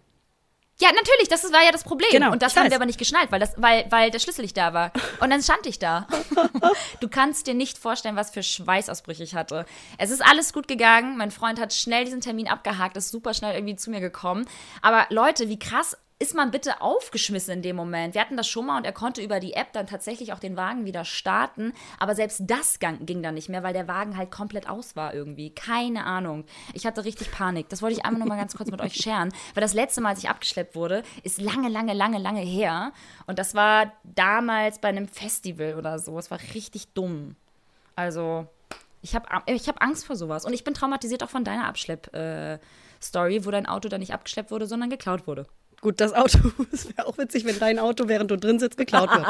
Ja, 0.80 0.90
natürlich, 0.92 1.28
das 1.28 1.44
war 1.52 1.64
ja 1.64 1.72
das 1.72 1.84
Problem. 1.84 2.10
Genau, 2.12 2.32
und 2.32 2.42
das 2.44 2.56
haben 2.56 2.66
weiß. 2.66 2.72
wir 2.72 2.78
aber 2.78 2.86
nicht 2.86 3.00
geschnallt, 3.00 3.32
weil, 3.32 3.40
das, 3.40 3.54
weil, 3.58 3.88
weil 3.90 4.12
der 4.12 4.20
Schlüssel 4.20 4.44
nicht 4.44 4.56
da 4.56 4.74
war. 4.74 4.92
Und 5.20 5.32
dann 5.32 5.42
stand 5.42 5.66
ich 5.66 5.80
da. 5.80 6.08
du 7.00 7.10
kannst 7.10 7.48
dir 7.48 7.56
nicht 7.56 7.80
vorstellen, 7.80 8.16
was 8.16 8.30
für 8.30 8.44
Schweißausbrüche 8.44 9.24
ich 9.24 9.34
hatte. 9.34 9.66
Es 9.98 10.12
ist 10.12 10.24
alles 10.24 10.54
gut 10.54 10.68
gegangen. 10.68 11.18
Mein 11.18 11.32
Freund 11.32 11.60
hat 11.60 11.74
schnell 11.74 12.06
diesen 12.06 12.22
Termin 12.22 12.48
abgehakt, 12.48 12.96
ist 12.96 13.10
super 13.10 13.34
schnell 13.34 13.56
irgendwie 13.56 13.76
zu 13.76 13.90
mir 13.90 14.02
gekommen. 14.02 14.48
Aber 14.84 15.08
Leute, 15.10 15.50
wie 15.50 15.58
krass 15.58 15.98
ist 16.20 16.34
man 16.34 16.50
bitte 16.50 16.82
aufgeschmissen 16.82 17.54
in 17.54 17.62
dem 17.62 17.76
Moment? 17.76 18.16
Wir 18.16 18.22
hatten 18.22 18.38
das 18.38 18.48
schon 18.48 18.66
mal 18.66 18.78
und 18.78 18.86
er 18.86 18.92
konnte 18.92 19.22
über 19.22 19.40
die 19.40 19.54
App 19.54 19.72
dann 19.74 19.86
tatsächlich 19.86 20.34
auch 20.34 20.40
den 20.40 20.58
Wagen 20.58 20.86
wieder 20.86 21.06
starten. 21.06 21.74
Aber 22.00 22.16
selbst 22.16 22.42
das 22.48 22.80
ging 22.80 23.22
dann 23.22 23.36
nicht 23.36 23.50
mehr, 23.50 23.62
weil 23.62 23.74
der 23.74 23.88
Wagen 23.88 24.18
halt 24.18 24.32
komplett 24.32 24.68
aus 24.68 24.96
war 24.96 25.14
irgendwie. 25.14 25.52
Keine 25.52 26.06
Ahnung. 26.06 26.46
Ich 26.74 26.88
hatte 26.88 27.06
richtig 27.06 27.32
Panik. 27.32 27.70
Das 27.70 27.84
wollte 27.84 27.98
ich 27.98 28.06
einfach 28.06 28.18
nur 28.18 28.28
mal 28.28 28.38
ganz 28.38 28.56
kurz 28.56 28.72
mit 28.72 28.82
euch 28.82 28.96
scheren. 28.96 29.32
Weil 29.54 29.62
das 29.62 29.76
letzte 29.76 30.02
Mal, 30.02 30.10
als 30.10 30.20
ich 30.20 30.30
abgeschleppt 30.30 30.76
wurde, 30.76 31.04
ist 31.22 31.40
lange, 31.40 31.70
lange, 31.70 31.94
lange, 31.94 32.18
lange 32.18 32.42
her. 32.42 32.94
Und 33.28 33.38
das 33.38 33.54
war 33.54 33.94
damals 34.04 34.80
bei 34.80 34.88
einem 34.88 35.08
Festival 35.08 35.76
oder 35.76 36.00
so. 36.00 36.18
Es 36.18 36.32
war 36.32 36.40
richtig 36.56 36.88
dumm. 36.94 37.36
Also, 37.96 38.48
ich 39.04 39.14
habe 39.14 39.28
ich 39.46 39.68
hab 39.70 39.84
Angst 39.84 40.08
vor 40.08 40.16
sowas. 40.16 40.46
Und 40.46 40.54
ich 40.54 40.64
bin 40.64 40.74
traumatisiert 40.74 41.22
auch 41.22 41.30
von 41.30 41.44
deiner 41.44 41.68
Abschlepp-Story, 41.68 43.46
wo 43.46 43.52
dein 43.52 43.68
Auto 43.68 43.88
dann 43.88 44.00
nicht 44.00 44.16
abgeschleppt 44.16 44.50
wurde, 44.50 44.66
sondern 44.66 44.90
geklaut 44.90 45.28
wurde. 45.28 45.46
Gut, 45.82 46.02
das 46.02 46.14
Auto, 46.14 46.40
es 46.72 46.88
wäre 46.88 47.08
auch 47.08 47.18
witzig, 47.18 47.46
wenn 47.46 47.60
dein 47.60 47.78
Auto, 47.80 48.08
während 48.08 48.32
du 48.32 48.38
drin 48.38 48.60
sitzt, 48.60 48.78
geklaut 48.78 49.10
wird. 49.12 49.28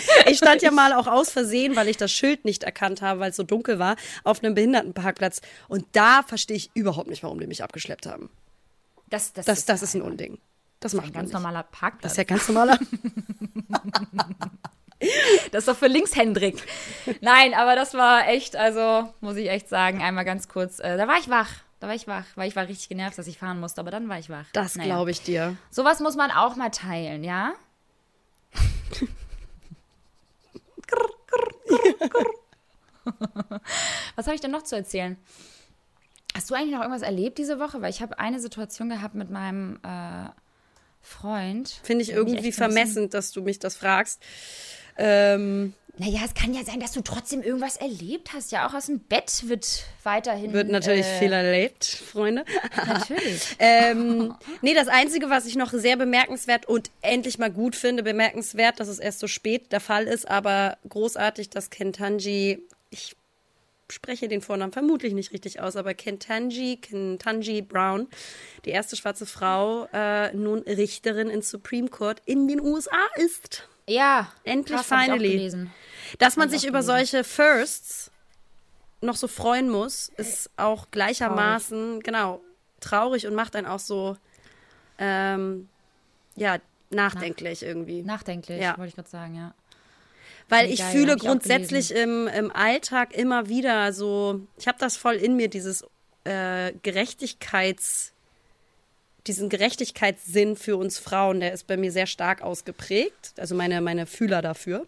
ich 0.28 0.38
stand 0.38 0.62
ja 0.62 0.70
mal 0.70 0.92
auch 0.94 1.06
aus 1.06 1.30
Versehen, 1.30 1.76
weil 1.76 1.88
ich 1.88 1.96
das 1.98 2.10
Schild 2.10 2.44
nicht 2.44 2.62
erkannt 2.62 3.02
habe, 3.02 3.20
weil 3.20 3.30
es 3.30 3.36
so 3.36 3.42
dunkel 3.42 3.78
war, 3.78 3.96
auf 4.24 4.42
einem 4.42 4.54
Behindertenparkplatz. 4.54 5.40
Und 5.68 5.84
da 5.92 6.22
verstehe 6.22 6.56
ich 6.56 6.70
überhaupt 6.74 7.08
nicht, 7.08 7.22
warum 7.22 7.38
die 7.38 7.46
mich 7.46 7.62
abgeschleppt 7.62 8.06
haben. 8.06 8.30
Das, 9.10 9.32
das, 9.32 9.44
Das, 9.44 9.64
das 9.66 9.82
ist 9.82 9.94
ein 9.94 10.02
Unding. 10.02 10.38
Das 10.80 10.94
macht 10.94 11.08
ein 11.08 11.12
ganz 11.12 11.32
normaler 11.32 11.64
Das 11.70 11.78
Parkplatz. 11.78 12.12
ist 12.12 12.18
ja 12.18 12.24
ganz 12.24 12.48
normaler. 12.48 12.78
Das 15.50 15.60
ist 15.60 15.68
doch 15.68 15.76
für 15.78 15.86
Linkshändrik. 15.86 16.62
Nein, 17.22 17.54
aber 17.54 17.74
das 17.74 17.94
war 17.94 18.28
echt, 18.28 18.54
also 18.54 19.10
muss 19.22 19.36
ich 19.36 19.48
echt 19.48 19.66
sagen, 19.68 20.02
einmal 20.02 20.26
ganz 20.26 20.46
kurz, 20.46 20.78
äh, 20.78 20.98
da 20.98 21.08
war 21.08 21.16
ich 21.18 21.30
wach. 21.30 21.48
Da 21.80 21.88
war 21.88 21.94
ich 21.94 22.06
wach, 22.06 22.24
weil 22.34 22.46
ich 22.46 22.56
war 22.56 22.68
richtig 22.68 22.88
genervt, 22.90 23.16
dass 23.18 23.26
ich 23.26 23.38
fahren 23.38 23.58
musste, 23.58 23.80
aber 23.80 23.90
dann 23.90 24.08
war 24.08 24.18
ich 24.18 24.28
wach. 24.28 24.44
Das 24.52 24.76
Naja. 24.76 24.94
glaube 24.94 25.10
ich 25.10 25.22
dir. 25.22 25.56
Sowas 25.70 26.00
muss 26.00 26.14
man 26.14 26.30
auch 26.30 26.54
mal 26.56 26.70
teilen, 26.70 27.24
ja? 27.24 27.54
Was 34.14 34.26
habe 34.26 34.34
ich 34.34 34.40
denn 34.40 34.50
noch 34.50 34.62
zu 34.62 34.76
erzählen? 34.76 35.16
Hast 36.34 36.50
du 36.50 36.54
eigentlich 36.54 36.72
noch 36.72 36.80
irgendwas 36.82 37.02
erlebt 37.02 37.38
diese 37.38 37.58
Woche? 37.58 37.80
Weil 37.80 37.90
ich 37.90 38.02
habe 38.02 38.18
eine 38.18 38.40
Situation 38.40 38.90
gehabt 38.90 39.14
mit 39.14 39.30
meinem 39.30 39.80
äh, 39.82 40.28
Freund. 41.00 41.80
Finde 41.82 42.02
ich 42.02 42.10
irgendwie 42.10 42.52
vermessend, 42.52 43.14
dass 43.14 43.32
du 43.32 43.42
mich 43.42 43.58
das 43.58 43.76
fragst. 43.76 44.22
Ähm, 44.96 45.72
Naja, 46.00 46.20
es 46.24 46.32
kann 46.32 46.54
ja 46.54 46.64
sein, 46.64 46.80
dass 46.80 46.92
du 46.92 47.02
trotzdem 47.02 47.42
irgendwas 47.42 47.76
erlebt 47.76 48.32
hast. 48.32 48.52
Ja, 48.52 48.66
auch 48.66 48.72
aus 48.72 48.86
dem 48.86 49.00
Bett 49.00 49.42
wird 49.48 49.84
weiterhin. 50.02 50.54
wird 50.54 50.70
natürlich 50.70 51.04
äh, 51.04 51.18
viel 51.18 51.30
erlebt, 51.30 51.84
Freunde. 51.84 52.46
Natürlich. 52.74 53.42
ähm, 53.58 54.34
nee, 54.62 54.72
das 54.72 54.88
Einzige, 54.88 55.28
was 55.28 55.44
ich 55.44 55.56
noch 55.56 55.70
sehr 55.74 55.98
bemerkenswert 55.98 56.64
und 56.64 56.90
endlich 57.02 57.38
mal 57.38 57.50
gut 57.50 57.76
finde, 57.76 58.02
bemerkenswert, 58.02 58.80
dass 58.80 58.88
es 58.88 58.98
erst 58.98 59.18
so 59.18 59.26
spät 59.26 59.72
der 59.72 59.80
Fall 59.80 60.04
ist, 60.06 60.26
aber 60.26 60.78
großartig, 60.88 61.50
dass 61.50 61.68
Kentanji, 61.68 62.62
ich 62.88 63.14
spreche 63.90 64.26
den 64.26 64.40
Vornamen 64.40 64.72
vermutlich 64.72 65.12
nicht 65.12 65.32
richtig 65.32 65.60
aus, 65.60 65.76
aber 65.76 65.92
Kentanji, 65.92 66.78
Kentanji 66.78 67.60
Brown, 67.60 68.08
die 68.64 68.70
erste 68.70 68.96
schwarze 68.96 69.26
Frau, 69.26 69.86
äh, 69.92 70.32
nun 70.32 70.60
Richterin 70.60 71.28
in 71.28 71.42
Supreme 71.42 71.88
Court 71.88 72.22
in 72.24 72.48
den 72.48 72.58
USA 72.58 73.06
ist. 73.16 73.68
Ja. 73.86 74.32
Endlich 74.44 74.78
krass, 74.78 74.86
finally. 74.86 75.50
Dass 76.18 76.36
man 76.36 76.50
sich 76.50 76.66
über 76.66 76.82
solche 76.82 77.24
Firsts 77.24 78.10
noch 79.00 79.16
so 79.16 79.28
freuen 79.28 79.70
muss, 79.70 80.10
ist 80.16 80.50
auch 80.56 80.90
gleichermaßen, 80.90 82.00
genau, 82.00 82.40
traurig 82.80 83.26
und 83.26 83.34
macht 83.34 83.56
einen 83.56 83.66
auch 83.66 83.78
so, 83.78 84.16
ähm, 84.98 85.68
ja, 86.36 86.58
nachdenklich 86.90 87.62
irgendwie. 87.62 88.02
Nachdenklich, 88.02 88.60
Ja. 88.60 88.76
wollte 88.76 88.88
ich 88.88 88.94
gerade 88.96 89.08
sagen, 89.08 89.34
ja. 89.36 89.54
Weil 90.48 90.70
ich 90.70 90.80
geil, 90.80 90.90
fühle 90.90 91.14
ich 91.14 91.20
grundsätzlich 91.20 91.94
im, 91.94 92.26
im 92.26 92.50
Alltag 92.50 93.14
immer 93.14 93.48
wieder 93.48 93.92
so, 93.92 94.40
ich 94.58 94.66
habe 94.66 94.78
das 94.78 94.96
voll 94.96 95.14
in 95.14 95.36
mir, 95.36 95.48
dieses 95.48 95.84
äh, 96.24 96.72
Gerechtigkeits, 96.82 98.12
diesen 99.26 99.48
Gerechtigkeitssinn 99.48 100.56
für 100.56 100.76
uns 100.76 100.98
Frauen, 100.98 101.40
der 101.40 101.52
ist 101.52 101.66
bei 101.66 101.76
mir 101.76 101.92
sehr 101.92 102.06
stark 102.06 102.42
ausgeprägt, 102.42 103.34
also 103.38 103.54
meine, 103.54 103.80
meine 103.80 104.06
Fühler 104.06 104.42
dafür. 104.42 104.86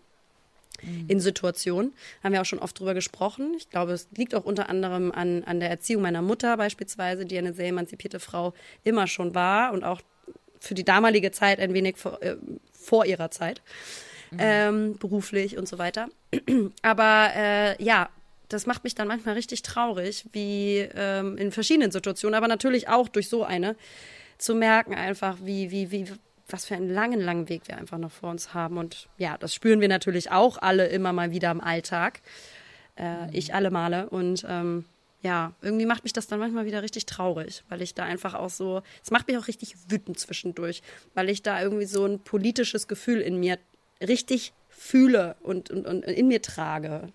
Mhm. 0.82 1.04
in 1.08 1.20
Situationen. 1.20 1.92
Haben 2.22 2.32
wir 2.32 2.40
auch 2.40 2.46
schon 2.46 2.58
oft 2.58 2.78
drüber 2.78 2.94
gesprochen. 2.94 3.54
Ich 3.56 3.70
glaube, 3.70 3.92
es 3.92 4.08
liegt 4.16 4.34
auch 4.34 4.44
unter 4.44 4.68
anderem 4.68 5.12
an, 5.12 5.44
an 5.44 5.60
der 5.60 5.70
Erziehung 5.70 6.02
meiner 6.02 6.22
Mutter 6.22 6.56
beispielsweise, 6.56 7.26
die 7.26 7.38
eine 7.38 7.52
sehr 7.52 7.68
emanzipierte 7.68 8.20
Frau 8.20 8.54
immer 8.84 9.06
schon 9.06 9.34
war 9.34 9.72
und 9.72 9.84
auch 9.84 10.00
für 10.60 10.74
die 10.74 10.84
damalige 10.84 11.32
Zeit 11.32 11.58
ein 11.58 11.74
wenig 11.74 11.96
vor, 11.96 12.22
äh, 12.22 12.36
vor 12.72 13.04
ihrer 13.04 13.30
Zeit, 13.30 13.62
mhm. 14.30 14.38
ähm, 14.40 14.98
beruflich 14.98 15.58
und 15.58 15.66
so 15.66 15.78
weiter. 15.78 16.08
Aber 16.82 17.30
äh, 17.34 17.82
ja, 17.82 18.08
das 18.48 18.66
macht 18.66 18.84
mich 18.84 18.94
dann 18.94 19.08
manchmal 19.08 19.34
richtig 19.34 19.62
traurig, 19.62 20.26
wie 20.32 20.88
ähm, 20.94 21.36
in 21.38 21.52
verschiedenen 21.52 21.90
Situationen, 21.90 22.34
aber 22.34 22.48
natürlich 22.48 22.86
auch 22.88 23.08
durch 23.08 23.30
so 23.30 23.44
eine, 23.44 23.76
zu 24.38 24.54
merken 24.54 24.94
einfach, 24.94 25.38
wie, 25.42 25.70
wie, 25.70 25.90
wie, 25.90 26.06
was 26.48 26.64
für 26.64 26.74
einen 26.74 26.90
langen, 26.90 27.20
langen 27.20 27.48
Weg 27.48 27.62
wir 27.66 27.78
einfach 27.78 27.98
noch 27.98 28.10
vor 28.10 28.30
uns 28.30 28.54
haben. 28.54 28.78
Und 28.78 29.08
ja, 29.18 29.38
das 29.38 29.54
spüren 29.54 29.80
wir 29.80 29.88
natürlich 29.88 30.30
auch 30.30 30.58
alle 30.58 30.86
immer 30.88 31.12
mal 31.12 31.30
wieder 31.30 31.50
im 31.50 31.60
Alltag. 31.60 32.20
Äh, 32.96 33.26
mhm. 33.26 33.28
Ich 33.32 33.54
alle 33.54 33.70
Male. 33.70 34.08
Und 34.10 34.44
ähm, 34.48 34.84
ja, 35.22 35.52
irgendwie 35.62 35.86
macht 35.86 36.02
mich 36.02 36.12
das 36.12 36.26
dann 36.26 36.40
manchmal 36.40 36.66
wieder 36.66 36.82
richtig 36.82 37.06
traurig, 37.06 37.62
weil 37.68 37.80
ich 37.80 37.94
da 37.94 38.04
einfach 38.04 38.34
auch 38.34 38.50
so, 38.50 38.82
es 39.02 39.10
macht 39.10 39.28
mich 39.28 39.38
auch 39.38 39.46
richtig 39.46 39.76
wütend 39.88 40.18
zwischendurch, 40.18 40.82
weil 41.14 41.30
ich 41.30 41.42
da 41.42 41.62
irgendwie 41.62 41.86
so 41.86 42.04
ein 42.04 42.18
politisches 42.18 42.88
Gefühl 42.88 43.20
in 43.20 43.38
mir 43.38 43.58
richtig 44.00 44.52
fühle 44.68 45.36
und, 45.42 45.70
und, 45.70 45.86
und 45.86 46.02
in 46.04 46.26
mir 46.26 46.42
trage. 46.42 47.08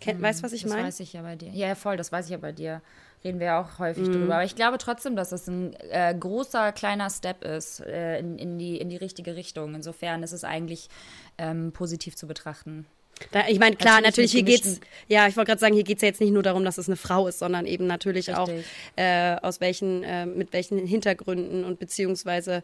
Kennt, 0.00 0.22
weißt 0.22 0.40
du, 0.40 0.44
was 0.44 0.52
ich 0.52 0.64
meine? 0.64 0.82
Das 0.82 0.86
weiß 0.86 1.00
ich 1.00 1.12
ja 1.12 1.22
bei 1.22 1.36
dir. 1.36 1.50
Ja, 1.50 1.74
voll, 1.74 1.96
das 1.96 2.12
weiß 2.12 2.26
ich 2.26 2.32
ja 2.32 2.38
bei 2.38 2.52
dir. 2.52 2.82
Reden 3.24 3.40
wir 3.40 3.46
ja 3.46 3.60
auch 3.60 3.78
häufig 3.78 4.06
mhm. 4.06 4.12
drüber. 4.12 4.34
Aber 4.34 4.44
ich 4.44 4.54
glaube 4.54 4.76
trotzdem, 4.78 5.16
dass 5.16 5.32
es 5.32 5.48
ein 5.48 5.74
äh, 5.90 6.14
großer, 6.18 6.72
kleiner 6.72 7.08
Step 7.08 7.42
ist 7.42 7.80
äh, 7.80 8.18
in, 8.18 8.38
in, 8.38 8.58
die, 8.58 8.76
in 8.76 8.90
die 8.90 8.96
richtige 8.96 9.34
Richtung. 9.34 9.74
Insofern 9.74 10.22
ist 10.22 10.32
es 10.32 10.44
eigentlich 10.44 10.88
ähm, 11.38 11.72
positiv 11.72 12.16
zu 12.16 12.26
betrachten. 12.26 12.86
Da, 13.30 13.48
ich 13.48 13.58
meine, 13.58 13.76
klar, 13.76 14.00
natürlich, 14.00 14.32
hier 14.32 14.42
geht's, 14.42 14.80
ja, 15.08 15.26
ich 15.28 15.36
wollte 15.36 15.48
gerade 15.48 15.60
sagen, 15.60 15.74
hier 15.74 15.84
geht 15.84 15.98
es 15.98 16.02
ja 16.02 16.08
jetzt 16.08 16.20
nicht 16.20 16.32
nur 16.32 16.42
darum, 16.42 16.64
dass 16.64 16.78
es 16.78 16.88
eine 16.88 16.96
Frau 16.96 17.26
ist, 17.28 17.38
sondern 17.38 17.66
eben 17.66 17.86
natürlich 17.86 18.28
Richtig. 18.28 18.36
auch 18.36 18.50
äh, 18.96 19.36
aus 19.36 19.60
welchen, 19.60 20.02
äh, 20.02 20.26
mit 20.26 20.52
welchen 20.52 20.84
Hintergründen 20.86 21.64
und 21.64 21.78
beziehungsweise 21.78 22.62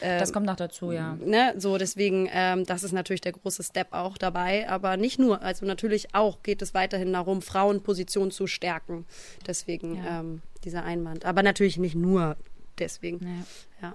äh, 0.00 0.18
Das 0.18 0.32
kommt 0.32 0.46
noch 0.46 0.56
dazu, 0.56 0.92
ja. 0.92 1.16
Ne, 1.24 1.54
so, 1.56 1.78
deswegen, 1.78 2.28
ähm, 2.32 2.64
das 2.64 2.82
ist 2.82 2.92
natürlich 2.92 3.20
der 3.20 3.32
große 3.32 3.62
Step 3.62 3.88
auch 3.92 4.18
dabei, 4.18 4.68
aber 4.68 4.96
nicht 4.96 5.18
nur, 5.18 5.42
also 5.42 5.66
natürlich 5.66 6.14
auch 6.14 6.42
geht 6.42 6.62
es 6.62 6.74
weiterhin 6.74 7.12
darum, 7.12 7.42
Frauenposition 7.42 8.30
zu 8.30 8.46
stärken. 8.46 9.06
Deswegen 9.46 9.96
ja. 9.96 10.20
ähm, 10.20 10.42
dieser 10.64 10.84
Einwand. 10.84 11.24
Aber 11.24 11.42
natürlich 11.42 11.76
nicht 11.78 11.94
nur 11.94 12.36
deswegen. 12.78 13.44
Ja. 13.82 13.88
ja. 13.88 13.94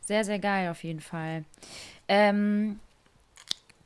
Sehr, 0.00 0.24
sehr 0.24 0.38
geil 0.38 0.70
auf 0.70 0.82
jeden 0.82 1.00
Fall. 1.00 1.44
Ähm, 2.08 2.80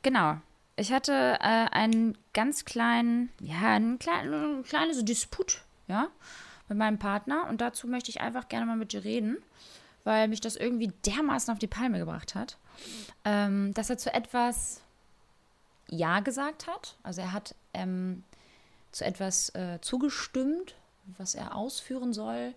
genau. 0.01 0.37
Ich 0.77 0.91
hatte 0.91 1.37
äh, 1.39 1.69
einen 1.71 2.17
ganz 2.33 2.65
kleinen, 2.65 3.29
ja, 3.39 3.75
ein, 3.75 3.97
klein, 3.97 4.33
ein 4.33 4.63
kleines 4.63 5.05
Disput, 5.05 5.61
ja, 5.87 6.09
mit 6.67 6.77
meinem 6.77 6.99
Partner. 6.99 7.47
Und 7.47 7.61
dazu 7.61 7.87
möchte 7.87 8.09
ich 8.09 8.19
einfach 8.21 8.49
gerne 8.49 8.65
mal 8.65 8.75
mit 8.75 8.91
dir 8.91 9.03
reden, 9.03 9.37
weil 10.03 10.27
mich 10.27 10.41
das 10.41 10.55
irgendwie 10.55 10.91
dermaßen 11.05 11.51
auf 11.51 11.59
die 11.59 11.67
Palme 11.67 11.99
gebracht 11.99 12.35
hat, 12.35 12.57
ähm, 13.23 13.73
dass 13.73 13.89
er 13.89 13.97
zu 13.97 14.13
etwas 14.13 14.81
Ja 15.87 16.19
gesagt 16.19 16.67
hat. 16.67 16.97
Also 17.03 17.21
er 17.21 17.31
hat 17.31 17.55
ähm, 17.73 18.23
zu 18.91 19.05
etwas 19.05 19.55
äh, 19.55 19.79
zugestimmt, 19.81 20.75
was 21.17 21.35
er 21.35 21.55
ausführen 21.55 22.11
soll, 22.11 22.53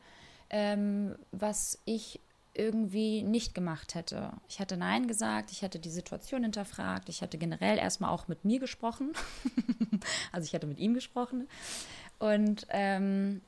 ähm, 0.50 1.14
was 1.30 1.78
ich 1.84 2.20
irgendwie 2.58 3.22
nicht 3.22 3.54
gemacht 3.54 3.94
hätte. 3.94 4.32
Ich 4.48 4.58
hätte 4.58 4.76
Nein 4.76 5.06
gesagt, 5.06 5.52
ich 5.52 5.62
hätte 5.62 5.78
die 5.78 5.90
Situation 5.90 6.42
hinterfragt, 6.42 7.08
ich 7.08 7.20
hätte 7.20 7.38
generell 7.38 7.78
erstmal 7.78 8.10
auch 8.10 8.28
mit 8.28 8.44
mir 8.44 8.58
gesprochen. 8.58 9.12
also 10.32 10.44
ich 10.44 10.52
hätte 10.52 10.66
mit 10.66 10.78
ihm 10.78 10.94
gesprochen. 10.94 11.48
Und 12.18 12.66
ähm, 12.70 13.40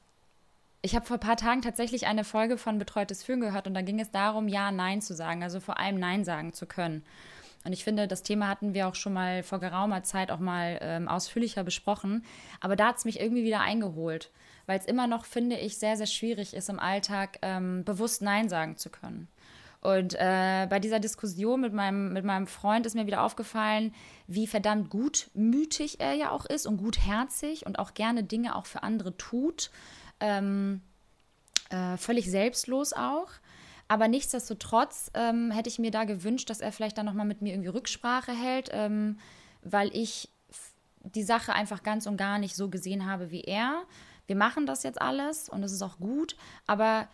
ich 0.82 0.94
habe 0.94 1.04
vor 1.04 1.16
ein 1.16 1.20
paar 1.20 1.36
Tagen 1.36 1.60
tatsächlich 1.60 2.06
eine 2.06 2.24
Folge 2.24 2.56
von 2.56 2.78
Betreutes 2.78 3.22
Führen 3.22 3.40
gehört 3.40 3.66
und 3.66 3.74
da 3.74 3.82
ging 3.82 4.00
es 4.00 4.10
darum, 4.10 4.48
Ja, 4.48 4.70
Nein 4.70 5.02
zu 5.02 5.14
sagen, 5.14 5.42
also 5.42 5.60
vor 5.60 5.78
allem 5.78 5.98
Nein 5.98 6.24
sagen 6.24 6.52
zu 6.52 6.66
können. 6.66 7.04
Und 7.64 7.72
ich 7.72 7.84
finde, 7.84 8.08
das 8.08 8.22
Thema 8.22 8.48
hatten 8.48 8.72
wir 8.72 8.88
auch 8.88 8.94
schon 8.94 9.12
mal 9.12 9.42
vor 9.42 9.60
geraumer 9.60 10.02
Zeit 10.02 10.30
auch 10.30 10.38
mal 10.38 10.78
ähm, 10.80 11.08
ausführlicher 11.08 11.62
besprochen. 11.62 12.24
Aber 12.60 12.76
da 12.76 12.88
hat 12.88 12.98
es 12.98 13.04
mich 13.04 13.20
irgendwie 13.20 13.44
wieder 13.44 13.60
eingeholt 13.60 14.30
weil 14.70 14.78
es 14.78 14.86
immer 14.86 15.08
noch, 15.08 15.24
finde 15.24 15.56
ich, 15.56 15.78
sehr, 15.78 15.96
sehr 15.96 16.06
schwierig 16.06 16.54
ist, 16.54 16.68
im 16.68 16.78
Alltag 16.78 17.40
ähm, 17.42 17.82
bewusst 17.82 18.22
Nein 18.22 18.48
sagen 18.48 18.76
zu 18.76 18.88
können. 18.88 19.26
Und 19.80 20.14
äh, 20.14 20.68
bei 20.70 20.78
dieser 20.78 21.00
Diskussion 21.00 21.60
mit 21.60 21.72
meinem, 21.72 22.12
mit 22.12 22.24
meinem 22.24 22.46
Freund 22.46 22.86
ist 22.86 22.94
mir 22.94 23.08
wieder 23.08 23.24
aufgefallen, 23.24 23.92
wie 24.28 24.46
verdammt 24.46 24.88
gutmütig 24.88 25.98
er 25.98 26.14
ja 26.14 26.30
auch 26.30 26.46
ist 26.46 26.68
und 26.68 26.76
gutherzig 26.76 27.66
und 27.66 27.80
auch 27.80 27.94
gerne 27.94 28.22
Dinge 28.22 28.54
auch 28.54 28.66
für 28.66 28.84
andere 28.84 29.16
tut. 29.16 29.72
Ähm, 30.20 30.82
äh, 31.70 31.96
völlig 31.96 32.30
selbstlos 32.30 32.92
auch. 32.92 33.26
Aber 33.88 34.06
nichtsdestotrotz 34.06 35.10
ähm, 35.14 35.50
hätte 35.50 35.68
ich 35.68 35.80
mir 35.80 35.90
da 35.90 36.04
gewünscht, 36.04 36.48
dass 36.48 36.60
er 36.60 36.70
vielleicht 36.70 36.96
dann 36.96 37.06
nochmal 37.06 37.26
mit 37.26 37.42
mir 37.42 37.54
irgendwie 37.54 37.70
Rücksprache 37.70 38.30
hält, 38.30 38.70
ähm, 38.72 39.18
weil 39.62 39.90
ich 39.96 40.28
die 41.02 41.24
Sache 41.24 41.54
einfach 41.54 41.82
ganz 41.82 42.06
und 42.06 42.16
gar 42.16 42.38
nicht 42.38 42.54
so 42.54 42.68
gesehen 42.68 43.06
habe 43.06 43.32
wie 43.32 43.42
er 43.42 43.82
wir 44.30 44.36
machen 44.36 44.64
das 44.64 44.84
jetzt 44.84 45.02
alles 45.02 45.48
und 45.48 45.64
es 45.64 45.72
ist 45.72 45.82
auch 45.82 45.98
gut, 45.98 46.36
aber 46.68 47.08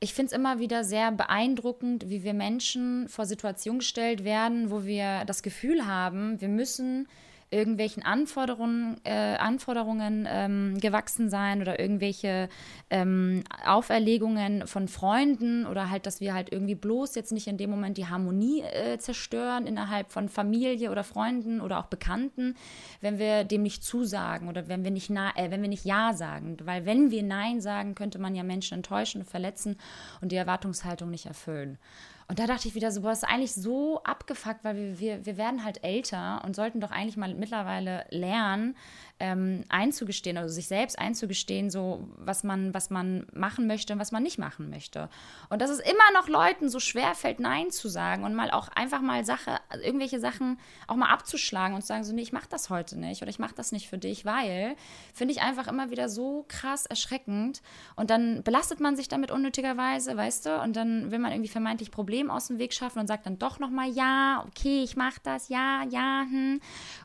ich 0.00 0.14
finde 0.14 0.28
es 0.28 0.32
immer 0.32 0.60
wieder 0.60 0.82
sehr 0.82 1.12
beeindruckend, 1.12 2.08
wie 2.08 2.24
wir 2.24 2.32
Menschen 2.32 3.06
vor 3.10 3.26
Situationen 3.26 3.80
gestellt 3.80 4.24
werden, 4.24 4.70
wo 4.70 4.86
wir 4.86 5.26
das 5.26 5.42
Gefühl 5.42 5.84
haben, 5.84 6.40
wir 6.40 6.48
müssen 6.48 7.06
irgendwelchen 7.54 8.02
Anforderungen, 8.02 8.96
äh, 9.04 9.36
Anforderungen 9.36 10.26
ähm, 10.28 10.78
gewachsen 10.80 11.30
sein 11.30 11.62
oder 11.62 11.78
irgendwelche 11.78 12.48
ähm, 12.90 13.44
Auferlegungen 13.64 14.66
von 14.66 14.88
Freunden 14.88 15.64
oder 15.64 15.88
halt, 15.88 16.06
dass 16.06 16.20
wir 16.20 16.34
halt 16.34 16.52
irgendwie 16.52 16.74
bloß 16.74 17.14
jetzt 17.14 17.30
nicht 17.32 17.46
in 17.46 17.56
dem 17.56 17.70
Moment 17.70 17.96
die 17.96 18.08
Harmonie 18.08 18.62
äh, 18.62 18.98
zerstören 18.98 19.66
innerhalb 19.66 20.10
von 20.10 20.28
Familie 20.28 20.90
oder 20.90 21.04
Freunden 21.04 21.60
oder 21.60 21.78
auch 21.78 21.86
Bekannten, 21.86 22.56
wenn 23.00 23.18
wir 23.18 23.44
dem 23.44 23.62
nicht 23.62 23.84
zusagen 23.84 24.48
oder 24.48 24.68
wenn 24.68 24.82
wir 24.82 24.90
nicht, 24.90 25.08
na, 25.08 25.30
äh, 25.36 25.50
wenn 25.52 25.62
wir 25.62 25.68
nicht 25.68 25.84
Ja 25.84 26.12
sagen. 26.12 26.56
Weil 26.64 26.84
wenn 26.86 27.12
wir 27.12 27.22
Nein 27.22 27.60
sagen, 27.60 27.94
könnte 27.94 28.18
man 28.18 28.34
ja 28.34 28.42
Menschen 28.42 28.74
enttäuschen 28.74 29.24
verletzen 29.24 29.76
und 30.20 30.32
die 30.32 30.36
Erwartungshaltung 30.36 31.08
nicht 31.08 31.26
erfüllen. 31.26 31.78
Und 32.26 32.38
da 32.38 32.46
dachte 32.46 32.68
ich 32.68 32.74
wieder 32.74 32.90
so, 32.90 33.02
boah, 33.02 33.12
ist 33.12 33.24
eigentlich 33.24 33.54
so 33.54 34.02
abgefuckt, 34.02 34.64
weil 34.64 34.76
wir, 34.76 34.98
wir, 34.98 35.26
wir 35.26 35.36
werden 35.36 35.64
halt 35.64 35.84
älter 35.84 36.42
und 36.44 36.56
sollten 36.56 36.80
doch 36.80 36.90
eigentlich 36.90 37.16
mal 37.16 37.34
mittlerweile 37.34 38.06
lernen, 38.10 38.76
ähm, 39.20 39.64
einzugestehen, 39.68 40.36
also 40.36 40.52
sich 40.52 40.66
selbst 40.66 40.98
einzugestehen, 40.98 41.70
so 41.70 42.08
was 42.16 42.42
man, 42.42 42.74
was 42.74 42.90
man 42.90 43.26
machen 43.32 43.66
möchte 43.66 43.92
und 43.92 43.98
was 43.98 44.10
man 44.10 44.22
nicht 44.22 44.38
machen 44.38 44.70
möchte. 44.70 45.08
Und 45.50 45.62
dass 45.62 45.70
es 45.70 45.78
immer 45.78 46.12
noch 46.14 46.28
Leuten 46.28 46.68
so 46.68 46.80
schwer 46.80 47.14
fällt, 47.14 47.40
Nein 47.40 47.70
zu 47.70 47.88
sagen 47.88 48.24
und 48.24 48.34
mal 48.34 48.50
auch 48.50 48.68
einfach 48.68 49.02
mal 49.02 49.24
Sache, 49.24 49.58
irgendwelche 49.82 50.18
Sachen 50.18 50.58
auch 50.88 50.96
mal 50.96 51.12
abzuschlagen 51.12 51.76
und 51.76 51.82
zu 51.82 51.88
sagen, 51.88 52.04
so, 52.04 52.12
nee, 52.12 52.22
ich 52.22 52.32
mache 52.32 52.48
das 52.48 52.70
heute 52.70 52.98
nicht 52.98 53.22
oder 53.22 53.30
ich 53.30 53.38
mache 53.38 53.54
das 53.54 53.70
nicht 53.70 53.88
für 53.88 53.98
dich, 53.98 54.24
weil, 54.24 54.76
finde 55.12 55.32
ich 55.32 55.42
einfach 55.42 55.68
immer 55.68 55.90
wieder 55.90 56.08
so 56.08 56.44
krass 56.48 56.86
erschreckend. 56.86 57.62
Und 57.96 58.10
dann 58.10 58.42
belastet 58.42 58.80
man 58.80 58.96
sich 58.96 59.08
damit 59.08 59.30
unnötigerweise, 59.30 60.16
weißt 60.16 60.46
du, 60.46 60.60
und 60.62 60.74
dann 60.74 61.10
will 61.10 61.18
man 61.18 61.32
irgendwie 61.32 61.50
vermeintlich 61.50 61.90
Probleme 61.90 62.13
aus 62.22 62.48
dem 62.48 62.58
Weg 62.58 62.72
schaffen 62.72 62.98
und 62.98 63.06
sagt 63.06 63.26
dann 63.26 63.38
doch 63.38 63.58
nochmal, 63.58 63.90
ja, 63.90 64.44
okay, 64.46 64.82
ich 64.82 64.96
mache 64.96 65.20
das, 65.22 65.48
ja, 65.48 65.84
ja, 65.90 66.24
hm. 66.28 66.60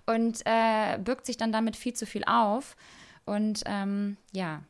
Und 0.05 0.41
äh, 0.45 0.97
birgt 0.97 1.25
sich 1.25 1.37
dann 1.37 1.51
damit 1.51 1.75
viel 1.75 1.93
zu 1.93 2.05
viel 2.05 2.23
auf 2.25 2.75
und 3.25 3.63
ähm, 3.65 4.17
ja, 4.31 4.63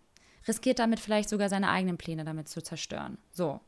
riskiert 0.47 0.79
damit 0.79 0.99
vielleicht 0.99 1.29
sogar 1.29 1.49
seine 1.49 1.69
eigenen 1.69 1.97
Pläne 1.97 2.25
damit 2.25 2.49
zu 2.49 2.61
zerstören. 2.61 3.17
So. 3.31 3.59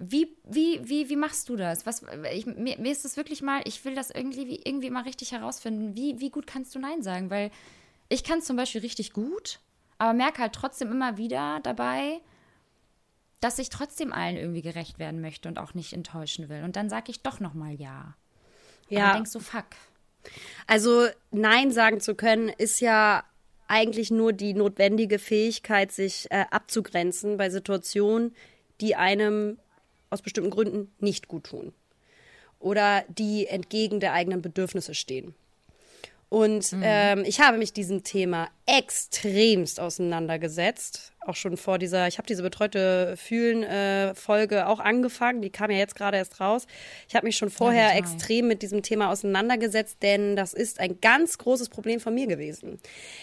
Wie, 0.00 0.36
wie, 0.44 0.80
wie, 0.88 1.08
wie 1.08 1.16
machst 1.16 1.48
du 1.48 1.56
das? 1.56 1.84
Was, 1.84 2.04
ich, 2.32 2.46
mir, 2.46 2.78
mir 2.78 2.92
ist 2.92 3.04
es 3.04 3.16
wirklich 3.16 3.42
mal, 3.42 3.62
ich 3.64 3.84
will 3.84 3.96
das 3.96 4.10
irgendwie, 4.10 4.60
irgendwie 4.64 4.90
mal 4.90 5.02
richtig 5.02 5.32
herausfinden. 5.32 5.96
Wie, 5.96 6.20
wie 6.20 6.30
gut 6.30 6.46
kannst 6.46 6.74
du 6.74 6.78
Nein 6.78 7.02
sagen? 7.02 7.30
Weil 7.30 7.50
ich 8.08 8.22
kann 8.22 8.38
es 8.38 8.44
zum 8.44 8.56
Beispiel 8.56 8.80
richtig 8.80 9.12
gut, 9.12 9.58
aber 9.98 10.12
merke 10.12 10.42
halt 10.42 10.52
trotzdem 10.52 10.92
immer 10.92 11.16
wieder 11.16 11.58
dabei, 11.64 12.20
dass 13.40 13.58
ich 13.58 13.68
trotzdem 13.68 14.12
allen 14.12 14.36
irgendwie 14.36 14.62
gerecht 14.62 14.98
werden 14.98 15.20
möchte 15.20 15.48
und 15.48 15.58
auch 15.58 15.74
nicht 15.74 15.92
enttäuschen 15.92 16.48
will. 16.48 16.64
Und 16.64 16.76
dann 16.76 16.88
sage 16.88 17.10
ich 17.10 17.22
doch 17.22 17.40
nochmal 17.40 17.74
Ja. 17.74 18.14
Ja. 18.88 19.04
Aber 19.06 19.14
denkst 19.14 19.32
du, 19.32 19.40
fuck. 19.40 19.66
Also 20.66 21.06
Nein 21.30 21.70
sagen 21.72 22.00
zu 22.00 22.14
können, 22.14 22.48
ist 22.48 22.80
ja 22.80 23.22
eigentlich 23.66 24.10
nur 24.10 24.32
die 24.32 24.54
notwendige 24.54 25.18
Fähigkeit, 25.18 25.92
sich 25.92 26.30
äh, 26.30 26.46
abzugrenzen 26.50 27.36
bei 27.36 27.50
Situationen, 27.50 28.34
die 28.80 28.96
einem 28.96 29.58
aus 30.10 30.22
bestimmten 30.22 30.50
Gründen 30.50 30.90
nicht 30.98 31.28
gut 31.28 31.44
tun 31.44 31.72
oder 32.58 33.04
die 33.08 33.46
entgegen 33.46 34.00
der 34.00 34.12
eigenen 34.12 34.42
Bedürfnisse 34.42 34.94
stehen. 34.94 35.34
Und 36.30 36.74
ähm, 36.82 37.24
ich 37.26 37.40
habe 37.40 37.56
mich 37.56 37.72
diesem 37.72 38.04
Thema 38.04 38.48
extremst 38.66 39.80
auseinandergesetzt. 39.80 41.12
Auch 41.20 41.36
schon 41.36 41.56
vor 41.56 41.78
dieser, 41.78 42.06
ich 42.06 42.18
habe 42.18 42.26
diese 42.26 42.42
betreute 42.42 43.14
Fühlen-Folge 43.16 44.66
auch 44.66 44.78
angefangen. 44.78 45.40
Die 45.40 45.48
kam 45.48 45.70
ja 45.70 45.78
jetzt 45.78 45.94
gerade 45.94 46.18
erst 46.18 46.40
raus. 46.40 46.66
Ich 47.08 47.14
habe 47.14 47.26
mich 47.26 47.36
schon 47.38 47.48
vorher 47.48 47.88
total. 47.88 47.98
extrem 47.98 48.46
mit 48.46 48.60
diesem 48.60 48.82
Thema 48.82 49.10
auseinandergesetzt, 49.10 49.98
denn 50.02 50.36
das 50.36 50.52
ist 50.52 50.80
ein 50.80 51.00
ganz 51.00 51.38
großes 51.38 51.70
Problem 51.70 51.98
von 51.98 52.14
mir 52.14 52.26
gewesen. 52.26 52.78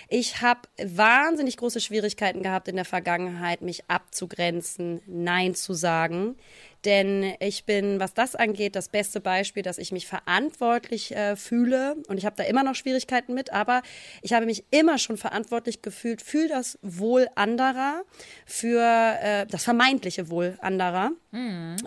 Ich 0.09 0.41
habe 0.41 0.61
wahnsinnig 0.83 1.57
große 1.57 1.81
Schwierigkeiten 1.81 2.41
gehabt 2.41 2.67
in 2.67 2.75
der 2.75 2.85
Vergangenheit, 2.85 3.61
mich 3.61 3.83
abzugrenzen, 3.87 5.01
Nein 5.05 5.53
zu 5.53 5.73
sagen. 5.73 6.37
Denn 6.85 7.33
ich 7.39 7.65
bin, 7.65 7.99
was 7.99 8.13
das 8.13 8.35
angeht, 8.35 8.75
das 8.75 8.89
beste 8.89 9.19
Beispiel, 9.19 9.63
dass 9.63 9.79
ich 9.79 9.91
mich 9.91 10.07
verantwortlich 10.07 11.15
äh, 11.15 11.35
fühle. 11.35 11.95
Und 12.07 12.17
ich 12.17 12.25
habe 12.25 12.35
da 12.35 12.43
immer 12.43 12.63
noch 12.63 12.75
Schwierigkeiten 12.75 13.33
mit, 13.33 13.51
aber 13.51 13.81
ich 14.21 14.33
habe 14.33 14.45
mich 14.45 14.63
immer 14.69 14.97
schon 14.99 15.17
verantwortlich 15.17 15.81
gefühlt 15.81 16.21
für 16.21 16.47
das 16.47 16.77
Wohl 16.81 17.27
anderer, 17.35 18.03
für 18.45 18.83
äh, 19.21 19.45
das 19.47 19.63
vermeintliche 19.63 20.29
Wohl 20.29 20.57
anderer. 20.61 21.11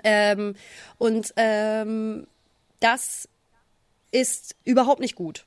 Ähm, 0.03 0.55
und 0.99 1.33
ähm, 1.37 2.27
das 2.81 3.29
ist 4.11 4.57
überhaupt 4.65 5.01
nicht 5.01 5.15
gut. 5.15 5.45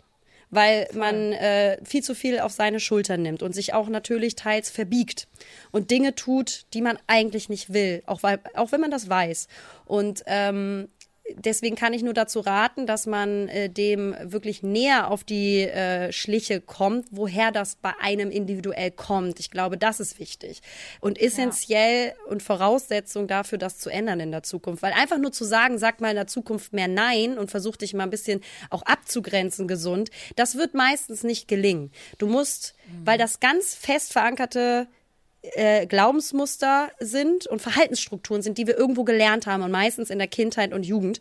Weil 0.51 0.87
man 0.93 1.33
äh, 1.33 1.77
viel 1.83 2.03
zu 2.03 2.13
viel 2.13 2.39
auf 2.39 2.51
seine 2.51 2.79
Schultern 2.79 3.21
nimmt 3.21 3.41
und 3.41 3.53
sich 3.53 3.73
auch 3.73 3.87
natürlich 3.87 4.35
teils 4.35 4.69
verbiegt 4.69 5.27
und 5.71 5.91
Dinge 5.91 6.13
tut, 6.13 6.65
die 6.73 6.81
man 6.81 6.99
eigentlich 7.07 7.49
nicht 7.49 7.73
will, 7.73 8.03
auch, 8.05 8.21
weil, 8.21 8.39
auch 8.55 8.71
wenn 8.71 8.81
man 8.81 8.91
das 8.91 9.09
weiß. 9.09 9.47
Und 9.85 10.23
ähm, 10.27 10.89
deswegen 11.37 11.75
kann 11.75 11.93
ich 11.93 12.03
nur 12.03 12.13
dazu 12.13 12.39
raten, 12.39 12.85
dass 12.85 13.07
man 13.07 13.47
äh, 13.47 13.69
dem 13.69 14.15
wirklich 14.23 14.63
näher 14.63 15.09
auf 15.09 15.23
die 15.23 15.61
äh, 15.61 16.11
Schliche 16.11 16.61
kommt, 16.61 17.07
woher 17.11 17.51
das 17.51 17.75
bei 17.75 17.93
einem 17.99 18.31
individuell 18.31 18.91
kommt. 18.91 19.39
Ich 19.39 19.51
glaube, 19.51 19.77
das 19.77 19.99
ist 19.99 20.19
wichtig 20.19 20.61
und 20.99 21.19
essentiell 21.19 22.13
und 22.27 22.43
Voraussetzung 22.43 23.27
dafür, 23.27 23.57
das 23.57 23.77
zu 23.77 23.89
ändern 23.89 24.19
in 24.19 24.31
der 24.31 24.43
Zukunft. 24.43 24.83
Weil 24.83 24.93
einfach 24.93 25.17
nur 25.17 25.31
zu 25.31 25.43
sagen, 25.43 25.77
sag 25.77 26.01
mal 26.01 26.09
in 26.09 26.15
der 26.15 26.27
Zukunft 26.27 26.73
mehr 26.73 26.87
Nein 26.87 27.37
und 27.37 27.51
versuch 27.51 27.75
dich 27.75 27.93
mal 27.93 28.03
ein 28.03 28.09
bisschen 28.09 28.41
auch 28.69 28.83
abzugrenzen 28.83 29.67
gesund, 29.67 30.09
das 30.35 30.55
wird 30.55 30.73
meistens 30.73 31.23
nicht 31.23 31.47
gelingen. 31.47 31.91
Du 32.17 32.27
musst, 32.27 32.75
weil 33.03 33.17
das 33.17 33.39
ganz 33.39 33.73
fest 33.73 34.13
verankerte 34.13 34.87
äh, 35.41 35.87
Glaubensmuster 35.87 36.91
sind 36.99 37.47
und 37.47 37.61
Verhaltensstrukturen 37.61 38.41
sind, 38.41 38.57
die 38.57 38.67
wir 38.67 38.77
irgendwo 38.77 39.03
gelernt 39.03 39.47
haben 39.47 39.63
und 39.63 39.71
meistens 39.71 40.09
in 40.09 40.19
der 40.19 40.27
Kindheit 40.27 40.73
und 40.73 40.85
Jugend. 40.85 41.19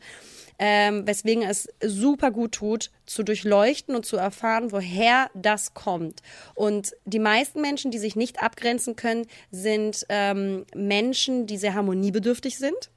Ähm, 0.62 1.06
weswegen 1.06 1.42
es 1.42 1.68
super 1.82 2.30
gut 2.30 2.52
tut, 2.52 2.90
zu 3.06 3.22
durchleuchten 3.22 3.96
und 3.96 4.04
zu 4.04 4.18
erfahren, 4.18 4.72
woher 4.72 5.30
das 5.32 5.72
kommt. 5.72 6.20
Und 6.54 6.94
die 7.06 7.18
meisten 7.18 7.62
Menschen, 7.62 7.90
die 7.90 7.96
sich 7.98 8.14
nicht 8.14 8.42
abgrenzen 8.42 8.94
können, 8.94 9.26
sind 9.50 10.04
ähm, 10.10 10.66
Menschen, 10.74 11.46
die 11.46 11.56
sehr 11.56 11.72
harmoniebedürftig 11.72 12.58
sind 12.58 12.90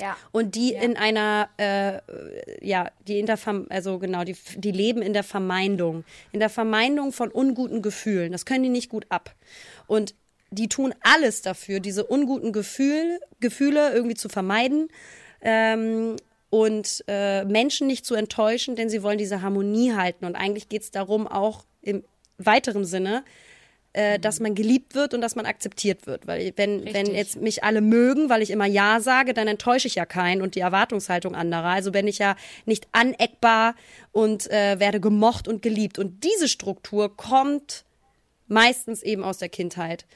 Ja. 0.00 0.16
und 0.32 0.56
die 0.56 0.72
in 0.72 0.96
einer, 0.96 1.48
äh, 1.56 2.00
ja, 2.66 2.90
die 3.06 3.20
in 3.20 3.26
der, 3.26 3.36
Verm 3.36 3.66
also 3.70 4.00
genau, 4.00 4.24
die, 4.24 4.34
die 4.56 4.72
leben 4.72 5.00
in 5.00 5.12
der 5.12 5.22
Vermeidung, 5.22 6.02
in 6.32 6.40
der 6.40 6.50
Vermeidung 6.50 7.12
von 7.12 7.30
unguten 7.30 7.80
Gefühlen. 7.80 8.32
Das 8.32 8.44
können 8.44 8.64
die 8.64 8.70
nicht 8.70 8.88
gut 8.88 9.06
ab. 9.08 9.36
Und 9.86 10.16
die 10.50 10.68
tun 10.68 10.94
alles 11.00 11.42
dafür, 11.42 11.80
diese 11.80 12.04
unguten 12.04 12.52
Gefühl, 12.52 13.20
Gefühle 13.40 13.92
irgendwie 13.92 14.16
zu 14.16 14.28
vermeiden. 14.28 14.88
Ähm, 15.40 16.16
und 16.50 17.04
äh, 17.08 17.44
Menschen 17.44 17.86
nicht 17.86 18.06
zu 18.06 18.14
enttäuschen, 18.14 18.74
denn 18.74 18.88
sie 18.88 19.02
wollen 19.02 19.18
diese 19.18 19.42
Harmonie 19.42 19.92
halten. 19.92 20.24
Und 20.24 20.34
eigentlich 20.34 20.68
geht 20.68 20.82
es 20.82 20.90
darum, 20.90 21.26
auch 21.26 21.64
im 21.82 22.02
weiteren 22.38 22.84
Sinne, 22.86 23.22
äh, 23.92 24.18
dass 24.18 24.40
man 24.40 24.54
geliebt 24.54 24.94
wird 24.94 25.12
und 25.12 25.20
dass 25.20 25.36
man 25.36 25.44
akzeptiert 25.44 26.06
wird. 26.06 26.26
Weil 26.26 26.52
wenn, 26.56 26.92
wenn 26.94 27.06
jetzt 27.14 27.40
mich 27.40 27.64
alle 27.64 27.80
mögen, 27.80 28.30
weil 28.30 28.42
ich 28.42 28.50
immer 28.50 28.66
Ja 28.66 29.00
sage, 29.00 29.34
dann 29.34 29.48
enttäusche 29.48 29.88
ich 29.88 29.96
ja 29.96 30.06
keinen 30.06 30.40
und 30.40 30.54
die 30.54 30.60
Erwartungshaltung 30.60 31.34
anderer. 31.34 31.64
Also 31.64 31.92
bin 31.92 32.06
ich 32.06 32.18
ja 32.18 32.36
nicht 32.64 32.88
aneckbar 32.92 33.74
und 34.12 34.50
äh, 34.50 34.78
werde 34.78 35.00
gemocht 35.00 35.48
und 35.48 35.60
geliebt. 35.60 35.98
Und 35.98 36.24
diese 36.24 36.48
Struktur 36.48 37.14
kommt 37.14 37.84
meistens 38.46 39.02
eben 39.02 39.22
aus 39.22 39.38
der 39.38 39.50
Kindheit. 39.50 40.06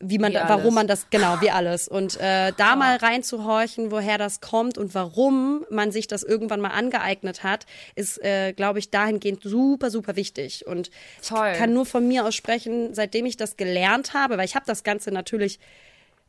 Wie 0.00 0.18
man, 0.18 0.30
Wie 0.30 0.34
da, 0.34 0.48
warum 0.48 0.74
man 0.74 0.86
das, 0.86 1.10
genau, 1.10 1.40
wie 1.40 1.50
alles. 1.50 1.88
Und 1.88 2.20
äh, 2.20 2.52
da 2.56 2.76
mal 2.76 2.96
reinzuhorchen, 2.98 3.90
woher 3.90 4.16
das 4.16 4.40
kommt 4.40 4.78
und 4.78 4.94
warum 4.94 5.66
man 5.70 5.90
sich 5.90 6.06
das 6.06 6.22
irgendwann 6.22 6.60
mal 6.60 6.70
angeeignet 6.70 7.42
hat, 7.42 7.66
ist, 7.96 8.22
äh, 8.22 8.52
glaube 8.52 8.78
ich, 8.78 8.90
dahingehend 8.90 9.42
super, 9.42 9.90
super 9.90 10.14
wichtig. 10.14 10.68
Und 10.68 10.90
Toll. 11.26 11.50
ich 11.52 11.58
kann 11.58 11.72
nur 11.72 11.84
von 11.84 12.06
mir 12.06 12.24
aus 12.24 12.36
sprechen, 12.36 12.94
seitdem 12.94 13.26
ich 13.26 13.36
das 13.36 13.56
gelernt 13.56 14.14
habe, 14.14 14.38
weil 14.38 14.44
ich 14.44 14.54
habe 14.54 14.66
das 14.66 14.84
Ganze 14.84 15.10
natürlich 15.10 15.58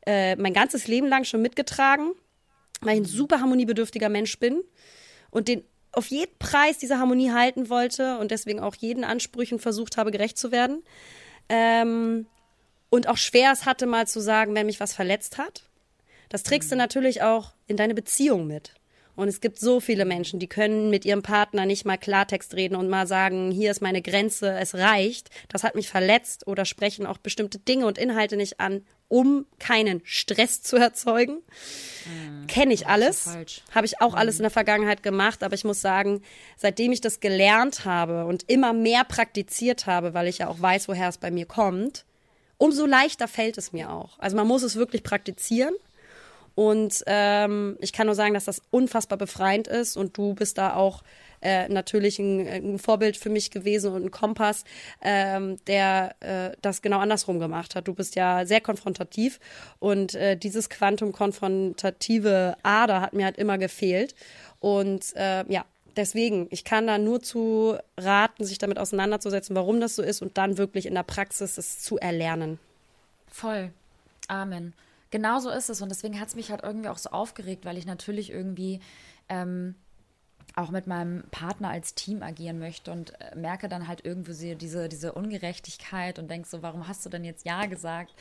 äh, 0.07 0.35
mein 0.35 0.53
ganzes 0.53 0.87
Leben 0.87 1.07
lang 1.07 1.23
schon 1.23 1.43
mitgetragen, 1.43 2.13
weil 2.81 2.95
ich 2.95 3.01
ein 3.01 3.05
super 3.05 3.39
harmoniebedürftiger 3.39 4.09
Mensch 4.09 4.39
bin 4.39 4.63
und 5.29 5.47
den 5.47 5.63
auf 5.91 6.07
jeden 6.07 6.37
Preis 6.39 6.79
diese 6.79 6.97
Harmonie 6.97 7.31
halten 7.31 7.69
wollte 7.69 8.17
und 8.17 8.31
deswegen 8.31 8.59
auch 8.59 8.75
jeden 8.75 9.03
Ansprüchen 9.03 9.59
versucht 9.59 9.97
habe, 9.97 10.11
gerecht 10.11 10.37
zu 10.37 10.51
werden. 10.51 10.83
Ähm, 11.49 12.27
und 12.89 13.07
auch 13.07 13.17
schwer 13.17 13.51
es 13.51 13.65
hatte, 13.65 13.85
mal 13.85 14.07
zu 14.07 14.19
sagen, 14.19 14.55
wenn 14.55 14.65
mich 14.65 14.79
was 14.79 14.93
verletzt 14.93 15.37
hat. 15.37 15.63
Das 16.29 16.43
trägst 16.43 16.71
du 16.71 16.75
natürlich 16.75 17.21
auch 17.21 17.53
in 17.67 17.77
deine 17.77 17.95
Beziehung 17.95 18.47
mit. 18.47 18.73
Und 19.19 19.27
es 19.27 19.41
gibt 19.41 19.59
so 19.59 19.81
viele 19.81 20.05
Menschen, 20.05 20.39
die 20.39 20.47
können 20.47 20.89
mit 20.89 21.03
ihrem 21.03 21.23
Partner 21.23 21.65
nicht 21.65 21.83
mal 21.83 21.97
Klartext 21.97 22.53
reden 22.53 22.77
und 22.77 22.87
mal 22.87 23.05
sagen, 23.05 23.51
hier 23.51 23.69
ist 23.69 23.81
meine 23.81 24.01
Grenze, 24.01 24.57
es 24.57 24.75
reicht. 24.75 25.29
Das 25.49 25.65
hat 25.65 25.75
mich 25.75 25.89
verletzt 25.89 26.47
oder 26.47 26.63
sprechen 26.63 27.05
auch 27.05 27.17
bestimmte 27.17 27.59
Dinge 27.59 27.85
und 27.85 27.97
Inhalte 27.97 28.37
nicht 28.37 28.61
an, 28.61 28.85
um 29.09 29.45
keinen 29.59 29.99
Stress 30.05 30.61
zu 30.61 30.77
erzeugen. 30.77 31.39
Kenne 32.47 32.73
ich 32.73 32.87
alles. 32.87 33.23
falsch. 33.23 33.61
Habe 33.75 33.87
ich 33.87 33.99
auch 33.99 34.13
alles 34.13 34.37
in 34.37 34.43
der 34.43 34.51
Vergangenheit 34.51 35.03
gemacht, 35.03 35.43
aber 35.43 35.55
ich 35.55 35.65
muss 35.65 35.81
sagen, 35.81 36.21
seitdem 36.55 36.93
ich 36.93 37.01
das 37.01 37.19
gelernt 37.19 37.83
habe 37.83 38.25
und 38.25 38.49
immer 38.49 38.71
mehr 38.71 39.03
praktiziert 39.03 39.85
habe, 39.85 40.13
weil 40.13 40.27
ich 40.27 40.37
ja 40.37 40.47
auch 40.47 40.61
weiß, 40.61 40.87
woher 40.87 41.09
es 41.09 41.17
bei 41.17 41.29
mir 41.29 41.45
kommt, 41.45 42.05
umso 42.59 42.85
leichter 42.85 43.27
fällt 43.27 43.57
es 43.57 43.73
mir 43.73 43.89
auch. 43.89 44.19
Also 44.19 44.35
man 44.35 44.47
muss 44.47 44.61
es 44.61 44.75
wirklich 44.75 45.01
praktizieren. 45.01 45.73
Und 46.53 47.03
ähm, 47.07 47.77
ich 47.79 47.93
kann 47.93 48.07
nur 48.07 48.15
sagen, 48.15 48.33
dass 48.33 48.43
das 48.43 48.61
unfassbar 48.69 49.17
befreiend 49.17 49.67
ist 49.69 49.95
und 49.95 50.17
du 50.17 50.33
bist 50.33 50.57
da 50.57 50.75
auch 50.75 51.03
äh, 51.41 51.69
natürlich 51.69 52.19
ein, 52.19 52.45
ein 52.47 52.79
Vorbild 52.79 53.15
für 53.15 53.29
mich 53.29 53.49
gewesen 53.49 53.93
und 53.93 54.03
ein 54.03 54.11
Kompass, 54.11 54.65
ähm, 55.01 55.55
der 55.67 56.15
äh, 56.19 56.57
das 56.61 56.81
genau 56.81 56.99
andersrum 56.99 57.39
gemacht 57.39 57.75
hat. 57.75 57.87
Du 57.87 57.93
bist 57.93 58.15
ja 58.15 58.45
sehr 58.45 58.59
konfrontativ 58.59 59.39
und 59.79 60.15
äh, 60.15 60.35
dieses 60.35 60.69
Quantum-konfrontative 60.69 62.57
Ader 62.61 62.99
hat 62.99 63.13
mir 63.13 63.23
halt 63.23 63.37
immer 63.37 63.57
gefehlt. 63.57 64.13
Und 64.59 65.15
äh, 65.15 65.45
ja, 65.49 65.63
deswegen, 65.95 66.47
ich 66.49 66.63
kann 66.63 66.87
da 66.87 66.97
nur 66.97 67.21
zu 67.21 67.77
raten, 67.97 68.45
sich 68.45 68.57
damit 68.57 68.79
auseinanderzusetzen, 68.79 69.55
warum 69.55 69.79
das 69.79 69.95
so 69.95 70.03
ist 70.03 70.21
und 70.21 70.37
dann 70.37 70.57
wirklich 70.57 70.85
in 70.85 70.93
der 70.93 71.03
Praxis 71.03 71.57
es 71.57 71.79
zu 71.79 71.97
erlernen. 71.97 72.59
Voll. 73.27 73.71
Amen. 74.27 74.73
Genau 75.11 75.39
so 75.39 75.49
ist 75.49 75.69
es. 75.69 75.81
Und 75.81 75.89
deswegen 75.89 76.19
hat 76.19 76.27
es 76.27 76.35
mich 76.35 76.51
halt 76.51 76.63
irgendwie 76.63 76.89
auch 76.89 76.97
so 76.97 77.09
aufgeregt, 77.09 77.65
weil 77.65 77.77
ich 77.77 77.85
natürlich 77.85 78.29
irgendwie 78.31 78.79
ähm, 79.27 79.75
auch 80.59 80.69
mit 80.71 80.87
meinem 80.87 81.23
Partner 81.31 81.69
als 81.69 81.95
Team 81.95 82.21
agieren 82.21 82.59
möchte 82.59 82.91
und 82.91 83.13
äh, 83.21 83.35
merke 83.35 83.69
dann 83.69 83.87
halt 83.87 84.05
irgendwie 84.05 84.33
so 84.33 84.55
diese, 84.55 84.89
diese 84.89 85.13
Ungerechtigkeit 85.13 86.19
und 86.19 86.29
denk 86.29 86.45
so, 86.45 86.61
warum 86.61 86.87
hast 86.87 87.05
du 87.05 87.09
denn 87.09 87.23
jetzt 87.23 87.45
Ja 87.45 87.65
gesagt? 87.65 88.13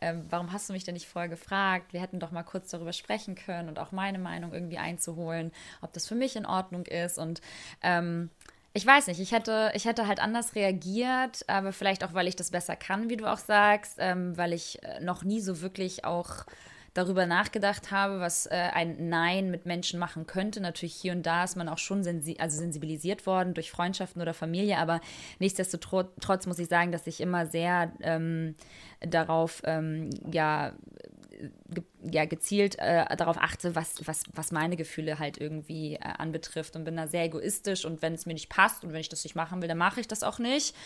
Ähm, 0.00 0.26
warum 0.30 0.52
hast 0.52 0.68
du 0.68 0.72
mich 0.72 0.84
denn 0.84 0.94
nicht 0.94 1.06
vorher 1.06 1.28
gefragt? 1.28 1.92
Wir 1.92 2.00
hätten 2.00 2.20
doch 2.20 2.30
mal 2.30 2.42
kurz 2.42 2.70
darüber 2.70 2.92
sprechen 2.92 3.34
können 3.34 3.68
und 3.68 3.78
auch 3.78 3.92
meine 3.92 4.18
Meinung 4.18 4.52
irgendwie 4.52 4.78
einzuholen, 4.78 5.52
ob 5.82 5.92
das 5.92 6.06
für 6.06 6.14
mich 6.14 6.36
in 6.36 6.46
Ordnung 6.46 6.86
ist. 6.86 7.18
Und 7.18 7.40
ähm, 7.82 8.30
ich 8.72 8.84
weiß 8.84 9.06
nicht, 9.06 9.20
ich 9.20 9.30
hätte, 9.30 9.70
ich 9.74 9.84
hätte 9.84 10.08
halt 10.08 10.20
anders 10.20 10.56
reagiert, 10.56 11.44
aber 11.48 11.72
vielleicht 11.72 12.02
auch, 12.02 12.12
weil 12.12 12.26
ich 12.26 12.34
das 12.34 12.50
besser 12.50 12.74
kann, 12.74 13.08
wie 13.08 13.16
du 13.16 13.30
auch 13.30 13.38
sagst, 13.38 13.96
ähm, 13.98 14.36
weil 14.36 14.52
ich 14.52 14.82
äh, 14.82 15.00
noch 15.00 15.22
nie 15.22 15.40
so 15.40 15.60
wirklich 15.60 16.04
auch 16.04 16.44
darüber 16.94 17.26
nachgedacht 17.26 17.90
habe, 17.90 18.20
was 18.20 18.46
äh, 18.46 18.54
ein 18.54 19.08
Nein 19.08 19.50
mit 19.50 19.66
Menschen 19.66 19.98
machen 19.98 20.26
könnte. 20.26 20.60
Natürlich 20.60 20.94
hier 20.94 21.12
und 21.12 21.26
da 21.26 21.44
ist 21.44 21.56
man 21.56 21.68
auch 21.68 21.78
schon 21.78 22.02
sensi 22.02 22.36
also 22.38 22.56
sensibilisiert 22.56 23.26
worden 23.26 23.52
durch 23.52 23.70
Freundschaften 23.70 24.22
oder 24.22 24.32
Familie, 24.32 24.78
aber 24.78 25.00
nichtsdestotrotz 25.40 26.46
muss 26.46 26.58
ich 26.58 26.68
sagen, 26.68 26.92
dass 26.92 27.06
ich 27.06 27.20
immer 27.20 27.46
sehr 27.46 27.92
ähm, 28.00 28.54
darauf 29.00 29.60
ähm, 29.64 30.10
ja 30.30 30.72
ja, 32.02 32.24
gezielt 32.26 32.78
äh, 32.78 33.04
darauf 33.16 33.36
achte, 33.38 33.74
was, 33.74 34.06
was, 34.06 34.22
was 34.32 34.52
meine 34.52 34.76
Gefühle 34.76 35.18
halt 35.18 35.38
irgendwie 35.38 35.94
äh, 35.94 35.98
anbetrifft 36.00 36.76
und 36.76 36.84
bin 36.84 36.96
da 36.96 37.06
sehr 37.06 37.24
egoistisch 37.24 37.84
und 37.84 38.02
wenn 38.02 38.14
es 38.14 38.26
mir 38.26 38.34
nicht 38.34 38.48
passt 38.48 38.84
und 38.84 38.92
wenn 38.92 39.00
ich 39.00 39.08
das 39.08 39.24
nicht 39.24 39.34
machen 39.34 39.60
will, 39.60 39.68
dann 39.68 39.78
mache 39.78 40.00
ich 40.00 40.08
das 40.08 40.22
auch 40.22 40.38
nicht. 40.38 40.76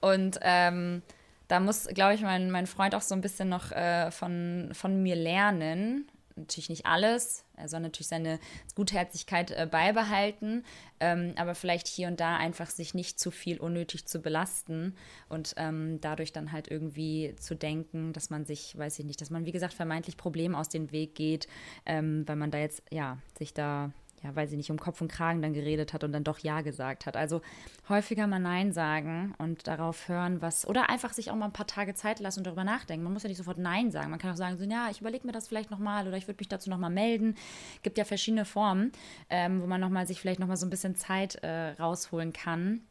Und 0.00 0.38
ähm, 0.42 1.02
da 1.48 1.60
muss, 1.60 1.86
glaube 1.88 2.14
ich, 2.14 2.22
mein, 2.22 2.50
mein 2.50 2.66
Freund 2.66 2.94
auch 2.94 3.02
so 3.02 3.14
ein 3.14 3.20
bisschen 3.20 3.48
noch 3.48 3.72
äh, 3.72 4.10
von, 4.10 4.70
von 4.72 5.02
mir 5.02 5.16
lernen, 5.16 6.06
natürlich 6.38 6.68
nicht 6.68 6.86
alles. 6.86 7.44
Er 7.56 7.68
soll 7.68 7.80
natürlich 7.80 8.06
seine 8.06 8.38
Gutherzigkeit 8.74 9.50
äh, 9.50 9.66
beibehalten, 9.70 10.64
ähm, 11.00 11.34
aber 11.36 11.54
vielleicht 11.54 11.88
hier 11.88 12.08
und 12.08 12.20
da 12.20 12.36
einfach 12.36 12.70
sich 12.70 12.94
nicht 12.94 13.18
zu 13.18 13.30
viel 13.30 13.58
unnötig 13.58 14.06
zu 14.06 14.20
belasten 14.20 14.94
und 15.28 15.54
ähm, 15.56 16.00
dadurch 16.00 16.32
dann 16.32 16.52
halt 16.52 16.68
irgendwie 16.68 17.34
zu 17.40 17.56
denken, 17.56 18.12
dass 18.12 18.30
man 18.30 18.44
sich, 18.44 18.76
weiß 18.78 18.98
ich 18.98 19.04
nicht, 19.04 19.20
dass 19.20 19.30
man, 19.30 19.44
wie 19.44 19.52
gesagt, 19.52 19.74
vermeintlich 19.74 20.16
Probleme 20.16 20.56
aus 20.56 20.68
dem 20.68 20.92
Weg 20.92 21.14
geht, 21.14 21.48
ähm, 21.84 22.26
weil 22.26 22.36
man 22.36 22.50
da 22.50 22.58
jetzt, 22.58 22.82
ja, 22.90 23.18
sich 23.36 23.52
da 23.52 23.90
ja, 24.22 24.34
weil 24.34 24.48
sie 24.48 24.56
nicht 24.56 24.70
um 24.70 24.78
Kopf 24.78 25.00
und 25.00 25.10
Kragen 25.10 25.42
dann 25.42 25.52
geredet 25.52 25.92
hat 25.92 26.04
und 26.04 26.12
dann 26.12 26.24
doch 26.24 26.38
Ja 26.38 26.60
gesagt 26.60 27.06
hat. 27.06 27.16
Also 27.16 27.40
häufiger 27.88 28.26
mal 28.26 28.38
Nein 28.38 28.72
sagen 28.72 29.34
und 29.38 29.66
darauf 29.66 30.08
hören, 30.08 30.42
was, 30.42 30.66
oder 30.66 30.90
einfach 30.90 31.12
sich 31.12 31.30
auch 31.30 31.36
mal 31.36 31.46
ein 31.46 31.52
paar 31.52 31.66
Tage 31.66 31.94
Zeit 31.94 32.20
lassen 32.20 32.40
und 32.40 32.46
darüber 32.46 32.64
nachdenken. 32.64 33.04
Man 33.04 33.12
muss 33.12 33.22
ja 33.22 33.28
nicht 33.28 33.38
sofort 33.38 33.58
Nein 33.58 33.90
sagen. 33.90 34.10
Man 34.10 34.18
kann 34.18 34.32
auch 34.32 34.36
sagen, 34.36 34.56
so, 34.56 34.64
ja, 34.64 34.88
ich 34.90 35.00
überlege 35.00 35.26
mir 35.26 35.32
das 35.32 35.48
vielleicht 35.48 35.70
nochmal 35.70 36.06
oder 36.08 36.16
ich 36.16 36.26
würde 36.26 36.40
mich 36.40 36.48
dazu 36.48 36.70
nochmal 36.70 36.90
melden. 36.90 37.36
Gibt 37.82 37.98
ja 37.98 38.04
verschiedene 38.04 38.44
Formen, 38.44 38.92
ähm, 39.30 39.62
wo 39.62 39.66
man 39.66 39.80
nochmal 39.80 40.06
sich 40.06 40.20
vielleicht 40.20 40.40
nochmal 40.40 40.56
so 40.56 40.66
ein 40.66 40.70
bisschen 40.70 40.96
Zeit 40.96 41.36
äh, 41.36 41.70
rausholen 41.72 42.32
kann 42.32 42.82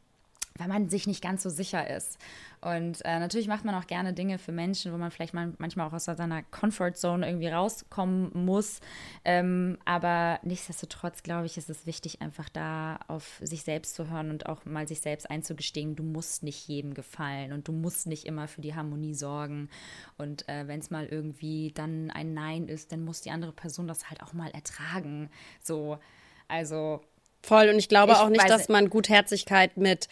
weil 0.57 0.67
man 0.67 0.89
sich 0.89 1.07
nicht 1.07 1.21
ganz 1.21 1.43
so 1.43 1.49
sicher 1.49 1.89
ist. 1.89 2.17
Und 2.59 3.05
äh, 3.05 3.19
natürlich 3.19 3.47
macht 3.47 3.65
man 3.65 3.75
auch 3.75 3.85
gerne 3.85 4.13
Dinge 4.13 4.39
für 4.39 4.51
Menschen, 4.51 4.91
wo 4.91 4.97
man 4.97 5.11
vielleicht 5.11 5.33
mal, 5.33 5.53
manchmal 5.59 5.87
auch 5.87 5.93
aus 5.93 6.05
seiner 6.05 6.41
Comfortzone 6.43 7.27
irgendwie 7.27 7.47
rauskommen 7.47 8.31
muss. 8.33 8.79
Ähm, 9.23 9.77
aber 9.85 10.39
nichtsdestotrotz, 10.43 11.21
glaube 11.21 11.45
ich, 11.45 11.57
ist 11.57 11.69
es 11.69 11.85
wichtig, 11.85 12.21
einfach 12.21 12.49
da 12.49 12.99
auf 13.07 13.39
sich 13.43 13.63
selbst 13.63 13.95
zu 13.95 14.09
hören 14.09 14.31
und 14.31 14.47
auch 14.47 14.65
mal 14.65 14.87
sich 14.87 15.01
selbst 15.01 15.29
einzugestehen, 15.29 15.95
du 15.95 16.03
musst 16.03 16.41
nicht 16.41 16.67
jedem 16.67 16.93
gefallen 16.95 17.53
und 17.53 17.67
du 17.67 17.71
musst 17.71 18.07
nicht 18.07 18.25
immer 18.25 18.47
für 18.47 18.61
die 18.61 18.73
Harmonie 18.73 19.13
sorgen. 19.13 19.69
Und 20.17 20.49
äh, 20.49 20.67
wenn 20.67 20.79
es 20.79 20.89
mal 20.89 21.05
irgendwie 21.05 21.71
dann 21.75 22.09
ein 22.09 22.33
Nein 22.33 22.67
ist, 22.67 22.91
dann 22.91 23.05
muss 23.05 23.21
die 23.21 23.31
andere 23.31 23.51
Person 23.51 23.87
das 23.87 24.09
halt 24.09 24.23
auch 24.23 24.33
mal 24.33 24.49
ertragen. 24.49 25.29
So, 25.61 25.99
also 26.47 27.01
Voll. 27.41 27.69
Und 27.69 27.77
ich 27.77 27.89
glaube 27.89 28.13
Ich 28.13 28.17
auch 28.17 28.29
nicht, 28.29 28.49
dass 28.49 28.69
man 28.69 28.89
Gutherzigkeit 28.89 29.77
mit 29.77 30.07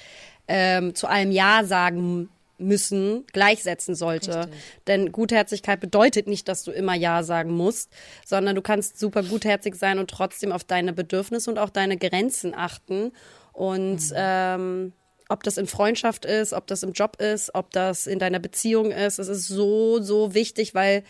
ähm, 0.48 0.96
zu 0.96 1.08
allem 1.08 1.32
Ja 1.32 1.64
sagen 1.64 2.30
müssen 2.58 3.26
gleichsetzen 3.34 3.96
sollte. 3.96 4.40
Richtig. 4.40 4.54
Denn 4.88 5.12
Gutherzigkeit 5.12 5.80
bedeutet 5.80 6.28
nicht, 6.28 6.48
dass 6.48 6.64
du 6.64 6.72
immer 6.72 6.94
Ja 6.94 7.24
sagen 7.24 7.52
musst, 7.52 7.92
sondern 8.26 8.56
du 8.56 8.62
kannst 8.62 9.00
super 9.00 9.24
gutherzig 9.24 9.76
sein 9.76 10.00
und 10.00 10.10
trotzdem 10.10 10.52
auf 10.52 10.64
deine 10.64 10.94
Bedürfnisse 10.94 11.50
und 11.50 11.60
auch 11.60 11.70
deine 11.70 11.98
Grenzen 11.98 12.54
achten. 12.56 13.12
Und 13.52 14.02
ähm, 14.16 14.94
ob 15.28 15.44
das 15.44 15.58
in 15.58 15.68
Freundschaft 15.68 16.26
ist, 16.26 16.54
ob 16.54 16.68
das 16.68 16.84
im 16.84 16.94
Job 16.94 17.22
ist, 17.22 17.54
ob 17.56 17.72
das 17.72 18.08
in 18.08 18.20
deiner 18.20 18.40
Beziehung 18.40 18.92
ist, 18.92 19.20
es 19.20 19.28
ist 19.28 19.48
so, 19.48 20.02
so 20.02 20.34
wichtig, 20.34 20.76
weil 20.76 21.04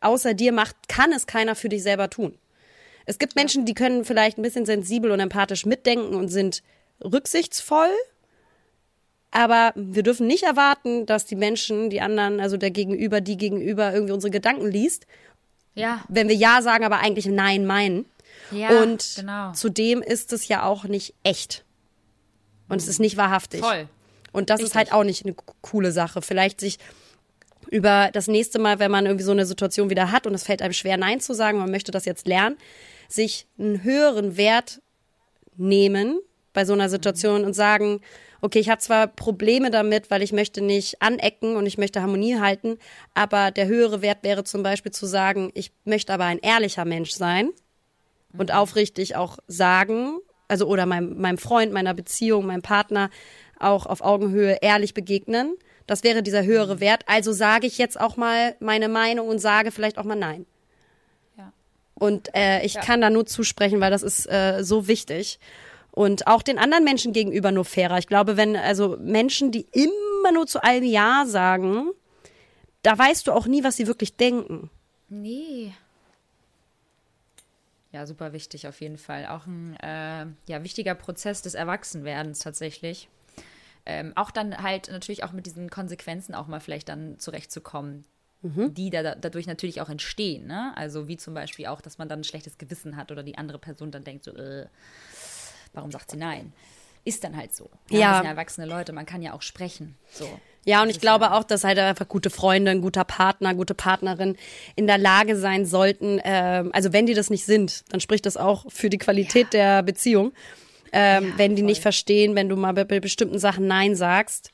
außer 0.00 0.34
dir 0.34 0.52
macht, 0.52 0.88
kann 0.88 1.12
es 1.12 1.26
keiner 1.26 1.54
für 1.54 1.68
dich 1.68 1.82
selber 1.82 2.10
tun. 2.10 2.38
Es 3.06 3.18
gibt 3.18 3.36
Menschen, 3.36 3.66
die 3.66 3.74
können 3.74 4.04
vielleicht 4.04 4.38
ein 4.38 4.42
bisschen 4.42 4.66
sensibel 4.66 5.10
und 5.10 5.20
empathisch 5.20 5.66
mitdenken 5.66 6.14
und 6.14 6.28
sind 6.28 6.62
rücksichtsvoll. 7.02 7.90
Aber 9.30 9.72
wir 9.74 10.02
dürfen 10.02 10.26
nicht 10.26 10.44
erwarten, 10.44 11.06
dass 11.06 11.26
die 11.26 11.34
Menschen, 11.36 11.90
die 11.90 12.00
anderen, 12.00 12.40
also 12.40 12.56
der 12.56 12.70
Gegenüber, 12.70 13.20
die 13.20 13.36
Gegenüber 13.36 13.92
irgendwie 13.92 14.12
unsere 14.12 14.30
Gedanken 14.30 14.70
liest. 14.70 15.06
ja, 15.74 16.04
Wenn 16.08 16.28
wir 16.28 16.36
Ja 16.36 16.62
sagen, 16.62 16.84
aber 16.84 16.98
eigentlich 16.98 17.26
Nein 17.26 17.66
meinen. 17.66 18.06
ja, 18.52 18.80
und 18.82 19.14
genau. 19.16 19.52
zudem 19.52 20.02
ist 20.02 20.32
es 20.32 20.46
ja 20.48 20.64
auch 20.64 20.84
nicht 20.84 21.14
echt. 21.24 21.64
Und 22.68 22.76
es 22.78 22.88
ist 22.88 23.00
nicht 23.00 23.16
wahrhaftig. 23.16 23.60
Voll. 23.60 23.88
Und 24.32 24.50
das 24.50 24.60
ist 24.60 24.74
Richtig. 24.74 24.78
halt 24.78 24.92
auch 24.92 25.04
nicht 25.04 25.24
eine 25.24 25.34
coole 25.62 25.92
Sache. 25.92 26.22
Vielleicht 26.22 26.60
sich 26.60 26.78
über 27.70 28.10
das 28.12 28.28
nächste 28.28 28.58
Mal, 28.58 28.78
wenn 28.78 28.90
man 28.90 29.06
irgendwie 29.06 29.24
so 29.24 29.32
eine 29.32 29.46
Situation 29.46 29.90
wieder 29.90 30.12
hat 30.12 30.26
und 30.26 30.34
es 30.34 30.44
fällt 30.44 30.62
einem 30.62 30.72
schwer, 30.72 30.96
Nein 30.96 31.20
zu 31.20 31.34
sagen, 31.34 31.58
man 31.58 31.70
möchte 31.70 31.92
das 31.92 32.04
jetzt 32.04 32.26
lernen, 32.26 32.56
sich 33.08 33.46
einen 33.58 33.82
höheren 33.82 34.36
Wert 34.36 34.80
nehmen 35.56 36.20
bei 36.52 36.64
so 36.64 36.72
einer 36.72 36.88
Situation 36.88 37.44
und 37.44 37.54
sagen, 37.54 38.00
okay, 38.40 38.58
ich 38.58 38.68
habe 38.68 38.80
zwar 38.80 39.06
Probleme 39.06 39.70
damit, 39.70 40.10
weil 40.10 40.22
ich 40.22 40.32
möchte 40.32 40.60
nicht 40.60 41.00
anecken 41.00 41.56
und 41.56 41.66
ich 41.66 41.78
möchte 41.78 42.02
Harmonie 42.02 42.38
halten, 42.38 42.78
aber 43.14 43.50
der 43.50 43.66
höhere 43.66 44.02
Wert 44.02 44.18
wäre 44.22 44.44
zum 44.44 44.62
Beispiel 44.62 44.92
zu 44.92 45.06
sagen, 45.06 45.50
ich 45.54 45.72
möchte 45.84 46.12
aber 46.12 46.24
ein 46.24 46.38
ehrlicher 46.38 46.84
Mensch 46.84 47.12
sein 47.12 47.50
und 48.36 48.52
aufrichtig 48.52 49.16
auch 49.16 49.38
sagen, 49.46 50.18
also 50.46 50.66
oder 50.66 50.86
meinem, 50.86 51.18
meinem 51.20 51.38
Freund, 51.38 51.72
meiner 51.72 51.94
Beziehung, 51.94 52.46
meinem 52.46 52.62
Partner 52.62 53.10
auch 53.58 53.86
auf 53.86 54.02
Augenhöhe 54.02 54.58
ehrlich 54.60 54.94
begegnen. 54.94 55.54
Das 55.86 56.04
wäre 56.04 56.22
dieser 56.22 56.44
höhere 56.44 56.80
Wert. 56.80 57.04
Also 57.06 57.32
sage 57.32 57.66
ich 57.66 57.78
jetzt 57.78 57.98
auch 57.98 58.16
mal 58.16 58.56
meine 58.60 58.88
Meinung 58.88 59.28
und 59.28 59.38
sage 59.38 59.70
vielleicht 59.70 59.98
auch 59.98 60.04
mal 60.04 60.16
Nein. 60.16 60.46
Ja. 62.00 62.06
Und 62.06 62.34
äh, 62.34 62.64
ich 62.64 62.74
kann 62.74 63.00
da 63.00 63.10
nur 63.10 63.26
zusprechen, 63.26 63.80
weil 63.80 63.90
das 63.90 64.02
ist 64.02 64.30
äh, 64.30 64.62
so 64.62 64.88
wichtig. 64.88 65.38
Und 65.90 66.26
auch 66.26 66.42
den 66.42 66.58
anderen 66.58 66.82
Menschen 66.82 67.12
gegenüber 67.12 67.52
nur 67.52 67.64
fairer. 67.64 67.98
Ich 67.98 68.08
glaube, 68.08 68.36
wenn 68.36 68.56
also 68.56 68.96
Menschen, 68.98 69.52
die 69.52 69.66
immer 69.72 70.32
nur 70.32 70.46
zu 70.46 70.62
allem 70.62 70.84
Ja 70.84 71.24
sagen, 71.26 71.90
da 72.82 72.98
weißt 72.98 73.26
du 73.26 73.32
auch 73.32 73.46
nie, 73.46 73.62
was 73.62 73.76
sie 73.76 73.86
wirklich 73.86 74.16
denken. 74.16 74.70
Nee. 75.08 75.72
Ja, 77.92 78.06
super 78.06 78.32
wichtig 78.32 78.66
auf 78.66 78.80
jeden 78.80 78.98
Fall. 78.98 79.26
Auch 79.26 79.46
ein 79.46 79.76
äh, 79.76 80.26
ja, 80.50 80.64
wichtiger 80.64 80.96
Prozess 80.96 81.42
des 81.42 81.54
Erwachsenwerdens 81.54 82.40
tatsächlich. 82.40 83.08
Ähm, 83.86 84.12
auch 84.16 84.32
dann 84.32 84.62
halt 84.62 84.90
natürlich 84.90 85.22
auch 85.22 85.32
mit 85.32 85.46
diesen 85.46 85.70
Konsequenzen 85.70 86.34
auch 86.34 86.48
mal 86.48 86.58
vielleicht 86.58 86.88
dann 86.88 87.20
zurechtzukommen, 87.20 88.04
die 88.44 88.90
da, 88.90 89.14
dadurch 89.14 89.46
natürlich 89.46 89.80
auch 89.80 89.88
entstehen. 89.88 90.46
Ne? 90.46 90.72
Also 90.76 91.08
wie 91.08 91.16
zum 91.16 91.32
Beispiel 91.34 91.66
auch, 91.66 91.80
dass 91.80 91.98
man 91.98 92.08
dann 92.08 92.20
ein 92.20 92.24
schlechtes 92.24 92.58
Gewissen 92.58 92.96
hat 92.96 93.10
oder 93.10 93.22
die 93.22 93.38
andere 93.38 93.58
Person 93.58 93.90
dann 93.90 94.04
denkt 94.04 94.24
so, 94.24 94.32
äh, 94.36 94.66
warum 95.72 95.90
sagt 95.90 96.10
sie 96.10 96.16
nein? 96.16 96.52
Ist 97.06 97.22
dann 97.24 97.36
halt 97.36 97.54
so. 97.54 97.68
Ja. 97.90 97.98
Wir 98.10 98.14
sind 98.16 98.24
ja 98.24 98.30
erwachsene 98.30 98.66
Leute, 98.66 98.92
man 98.92 99.04
kann 99.06 99.20
ja 99.22 99.32
auch 99.34 99.42
sprechen. 99.42 99.94
So. 100.10 100.26
Ja, 100.64 100.80
und 100.80 100.88
Das 100.88 100.96
ich 100.96 101.00
glaube 101.02 101.26
ja- 101.26 101.38
auch, 101.38 101.44
dass 101.44 101.62
halt 101.64 101.78
einfach 101.78 102.08
gute 102.08 102.30
Freunde, 102.30 102.70
ein 102.70 102.80
guter 102.80 103.04
Partner, 103.04 103.54
gute 103.54 103.74
Partnerin 103.74 104.36
in 104.76 104.86
der 104.86 104.96
Lage 104.96 105.36
sein 105.36 105.66
sollten, 105.66 106.18
ähm, 106.24 106.70
also 106.72 106.92
wenn 106.94 107.04
die 107.06 107.12
das 107.14 107.28
nicht 107.28 107.44
sind, 107.44 107.84
dann 107.90 108.00
spricht 108.00 108.24
das 108.24 108.36
auch 108.38 108.64
für 108.70 108.88
die 108.88 108.96
Qualität 108.98 109.52
der 109.52 109.82
Beziehung. 109.82 110.32
Ähm, 110.92 111.28
Ja, 111.30 111.38
wenn 111.38 111.56
die 111.56 111.62
voll. 111.62 111.66
nicht 111.70 111.82
verstehen, 111.82 112.34
wenn 112.36 112.48
du 112.48 112.56
mal 112.56 112.72
bei 112.72 112.84
bestimmten 113.00 113.38
Sachen 113.38 113.66
Nein 113.66 113.96
sagst, 113.96 114.52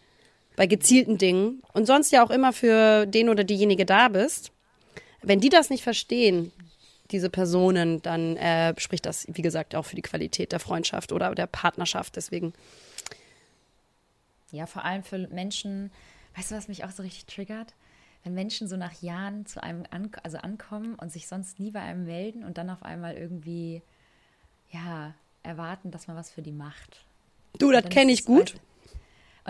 bei 0.60 0.66
gezielten 0.66 1.16
Dingen 1.16 1.62
und 1.72 1.86
sonst 1.86 2.12
ja 2.12 2.22
auch 2.22 2.28
immer 2.28 2.52
für 2.52 3.06
den 3.06 3.30
oder 3.30 3.44
diejenige 3.44 3.86
da 3.86 4.08
bist, 4.08 4.52
wenn 5.22 5.40
die 5.40 5.48
das 5.48 5.70
nicht 5.70 5.82
verstehen, 5.82 6.52
diese 7.10 7.30
Personen, 7.30 8.02
dann 8.02 8.36
äh, 8.36 8.78
spricht 8.78 9.06
das, 9.06 9.26
wie 9.30 9.40
gesagt, 9.40 9.74
auch 9.74 9.86
für 9.86 9.96
die 9.96 10.02
Qualität 10.02 10.52
der 10.52 10.60
Freundschaft 10.60 11.12
oder 11.12 11.34
der 11.34 11.46
Partnerschaft. 11.46 12.14
Deswegen, 12.16 12.52
Ja, 14.52 14.66
vor 14.66 14.84
allem 14.84 15.02
für 15.02 15.16
Menschen, 15.28 15.90
weißt 16.36 16.50
du, 16.50 16.56
was 16.56 16.68
mich 16.68 16.84
auch 16.84 16.90
so 16.90 17.02
richtig 17.04 17.24
triggert? 17.24 17.72
Wenn 18.22 18.34
Menschen 18.34 18.68
so 18.68 18.76
nach 18.76 19.00
Jahren 19.00 19.46
zu 19.46 19.62
einem 19.62 19.84
an, 19.90 20.10
also 20.24 20.36
ankommen 20.36 20.94
und 20.96 21.10
sich 21.10 21.26
sonst 21.26 21.58
nie 21.58 21.70
bei 21.70 21.80
einem 21.80 22.04
melden 22.04 22.44
und 22.44 22.58
dann 22.58 22.68
auf 22.68 22.82
einmal 22.82 23.14
irgendwie, 23.14 23.80
ja, 24.70 25.14
erwarten, 25.42 25.90
dass 25.90 26.06
man 26.06 26.18
was 26.18 26.30
für 26.30 26.42
die 26.42 26.52
macht. 26.52 27.02
du, 27.58 27.72
das 27.72 27.88
kenne 27.88 28.12
ich 28.12 28.26
gut. 28.26 28.50
halt- 28.52 28.60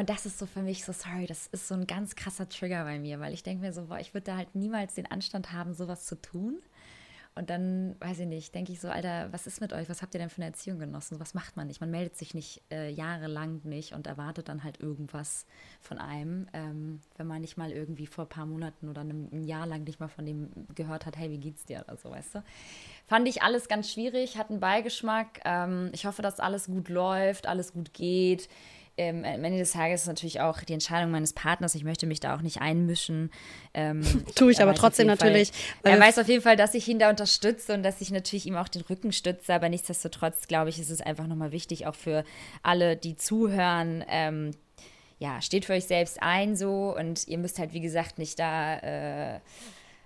Und 0.01 0.09
das 0.09 0.25
ist 0.25 0.39
so 0.39 0.47
für 0.47 0.63
mich 0.63 0.87
so, 0.87 0.93
sorry, 0.93 1.27
das 1.27 1.49
ist 1.49 1.69
so 1.69 1.75
ein 1.75 1.87
ganz 1.87 2.17
krasser 2.17 2.49
Trigger 2.49 2.85
bei 2.85 2.99
mir, 2.99 3.21
weil 3.21 3.35
ich 3.35 3.43
denke 3.43 3.67
mir 3.67 3.75
so, 3.75 3.85
boah, 3.85 3.99
ich 3.99 4.15
würde 4.15 4.25
da 4.25 4.37
halt 4.39 4.55
niemals 4.55 4.95
den 4.95 5.05
Anstand 5.05 5.53
haben, 5.53 5.75
sowas 5.75 6.07
zu 6.07 6.15
tun. 6.15 6.59
Und 7.35 7.51
dann, 7.51 7.97
weiß 8.01 8.21
ich 8.21 8.27
nicht, 8.27 8.55
denke 8.55 8.73
ich 8.73 8.81
so, 8.81 8.89
Alter, 8.89 9.31
was 9.31 9.47
ist 9.47 9.61
mit 9.61 9.75
euch? 9.75 9.91
Was 9.91 10.01
habt 10.01 10.15
ihr 10.15 10.19
denn 10.19 10.31
für 10.31 10.39
eine 10.39 10.47
Erziehung 10.47 10.79
genossen? 10.79 11.21
Was 11.21 11.35
macht 11.35 11.59
man 11.59 11.67
nicht? 11.67 11.83
Man 11.83 11.91
meldet 11.91 12.17
sich 12.17 12.33
nicht 12.33 12.63
äh, 12.71 12.91
jahrelang 12.91 13.61
nicht 13.65 13.93
und 13.93 14.07
erwartet 14.07 14.49
dann 14.49 14.65
halt 14.65 14.81
irgendwas 14.81 15.45
von 15.83 15.99
einem, 15.99 16.49
ähm, 16.55 17.03
wenn 17.19 17.27
man 17.27 17.43
nicht 17.43 17.59
mal 17.59 17.71
irgendwie 17.71 18.07
vor 18.07 18.25
ein 18.25 18.31
paar 18.31 18.47
Monaten 18.47 18.89
oder 18.89 19.03
einem, 19.03 19.29
ein 19.31 19.45
Jahr 19.45 19.67
lang 19.67 19.85
nicht 19.85 20.01
mal 20.01 20.09
von 20.09 20.25
dem 20.25 20.49
gehört 20.75 21.05
hat, 21.05 21.19
hey, 21.19 21.31
wie 21.31 21.39
geht's 21.39 21.67
dir 21.67 21.85
oder 21.87 21.99
so, 21.99 22.11
weißt 22.11 22.37
du? 22.37 22.45
Fand 23.07 23.29
ich 23.29 23.43
alles 23.43 23.69
ganz 23.69 23.93
schwierig, 23.93 24.39
hat 24.39 24.49
einen 24.49 24.61
Beigeschmack. 24.61 25.41
Ähm, 25.45 25.91
ich 25.93 26.07
hoffe, 26.07 26.23
dass 26.23 26.41
alles 26.41 26.69
gut 26.69 26.89
läuft, 26.89 27.47
alles 27.47 27.75
gut 27.75 27.93
geht. 27.93 28.49
Ähm, 28.97 29.25
am 29.25 29.43
Ende 29.45 29.59
des 29.59 29.73
Tages 29.73 30.03
ist 30.03 30.07
natürlich 30.09 30.41
auch 30.41 30.61
die 30.63 30.73
Entscheidung 30.75 31.11
meines 31.11 31.33
Partners. 31.33 31.75
Ich 31.75 31.85
möchte 31.85 32.07
mich 32.07 32.21
da 32.21 32.37
auch 32.37 32.43
nicht 32.43 32.61
einmischen. 32.61 33.31
Ähm, 33.73 34.03
Tue 34.35 34.53
ich 34.53 34.59
er 34.59 34.67
aber 34.67 34.75
trotzdem 34.75 35.07
Fall- 35.07 35.17
natürlich, 35.17 35.53
weil 35.83 35.93
Er 35.95 35.99
wir- 35.99 36.05
weiß 36.07 36.19
auf 36.19 36.29
jeden 36.29 36.43
Fall, 36.43 36.57
dass 36.57 36.75
ich 36.75 36.87
ihn 36.89 36.99
da 36.99 37.09
unterstütze 37.09 37.73
und 37.75 37.83
dass 37.83 38.01
ich 38.01 38.11
natürlich 38.11 38.47
ihm 38.47 38.57
auch 38.57 38.69
den 38.69 38.83
Rücken 38.83 39.13
stütze. 39.13 39.55
Aber 39.55 39.69
nichtsdestotrotz, 39.69 40.49
glaube 40.49 40.71
ich, 40.71 40.79
ist 40.79 40.91
es 40.91 41.01
einfach 41.01 41.27
nochmal 41.27 41.53
wichtig, 41.53 41.87
auch 41.87 41.95
für 41.95 42.25
alle, 42.63 42.97
die 42.97 43.17
zuhören. 43.17 44.05
Ähm, 44.09 44.51
ja, 45.19 45.41
steht 45.43 45.67
für 45.67 45.75
euch 45.75 45.85
selbst 45.85 46.23
ein 46.23 46.57
so 46.57 46.95
und 46.97 47.29
ihr 47.29 47.37
müsst 47.39 47.59
halt, 47.59 47.73
wie 47.75 47.81
gesagt, 47.81 48.19
nicht 48.19 48.39
da 48.39 48.79
äh, 49.37 49.41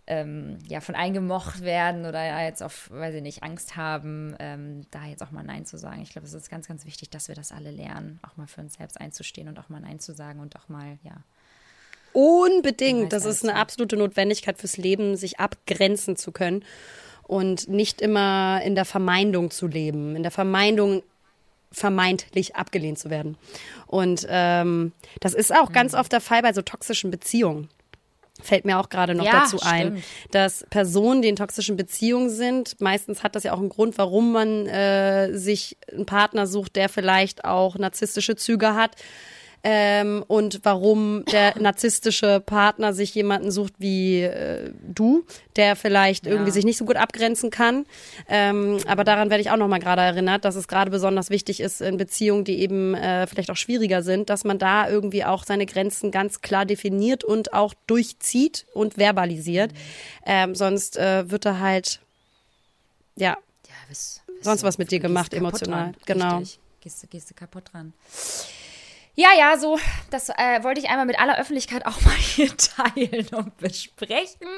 ähm, 0.06 0.58
ja, 0.68 0.80
von 0.80 0.94
eingemocht 0.94 1.62
werden 1.62 2.04
oder 2.04 2.22
ja, 2.24 2.42
jetzt 2.42 2.62
auf, 2.62 2.90
weiß 2.90 3.14
ich 3.14 3.22
nicht, 3.22 3.42
Angst 3.42 3.76
haben, 3.76 4.36
ähm, 4.38 4.86
da 4.90 5.06
jetzt 5.06 5.22
auch 5.22 5.30
mal 5.30 5.42
Nein 5.42 5.64
zu 5.64 5.78
sagen. 5.78 6.02
Ich 6.02 6.10
glaube, 6.10 6.26
es 6.26 6.34
ist 6.34 6.50
ganz, 6.50 6.68
ganz 6.68 6.84
wichtig, 6.84 7.10
dass 7.10 7.28
wir 7.28 7.34
das 7.34 7.52
alle 7.52 7.70
lernen, 7.70 8.20
auch 8.22 8.36
mal 8.36 8.46
für 8.46 8.60
uns 8.60 8.74
selbst 8.74 9.00
einzustehen 9.00 9.48
und 9.48 9.58
auch 9.58 9.68
mal 9.68 9.80
Nein 9.80 10.00
zu 10.00 10.12
sagen 10.12 10.40
und 10.40 10.56
auch 10.56 10.68
mal, 10.68 10.98
ja, 11.02 11.16
Unbedingt. 12.14 13.12
Das 13.12 13.24
ist 13.24 13.42
eine 13.42 13.56
absolute 13.56 13.96
Notwendigkeit 13.96 14.56
fürs 14.56 14.76
Leben, 14.76 15.16
sich 15.16 15.40
abgrenzen 15.40 16.16
zu 16.16 16.30
können. 16.30 16.64
und 17.26 17.68
nicht 17.68 18.02
immer 18.02 18.60
in 18.62 18.74
der 18.74 18.84
Vermeidung 18.84 19.50
zu 19.50 19.66
leben, 19.66 20.14
in 20.14 20.22
der 20.22 20.30
Vermeidung 20.30 21.02
vermeintlich 21.72 22.54
abgelehnt 22.54 22.98
zu 22.98 23.10
werden. 23.10 23.36
Und 23.86 24.26
ähm, 24.28 24.92
das 25.20 25.34
ist 25.34 25.52
auch 25.52 25.72
ganz 25.72 25.94
oft 25.94 26.12
der 26.12 26.20
Fall 26.20 26.42
bei 26.42 26.52
so 26.52 26.62
toxischen 26.62 27.10
Beziehungen. 27.10 27.68
Fällt 28.44 28.66
mir 28.66 28.78
auch 28.78 28.90
gerade 28.90 29.14
noch 29.14 29.24
Ja, 29.24 29.40
dazu 29.40 29.58
ein, 29.62 29.86
stimmt. 29.86 30.04
dass 30.32 30.66
Personen, 30.68 31.22
die 31.22 31.28
in 31.28 31.36
toxischen 31.36 31.76
Beziehungen 31.76 32.28
sind, 32.28 32.78
meistens 32.80 33.22
hat 33.22 33.34
das 33.34 33.44
ja 33.44 33.54
auch 33.54 33.58
einen 33.58 33.70
Grund, 33.70 33.96
warum 33.96 34.32
man 34.32 34.66
äh, 34.66 35.32
sich 35.36 35.78
einen 35.90 36.04
Partner 36.04 36.46
sucht, 36.46 36.76
der 36.76 36.90
vielleicht 36.90 37.44
auch 37.44 37.76
narzisstische 37.78 38.36
Züge 38.36 38.74
hat. 38.74 38.92
Ähm, 39.66 40.22
und 40.28 40.60
warum 40.62 41.24
der 41.32 41.58
narzisstische 41.58 42.40
Partner 42.44 42.92
sich 42.92 43.14
jemanden 43.14 43.50
sucht 43.50 43.72
wie 43.78 44.20
äh, 44.20 44.70
du, 44.86 45.24
der 45.56 45.74
vielleicht 45.74 46.26
irgendwie 46.26 46.50
sich 46.50 46.66
nicht 46.66 46.76
so 46.76 46.84
gut 46.84 46.96
abgrenzen 46.96 47.48
kann. 47.48 47.86
Ähm, 48.28 48.78
aber 48.86 49.04
daran 49.04 49.30
werde 49.30 49.40
ich 49.40 49.50
auch 49.50 49.56
noch 49.56 49.66
mal 49.68 49.78
gerade 49.80 50.02
erinnert, 50.02 50.44
dass 50.44 50.54
es 50.54 50.68
gerade 50.68 50.90
besonders 50.90 51.30
wichtig 51.30 51.60
ist 51.60 51.80
in 51.80 51.96
Beziehungen, 51.96 52.44
die 52.44 52.60
eben 52.60 52.94
äh, 52.94 53.26
vielleicht 53.26 53.50
auch 53.50 53.56
schwieriger 53.56 54.02
sind, 54.02 54.28
dass 54.28 54.44
man 54.44 54.58
da 54.58 54.86
irgendwie 54.86 55.24
auch 55.24 55.44
seine 55.44 55.64
Grenzen 55.64 56.10
ganz 56.10 56.42
klar 56.42 56.66
definiert 56.66 57.24
und 57.24 57.54
auch 57.54 57.72
durchzieht 57.86 58.66
und 58.74 58.98
verbalisiert. 58.98 59.70
Ähm, 60.26 60.54
sonst 60.54 60.98
äh, 60.98 61.30
wird 61.30 61.46
er 61.46 61.60
halt 61.60 62.00
ja 63.16 63.30
Ja, 63.66 63.74
bis, 63.88 64.20
bis 64.26 64.44
Sonst 64.44 64.62
was 64.62 64.76
mit 64.76 64.90
dir 64.90 65.00
gemacht, 65.00 65.32
emotional. 65.32 65.92
Dran. 65.92 65.96
Genau. 66.04 66.38
Richtig. 66.40 66.58
Gehst, 66.82 67.02
du- 67.02 67.06
gehst 67.06 67.30
du 67.30 67.34
kaputt 67.34 67.64
dran. 67.72 67.94
Ja, 69.16 69.28
ja, 69.38 69.56
so, 69.56 69.78
das 70.10 70.28
äh, 70.28 70.62
wollte 70.62 70.80
ich 70.80 70.88
einmal 70.88 71.06
mit 71.06 71.18
aller 71.20 71.38
Öffentlichkeit 71.38 71.86
auch 71.86 72.00
mal 72.00 72.14
hier 72.16 72.50
teilen 72.56 73.28
und 73.32 73.56
besprechen. 73.58 74.48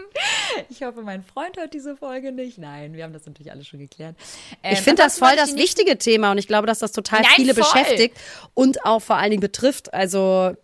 Ich 0.71 0.83
hoffe, 0.83 1.03
mein 1.03 1.23
Freund 1.23 1.59
hört 1.59 1.75
diese 1.75 1.95
Folge 1.97 2.33
nicht. 2.33 2.57
Nein, 2.57 2.95
wir 2.95 3.05
haben 3.05 3.13
das 3.13 3.27
natürlich 3.27 3.53
alles 3.53 3.67
schon 3.69 3.81
geklärt. 3.81 4.17
Ähm, 4.63 4.73
Ich 4.73 4.81
finde 4.81 5.03
das 5.03 5.19
voll 5.19 5.37
das 5.37 5.57
wichtige 5.57 5.99
Thema 5.99 6.31
und 6.33 6.39
ich 6.39 6.49
glaube, 6.49 6.67
dass 6.67 6.79
das 6.79 6.93
total 6.93 7.21
Nein, 7.21 7.33
viele 7.37 7.55
voll. 7.55 7.65
beschäftigt 7.65 8.17
und 8.55 8.83
auch 8.87 9.01
vor 9.01 9.17
allen 9.17 9.31
Dingen 9.31 9.43
betrifft. 9.43 9.93
Also 9.93 10.55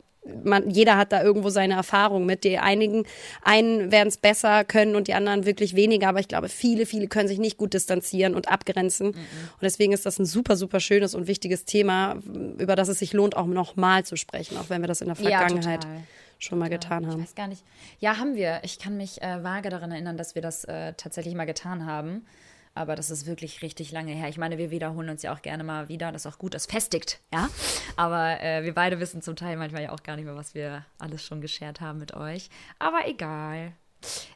man, 0.45 0.71
jeder 0.71 0.97
hat 0.97 1.13
da 1.13 1.23
irgendwo 1.23 1.51
seine 1.51 1.75
Erfahrung 1.75 2.27
mit. 2.27 2.45
Die 2.45 2.59
einigen, 2.59 3.05
einen 3.43 3.91
werden 3.91 4.09
es 4.09 4.17
besser 4.19 4.65
können 4.65 4.95
und 4.95 5.09
die 5.09 5.15
anderen 5.15 5.47
wirklich 5.47 5.75
weniger. 5.75 6.09
Aber 6.09 6.21
ich 6.21 6.29
glaube, 6.29 6.49
viele, 6.49 6.87
viele 6.87 7.09
können 7.09 7.29
sich 7.29 7.39
nicht 7.39 7.57
gut 7.57 7.75
distanzieren 7.75 8.35
und 8.35 8.49
abgrenzen. 8.49 9.09
Mhm. 9.09 9.13
Und 9.15 9.63
deswegen 9.63 9.93
ist 9.93 10.07
das 10.07 10.19
ein 10.19 10.27
super, 10.27 10.57
super 10.57 10.81
schönes 10.81 11.15
und 11.15 11.27
wichtiges 11.27 11.65
Thema, 11.65 12.17
über 12.59 12.77
das 12.77 12.89
es 12.89 13.01
sich 13.01 13.13
lohnt, 13.13 13.37
auch 13.37 13.47
nochmal 13.47 14.05
zu 14.05 14.17
sprechen, 14.17 14.57
auch 14.59 14.71
wenn 14.71 14.81
wir 14.81 14.89
das 14.89 15.01
in 15.01 15.09
der 15.09 15.17
Ja, 15.17 15.39
Vergangenheit 15.39 15.83
total. 15.83 16.03
schon 16.39 16.59
mal 16.59 16.69
getan 16.71 17.03
Ich 17.03 17.09
haben. 17.11 17.23
weiß 17.23 17.35
gar 17.35 17.49
nicht. 17.49 17.65
Ja, 17.99 18.19
haben 18.19 18.37
wir. 18.37 18.61
Ich 18.63 18.79
kann 18.79 18.97
mich 18.97 19.21
äh, 19.23 19.43
vage 19.43 19.71
daran 19.71 19.91
erinnern, 19.91 20.17
dass 20.17 20.35
wir 20.37 20.43
das 20.43 20.65
äh, 20.65 20.93
tatsächlich 20.97 21.35
mal 21.35 21.47
getan 21.47 21.85
haben. 21.87 22.25
Aber 22.75 22.97
das 22.97 23.11
ist 23.11 23.27
wirklich 23.27 23.61
richtig 23.63 23.93
lange 23.93 24.13
her. 24.13 24.29
Ich 24.29 24.39
meine, 24.39 24.57
wir 24.57 24.71
wiederholen 24.71 25.11
uns 25.11 25.23
ja 25.23 25.35
auch 25.35 25.43
gerne 25.43 25.63
mal 25.63 25.89
wieder. 25.89 26.11
Das 26.11 26.25
ist 26.25 26.33
auch 26.33 26.39
gut, 26.39 26.55
das 26.55 26.67
festigt, 26.67 27.21
ja. 27.33 27.49
Aber 27.97 28.41
äh, 28.41 28.65
wir 28.65 28.73
beide 28.75 28.99
wissen 28.99 29.21
zum 29.21 29.37
Teil 29.37 29.57
manchmal 29.57 29.83
ja 29.83 29.93
auch 29.93 30.03
gar 30.03 30.17
nicht 30.17 30.25
mehr, 30.25 30.37
was 30.37 30.55
wir 30.55 30.85
alles 30.99 31.23
schon 31.23 31.41
geschert 31.41 31.81
haben 31.81 31.99
mit 31.99 32.15
euch. 32.15 32.49
Aber 32.79 33.07
egal. 33.07 33.73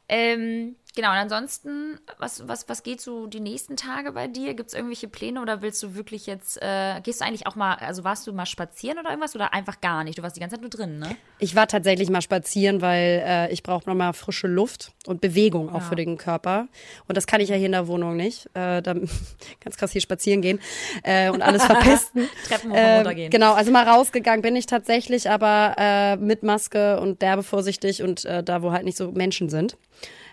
Ähm, 0.09 0.77
genau, 0.97 1.11
und 1.11 1.17
ansonsten, 1.17 2.01
was, 2.19 2.49
was, 2.49 2.69
was 2.69 2.83
geht 2.83 3.01
so 3.01 3.29
die 3.29 3.39
nächsten 3.39 3.77
Tage 3.77 4.11
bei 4.11 4.27
dir? 4.27 4.55
Gibt 4.55 4.71
es 4.71 4.75
irgendwelche 4.75 5.07
Pläne 5.07 5.41
oder 5.41 5.63
willst 5.63 5.81
du 5.85 5.95
wirklich 5.95 6.27
jetzt, 6.27 6.61
äh, 6.61 7.01
gehst 7.03 7.21
du 7.21 7.25
eigentlich 7.25 7.47
auch 7.47 7.55
mal, 7.55 7.75
also 7.75 8.03
warst 8.03 8.27
du 8.27 8.33
mal 8.33 8.47
spazieren 8.47 8.99
oder 8.99 9.11
irgendwas 9.11 9.37
oder 9.37 9.55
einfach 9.55 9.81
gar 9.81 10.03
nicht? 10.03 10.19
Du 10.19 10.23
warst 10.25 10.35
die 10.35 10.41
ganze 10.41 10.57
Zeit 10.57 10.63
nur 10.63 10.71
drin, 10.71 10.99
ne? 10.99 11.17
Ich 11.39 11.55
war 11.55 11.69
tatsächlich 11.69 12.11
mal 12.11 12.23
spazieren, 12.23 12.81
weil 12.81 13.23
äh, 13.25 13.53
ich 13.53 13.63
brauche 13.63 13.89
nochmal 13.89 14.13
frische 14.13 14.49
Luft 14.49 14.93
und 15.07 15.21
Bewegung 15.21 15.73
auch 15.73 15.83
für 15.83 15.95
den 15.95 16.17
Körper. 16.17 16.67
Und 17.07 17.17
das 17.17 17.27
kann 17.27 17.41
ich 17.41 17.51
ja 17.51 17.57
hier 17.57 17.67
in 17.67 17.73
der 17.73 17.87
Wohnung 17.87 18.17
nicht. 18.17 18.47
Äh, 18.55 18.83
da 18.83 18.95
ganz 19.61 19.77
krass 19.77 19.93
hier 19.93 20.01
spazieren 20.01 20.43
gehen 20.43 20.59
äh, 21.05 21.31
und 21.31 21.43
alles 21.43 21.65
verpesten. 21.67 22.29
Treppen 22.49 22.71
hoch 22.71 22.77
und 22.77 22.83
Ähm, 22.83 22.97
runter 22.97 23.15
gehen. 23.15 23.31
Genau, 23.31 23.53
also 23.53 23.71
mal 23.71 23.87
rausgegangen 23.87 24.43
bin 24.43 24.57
ich 24.57 24.67
tatsächlich, 24.67 25.31
aber 25.31 25.75
äh, 25.79 26.17
mit 26.17 26.43
Maske 26.43 26.99
und 27.01 27.23
derbe 27.23 27.43
vorsichtig 27.43 28.03
und 28.03 28.25
äh, 28.25 28.43
da, 28.43 28.63
wo 28.63 28.73
halt 28.73 28.85
nicht 28.85 28.97
so 28.97 29.13
Menschen 29.13 29.49
sind. 29.49 29.77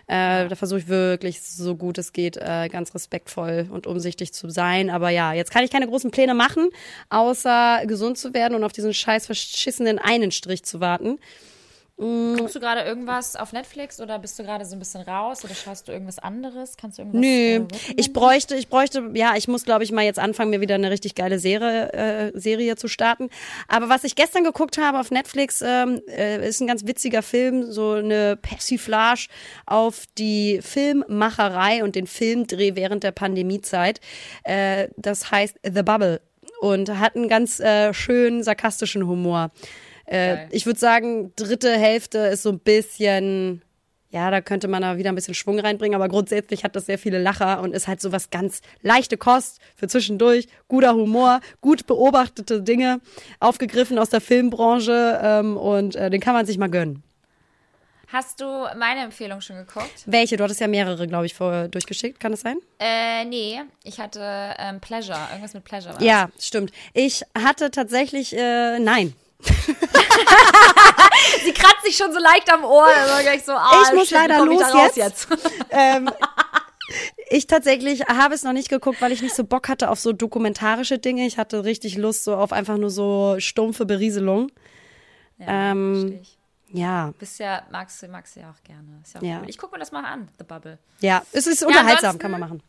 Äh, 0.06 0.48
Da 0.48 0.54
versuche 0.56 0.80
ich 0.80 0.88
wirklich 0.88 1.40
so 1.42 1.76
gut 1.76 1.98
es 1.98 2.12
geht, 2.12 2.36
äh, 2.36 2.68
ganz 2.68 2.94
respektvoll 2.94 3.68
und 3.70 3.86
umsichtig 3.86 4.32
zu 4.32 4.50
sein. 4.50 4.90
Aber 4.90 5.10
ja, 5.10 5.32
jetzt 5.32 5.50
kann 5.50 5.64
ich 5.64 5.70
keine 5.70 5.86
großen 5.86 6.10
Pläne 6.10 6.34
machen, 6.34 6.68
außer 7.10 7.82
gesund 7.86 8.18
zu 8.18 8.34
werden 8.34 8.54
und 8.54 8.64
auf 8.64 8.72
diesen 8.72 8.92
scheiß 8.94 9.26
verschissenen 9.26 9.98
einen 9.98 10.30
Strich 10.30 10.64
zu 10.64 10.80
warten. 10.80 11.18
Guckst 11.96 12.56
du 12.56 12.60
gerade 12.60 12.80
irgendwas 12.80 13.36
auf 13.36 13.52
Netflix 13.52 14.00
oder 14.00 14.18
bist 14.18 14.36
du 14.36 14.42
gerade 14.42 14.64
so 14.64 14.74
ein 14.74 14.80
bisschen 14.80 15.02
raus 15.02 15.44
oder 15.44 15.54
schaust 15.54 15.86
du 15.86 15.92
irgendwas 15.92 16.18
anderes? 16.18 16.76
Kannst 16.76 16.98
du 16.98 17.02
irgendwas 17.02 17.20
Nö, 17.20 17.28
äh, 17.28 17.66
ich 17.96 18.12
bräuchte, 18.12 18.56
ich 18.56 18.68
bräuchte, 18.68 19.10
ja, 19.14 19.36
ich 19.36 19.46
muss, 19.46 19.64
glaube 19.64 19.84
ich, 19.84 19.92
mal 19.92 20.02
jetzt 20.02 20.18
anfangen, 20.18 20.50
mir 20.50 20.60
wieder 20.60 20.74
eine 20.74 20.90
richtig 20.90 21.14
geile 21.14 21.38
Serie, 21.38 21.92
äh, 21.92 22.32
Serie 22.34 22.74
zu 22.74 22.88
starten. 22.88 23.30
Aber 23.68 23.88
was 23.88 24.02
ich 24.02 24.16
gestern 24.16 24.42
geguckt 24.42 24.76
habe 24.76 24.98
auf 24.98 25.12
Netflix, 25.12 25.62
ähm, 25.62 26.00
äh, 26.08 26.46
ist 26.48 26.60
ein 26.60 26.66
ganz 26.66 26.84
witziger 26.84 27.22
Film, 27.22 27.70
so 27.70 27.92
eine 27.92 28.36
Persiflage 28.36 29.28
auf 29.64 30.04
die 30.18 30.58
Filmmacherei 30.62 31.84
und 31.84 31.94
den 31.94 32.08
Filmdreh 32.08 32.74
während 32.74 33.04
der 33.04 33.12
Pandemiezeit. 33.12 34.00
Äh, 34.42 34.88
das 34.96 35.30
heißt 35.30 35.60
The 35.62 35.84
Bubble 35.84 36.20
und 36.60 36.98
hat 36.98 37.14
einen 37.14 37.28
ganz 37.28 37.60
äh, 37.60 37.94
schönen 37.94 38.42
sarkastischen 38.42 39.06
Humor. 39.06 39.52
Äh, 40.06 40.48
ich 40.50 40.66
würde 40.66 40.78
sagen, 40.78 41.32
dritte 41.36 41.72
Hälfte 41.72 42.18
ist 42.18 42.42
so 42.42 42.50
ein 42.50 42.58
bisschen 42.58 43.62
ja, 44.14 44.30
da 44.30 44.40
könnte 44.40 44.68
man 44.68 44.80
da 44.80 44.96
wieder 44.96 45.08
ein 45.08 45.16
bisschen 45.16 45.34
Schwung 45.34 45.58
reinbringen, 45.58 45.96
aber 45.96 46.08
grundsätzlich 46.08 46.62
hat 46.62 46.76
das 46.76 46.86
sehr 46.86 46.98
viele 46.98 47.20
Lacher 47.20 47.60
und 47.60 47.74
ist 47.74 47.88
halt 47.88 48.00
so 48.00 48.12
was 48.12 48.30
ganz 48.30 48.60
leichte 48.80 49.16
Kost 49.16 49.58
für 49.74 49.88
zwischendurch, 49.88 50.46
guter 50.68 50.94
Humor, 50.94 51.40
gut 51.60 51.88
beobachtete 51.88 52.62
Dinge, 52.62 53.00
aufgegriffen 53.40 53.98
aus 53.98 54.10
der 54.10 54.20
Filmbranche 54.20 55.20
ähm, 55.20 55.56
und 55.56 55.96
äh, 55.96 56.10
den 56.10 56.20
kann 56.20 56.34
man 56.34 56.46
sich 56.46 56.58
mal 56.58 56.70
gönnen. 56.70 57.02
Hast 58.06 58.40
du 58.40 58.44
meine 58.78 59.00
Empfehlung 59.00 59.40
schon 59.40 59.56
geguckt? 59.56 60.04
Welche? 60.06 60.36
Du 60.36 60.44
hattest 60.44 60.60
ja 60.60 60.68
mehrere, 60.68 61.08
glaube 61.08 61.26
ich, 61.26 61.34
vor, 61.34 61.66
durchgeschickt, 61.66 62.20
kann 62.20 62.30
das 62.30 62.42
sein? 62.42 62.58
Äh, 62.78 63.24
nee, 63.24 63.62
ich 63.82 63.98
hatte 63.98 64.54
ähm, 64.60 64.78
Pleasure, 64.78 65.18
irgendwas 65.32 65.54
mit 65.54 65.64
Pleasure. 65.64 65.94
war 65.94 65.98
das. 65.98 66.06
Ja, 66.06 66.28
stimmt. 66.38 66.70
Ich 66.92 67.24
hatte 67.36 67.72
tatsächlich, 67.72 68.36
äh, 68.36 68.78
nein. 68.78 69.14
Sie 71.44 71.52
kratzt 71.52 71.84
sich 71.84 71.96
schon 71.96 72.12
so 72.12 72.18
leicht 72.18 72.52
am 72.52 72.64
Ohr. 72.64 72.86
Also 72.86 73.22
gleich 73.22 73.44
so, 73.44 73.52
ah, 73.52 73.82
Ich 73.88 73.94
muss 73.94 74.10
leider 74.10 74.44
los 74.44 74.62
raus 74.74 74.96
jetzt. 74.96 75.28
ähm, 75.70 76.10
ich 77.30 77.46
tatsächlich 77.46 78.02
habe 78.06 78.34
es 78.34 78.42
noch 78.44 78.52
nicht 78.52 78.68
geguckt, 78.68 79.00
weil 79.00 79.12
ich 79.12 79.22
nicht 79.22 79.34
so 79.34 79.44
Bock 79.44 79.68
hatte 79.68 79.90
auf 79.90 79.98
so 80.00 80.12
dokumentarische 80.12 80.98
Dinge. 80.98 81.26
Ich 81.26 81.38
hatte 81.38 81.64
richtig 81.64 81.96
Lust 81.96 82.24
so 82.24 82.36
auf 82.36 82.52
einfach 82.52 82.76
nur 82.76 82.90
so 82.90 83.36
stumpfe 83.38 83.86
Berieselung. 83.86 84.50
Ja, 85.38 85.70
Ähm. 85.72 86.20
Ja, 86.76 87.12
Bist 87.20 87.38
ja, 87.38 87.62
magst 87.70 88.02
du, 88.02 88.08
magst 88.08 88.34
du 88.34 88.40
ja 88.40 88.50
auch 88.50 88.60
gerne. 88.64 89.00
Ist 89.04 89.14
ja, 89.14 89.20
auch 89.20 89.24
Ja. 89.24 89.38
cool. 89.40 89.48
Ich 89.48 89.58
gucke 89.58 89.74
mir 89.74 89.78
das 89.78 89.92
mal 89.92 90.04
an, 90.04 90.28
The 90.38 90.44
Bubble. 90.44 90.78
ja, 91.00 91.22
es 91.30 91.46
ist 91.46 91.62
unterhaltsam, 91.64 92.16
ansonsten- 92.16 92.18
kann 92.18 92.30
man 92.32 92.40
machen. 92.40 92.62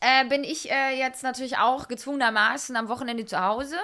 Äh, 0.00 0.24
bin 0.28 0.44
ich 0.44 0.70
äh, 0.70 0.98
jetzt 0.98 1.22
natürlich 1.22 1.58
auch 1.58 1.88
gezwungenermaßen 1.88 2.74
am 2.74 2.88
Wochenende 2.88 3.26
zu 3.26 3.38
Hause. 3.38 3.76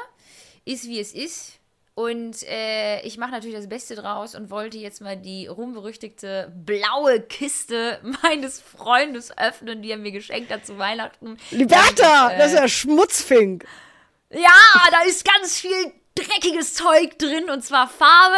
Ist 0.65 0.85
wie 0.87 0.99
es 0.99 1.13
ist. 1.13 1.59
Und 1.99 2.45
äh, 2.45 3.01
ich 3.01 3.19
mache 3.19 3.33
natürlich 3.33 3.57
das 3.57 3.69
Beste 3.69 3.97
draus 3.97 4.37
und 4.37 4.51
wollte 4.51 4.79
jetzt 4.79 5.01
mal 5.01 5.17
die 5.17 5.49
ruhmberüchtigte 5.49 6.53
blaue 6.55 7.21
Kiste 7.23 7.99
meines 8.23 8.61
Freundes 8.61 9.37
öffnen, 9.37 9.83
die 9.83 9.91
er 9.91 9.97
mir 9.97 10.13
geschenkt 10.13 10.53
hat 10.53 10.65
zu 10.65 10.79
Weihnachten. 10.79 11.39
Liberta, 11.51 12.29
Damit, 12.29 12.39
das 12.39 12.53
ist 12.53 12.59
ja 12.61 12.69
Schmutzfink. 12.69 13.65
Ja, 14.31 14.89
da 14.93 15.09
ist 15.09 15.25
ganz 15.25 15.59
viel 15.59 15.93
dreckiges 16.19 16.75
Zeug 16.75 17.19
drin 17.19 17.51
und 17.51 17.65
zwar 17.65 17.89
Farbe. 17.89 18.37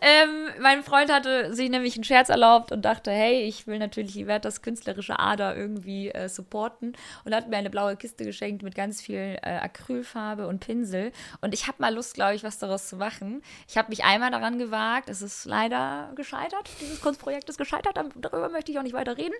Ähm, 0.00 0.48
mein 0.60 0.82
Freund 0.82 1.12
hatte 1.12 1.54
sich 1.54 1.70
nämlich 1.70 1.94
einen 1.94 2.04
Scherz 2.04 2.28
erlaubt 2.28 2.72
und 2.72 2.82
dachte, 2.82 3.10
hey, 3.10 3.42
ich 3.42 3.66
will 3.66 3.78
natürlich 3.78 4.16
Ivertas 4.16 4.62
künstlerische 4.62 5.18
Ader 5.18 5.56
irgendwie 5.56 6.10
äh, 6.10 6.28
supporten 6.28 6.96
und 7.24 7.34
hat 7.34 7.48
mir 7.48 7.56
eine 7.56 7.70
blaue 7.70 7.96
Kiste 7.96 8.24
geschenkt 8.24 8.62
mit 8.62 8.74
ganz 8.74 9.00
viel 9.00 9.38
äh, 9.42 9.58
Acrylfarbe 9.58 10.46
und 10.46 10.60
Pinsel. 10.60 11.12
Und 11.40 11.54
ich 11.54 11.66
habe 11.66 11.78
mal 11.80 11.94
Lust, 11.94 12.14
glaube 12.14 12.34
ich, 12.34 12.44
was 12.44 12.58
daraus 12.58 12.88
zu 12.88 12.96
machen. 12.96 13.42
Ich 13.68 13.76
habe 13.76 13.88
mich 13.88 14.04
einmal 14.04 14.30
daran 14.30 14.58
gewagt. 14.58 15.08
Es 15.08 15.22
ist 15.22 15.44
leider 15.44 16.12
gescheitert. 16.14 16.68
Dieses 16.80 17.00
Kunstprojekt 17.00 17.48
ist 17.48 17.58
gescheitert. 17.58 17.98
Darüber 18.16 18.48
möchte 18.48 18.72
ich 18.72 18.78
auch 18.78 18.82
nicht 18.82 18.94
weiter 18.94 19.16
reden. 19.16 19.34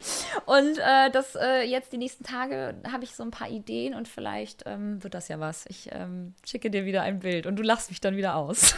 Und 0.46 0.78
äh, 0.78 1.10
das 1.10 1.34
äh, 1.34 1.62
jetzt 1.62 1.92
die 1.92 1.98
nächsten 1.98 2.24
Tage 2.24 2.74
habe 2.90 3.04
ich 3.04 3.14
so 3.14 3.22
ein 3.22 3.30
paar 3.30 3.48
Ideen 3.48 3.94
und 3.94 4.08
vielleicht 4.08 4.64
ähm, 4.66 5.02
wird 5.02 5.14
das 5.14 5.28
ja 5.28 5.40
was. 5.40 5.66
Ich 5.68 5.88
ähm, 5.92 6.34
schicke 6.44 6.70
dir 6.70 6.84
wieder 6.84 7.02
ein 7.02 7.20
Bild 7.20 7.46
und 7.46 7.56
du 7.56 7.62
lachst 7.68 7.90
mich 7.90 8.00
dann 8.00 8.16
wieder 8.16 8.34
aus. 8.34 8.74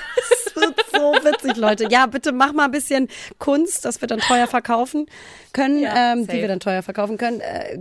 Das 0.53 0.57
wird 0.57 0.74
so 0.93 1.12
witzig, 1.24 1.57
Leute. 1.57 1.86
Ja, 1.91 2.07
bitte 2.07 2.32
mach 2.32 2.53
mal 2.53 2.64
ein 2.66 2.70
bisschen 2.72 3.09
Kunst, 3.38 3.84
das 3.84 4.01
wir 4.01 4.09
dann 4.09 4.18
teuer 4.18 4.47
verkaufen 4.49 5.07
können, 5.53 5.78
Ja, 5.80 6.12
ähm, 6.12 6.26
die 6.26 6.34
wir 6.41 6.49
dann 6.49 6.59
teuer 6.61 6.82
verkaufen 6.82 7.16
können. 7.18 7.41
Äh, 7.41 7.78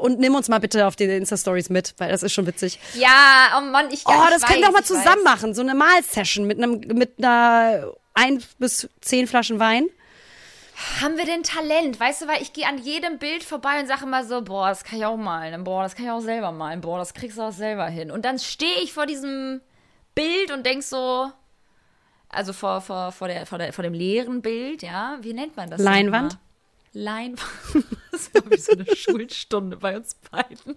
und 0.00 0.20
nimm 0.20 0.34
uns 0.34 0.48
mal 0.48 0.58
bitte 0.60 0.86
auf 0.86 0.94
die 0.96 1.04
Insta-Stories 1.04 1.70
mit, 1.70 1.94
weil 1.98 2.10
das 2.10 2.22
ist 2.22 2.32
schon 2.34 2.46
witzig. 2.46 2.78
ja, 2.94 3.56
oh 3.58 3.62
Mann, 3.62 3.86
ich 3.90 4.02
Oh, 4.06 4.12
ich 4.12 4.30
das 4.30 4.42
können 4.42 4.60
wir 4.60 4.66
weiß, 4.68 4.72
doch 4.72 4.72
mal 4.72 4.84
zusammen 4.84 5.24
weiß. 5.24 5.34
machen. 5.34 5.54
So 5.54 5.62
eine 5.62 5.74
Malsession 5.74 6.46
mit 6.46 6.58
einem 6.58 6.80
mit 6.94 7.14
einer 7.18 7.92
ein 8.14 8.42
bis 8.58 8.88
zehn 9.00 9.26
Flaschen 9.26 9.58
Wein. 9.58 9.86
Haben 11.02 11.16
wir 11.18 11.24
denn 11.26 11.42
Talent? 11.42 11.98
Weißt 12.00 12.22
du, 12.22 12.26
weil 12.28 12.40
ich 12.42 12.52
gehe 12.52 12.66
an 12.66 12.78
jedem 12.78 13.18
Bild 13.18 13.44
vorbei 13.44 13.80
und 13.80 13.86
sage 13.86 14.04
immer 14.04 14.24
so, 14.24 14.42
boah, 14.42 14.68
das 14.68 14.84
kann 14.84 14.98
ich 14.98 15.04
auch 15.04 15.16
malen, 15.16 15.64
boah, 15.64 15.82
das 15.82 15.94
kann 15.94 16.04
ich 16.06 16.10
auch 16.10 16.20
selber 16.20 16.52
malen, 16.52 16.80
boah, 16.80 16.98
das 16.98 17.12
kriegst 17.14 17.36
du 17.38 17.42
auch 17.42 17.52
selber 17.52 17.86
hin. 17.86 18.10
Und 18.10 18.24
dann 18.24 18.38
stehe 18.38 18.80
ich 18.82 18.92
vor 18.92 19.06
diesem 19.06 19.60
Bild 20.14 20.50
und 20.52 20.64
denk 20.64 20.82
so, 20.82 21.30
also 22.28 22.52
vor, 22.52 22.80
vor, 22.80 23.12
vor, 23.12 23.28
der, 23.28 23.46
vor, 23.46 23.58
der, 23.58 23.72
vor 23.72 23.82
dem 23.82 23.94
leeren 23.94 24.42
Bild, 24.42 24.82
ja, 24.82 25.18
wie 25.22 25.32
nennt 25.32 25.56
man 25.56 25.70
das? 25.70 25.80
Leinwand? 25.80 26.38
Leinwand. 26.92 27.40
Das 28.10 28.34
war 28.34 28.50
wie 28.50 28.58
so 28.58 28.72
eine 28.72 28.84
Schulstunde 28.96 29.76
bei 29.78 29.96
uns 29.96 30.14
beiden. 30.30 30.76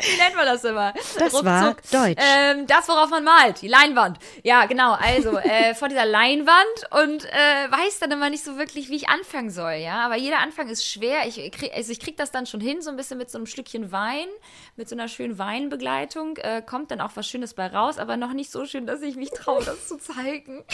Wie 0.00 0.16
nennt 0.16 0.34
man 0.34 0.46
das 0.46 0.64
immer? 0.64 0.94
Das 1.18 1.32
war 1.44 1.76
Deutsch. 1.92 2.22
Ähm, 2.24 2.66
das, 2.66 2.88
worauf 2.88 3.10
man 3.10 3.24
malt, 3.24 3.60
die 3.60 3.68
Leinwand. 3.68 4.18
Ja, 4.42 4.64
genau. 4.64 4.92
Also 4.92 5.36
äh, 5.36 5.74
vor 5.74 5.88
dieser 5.88 6.06
Leinwand 6.06 6.56
und 6.90 7.24
äh, 7.26 7.70
weiß 7.70 7.98
dann 7.98 8.12
immer 8.12 8.30
nicht 8.30 8.44
so 8.44 8.56
wirklich, 8.56 8.88
wie 8.88 8.96
ich 8.96 9.08
anfangen 9.10 9.50
soll. 9.50 9.74
Ja, 9.74 10.06
aber 10.06 10.16
jeder 10.16 10.38
Anfang 10.38 10.68
ist 10.68 10.86
schwer. 10.86 11.26
Ich 11.26 11.36
krieg, 11.52 11.72
also 11.74 11.92
ich 11.92 12.00
krieg 12.00 12.16
das 12.16 12.30
dann 12.30 12.46
schon 12.46 12.60
hin, 12.60 12.80
so 12.80 12.88
ein 12.90 12.96
bisschen 12.96 13.18
mit 13.18 13.30
so 13.30 13.36
einem 13.36 13.46
Stückchen 13.46 13.92
Wein, 13.92 14.28
mit 14.76 14.88
so 14.88 14.94
einer 14.94 15.08
schönen 15.08 15.38
Weinbegleitung. 15.38 16.38
Äh, 16.38 16.62
kommt 16.64 16.92
dann 16.92 17.00
auch 17.02 17.12
was 17.14 17.28
Schönes 17.28 17.52
bei 17.52 17.66
raus, 17.66 17.98
aber 17.98 18.16
noch 18.16 18.32
nicht 18.32 18.50
so 18.50 18.64
schön, 18.64 18.86
dass 18.86 19.02
ich 19.02 19.16
mich 19.16 19.30
traue, 19.30 19.64
das 19.64 19.88
zu 19.88 19.98
zeigen. 19.98 20.64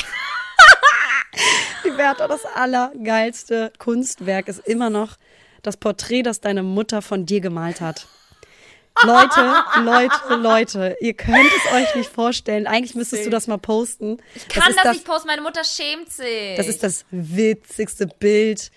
Die 1.84 1.97
Werte, 1.97 2.26
das 2.28 2.45
allergeilste 2.45 3.72
Kunstwerk 3.78 4.49
ist 4.49 4.66
immer 4.66 4.91
noch 4.91 5.16
das 5.62 5.76
Porträt, 5.76 6.22
das 6.22 6.41
deine 6.41 6.62
Mutter 6.62 7.03
von 7.03 7.26
dir 7.26 7.41
gemalt 7.41 7.80
hat. 7.80 8.07
Leute, 9.03 9.55
Leute, 9.82 10.34
Leute, 10.37 10.97
ihr 11.01 11.14
könnt 11.14 11.51
es 11.57 11.72
euch 11.72 11.95
nicht 11.97 12.11
vorstellen. 12.11 12.66
Eigentlich 12.66 12.95
müsstest 12.95 13.26
du 13.26 13.30
das 13.30 13.47
mal 13.47 13.59
posten. 13.59 14.18
Ich 14.34 14.49
kann 14.49 14.70
ist 14.70 14.78
das, 14.82 14.95
nicht 14.95 15.05
posten, 15.07 15.28
meine 15.28 15.43
Mutter 15.43 15.64
schämt 15.64 16.11
sich. 16.11 16.57
Das 16.57 16.66
ist 16.66 16.82
das 16.82 17.05
witzigste 17.11 18.07
Bild, 18.07 18.70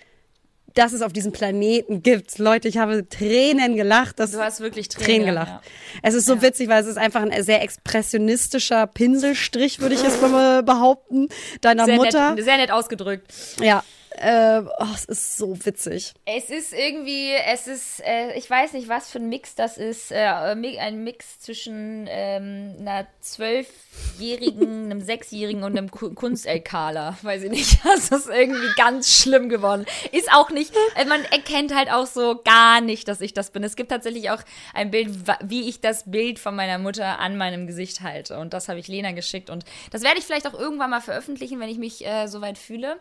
das 0.73 0.93
es 0.93 1.01
auf 1.01 1.13
diesem 1.13 1.31
Planeten 1.31 2.03
gibt. 2.03 2.37
Leute, 2.37 2.67
ich 2.67 2.77
habe 2.77 3.07
Tränen 3.07 3.75
gelacht. 3.75 4.19
Das 4.19 4.31
Du 4.31 4.39
hast 4.39 4.59
wirklich 4.59 4.89
Tränen, 4.89 5.05
Tränen 5.05 5.25
gelacht. 5.27 5.47
ja. 5.47 5.61
Es 6.03 6.13
ist 6.13 6.25
so 6.25 6.41
witzig, 6.41 6.69
weil 6.69 6.81
es 6.81 6.87
ist 6.87 6.97
einfach 6.97 7.21
ein 7.21 7.43
sehr 7.43 7.61
expressionistischer 7.61 8.87
Pinselstrich, 8.87 9.79
würde 9.79 9.95
ich 9.95 10.03
jetzt 10.03 10.21
mal 10.21 10.63
behaupten, 10.63 11.29
deiner 11.61 11.85
sehr 11.85 11.95
Mutter. 11.95 12.35
Nett, 12.35 12.43
sehr 12.43 12.57
nett 12.57 12.71
ausgedrückt. 12.71 13.31
Ja, 13.61 13.83
äh, 14.11 14.61
oh, 14.79 14.85
es 14.93 15.05
ist 15.05 15.37
so 15.37 15.55
witzig. 15.65 16.13
Es 16.25 16.49
ist 16.49 16.73
irgendwie, 16.73 17.31
es 17.47 17.67
ist, 17.67 18.01
äh, 18.05 18.33
ich 18.37 18.49
weiß 18.49 18.73
nicht, 18.73 18.89
was 18.89 19.09
für 19.09 19.19
ein 19.19 19.29
Mix 19.29 19.55
das 19.55 19.77
ist. 19.77 20.11
Äh, 20.11 20.55
mi- 20.55 20.77
ein 20.79 21.03
Mix 21.03 21.39
zwischen 21.39 22.07
ähm, 22.09 22.75
einer 22.79 23.07
zwölfjährigen, 23.21 24.85
einem 24.85 25.01
sechsjährigen 25.01 25.63
und 25.63 25.77
einem 25.77 25.91
Ku- 25.91 26.13
Kunst-LKler. 26.13 27.17
Weiß 27.21 27.43
ich 27.43 27.51
nicht. 27.51 27.79
Das 27.89 28.11
ist 28.11 28.29
irgendwie 28.29 28.67
ganz 28.77 29.21
schlimm 29.21 29.49
geworden. 29.49 29.85
Ist 30.11 30.31
auch 30.31 30.49
nicht, 30.51 30.73
äh, 30.95 31.05
man 31.05 31.23
erkennt 31.25 31.75
halt 31.75 31.91
auch 31.91 32.05
so 32.05 32.39
gar 32.43 32.81
nicht, 32.81 33.07
dass 33.07 33.21
ich 33.21 33.33
das 33.33 33.51
bin. 33.51 33.63
Es 33.63 33.75
gibt 33.75 33.89
tatsächlich 33.91 34.29
auch 34.31 34.41
ein 34.73 34.91
Bild, 34.91 35.09
wie 35.43 35.67
ich 35.67 35.81
das 35.81 36.09
Bild 36.09 36.39
von 36.39 36.55
meiner 36.55 36.77
Mutter 36.77 37.19
an 37.19 37.35
meinem 37.37 37.67
Gesicht 37.67 38.01
halte. 38.01 38.37
Und 38.37 38.53
das 38.53 38.69
habe 38.69 38.79
ich 38.79 38.87
Lena 38.87 39.11
geschickt. 39.11 39.49
Und 39.49 39.65
das 39.91 40.01
werde 40.03 40.19
ich 40.19 40.25
vielleicht 40.25 40.47
auch 40.47 40.53
irgendwann 40.57 40.89
mal 40.89 41.01
veröffentlichen, 41.01 41.59
wenn 41.59 41.69
ich 41.69 41.77
mich 41.77 42.05
äh, 42.05 42.27
soweit 42.27 42.57
fühle. 42.57 42.99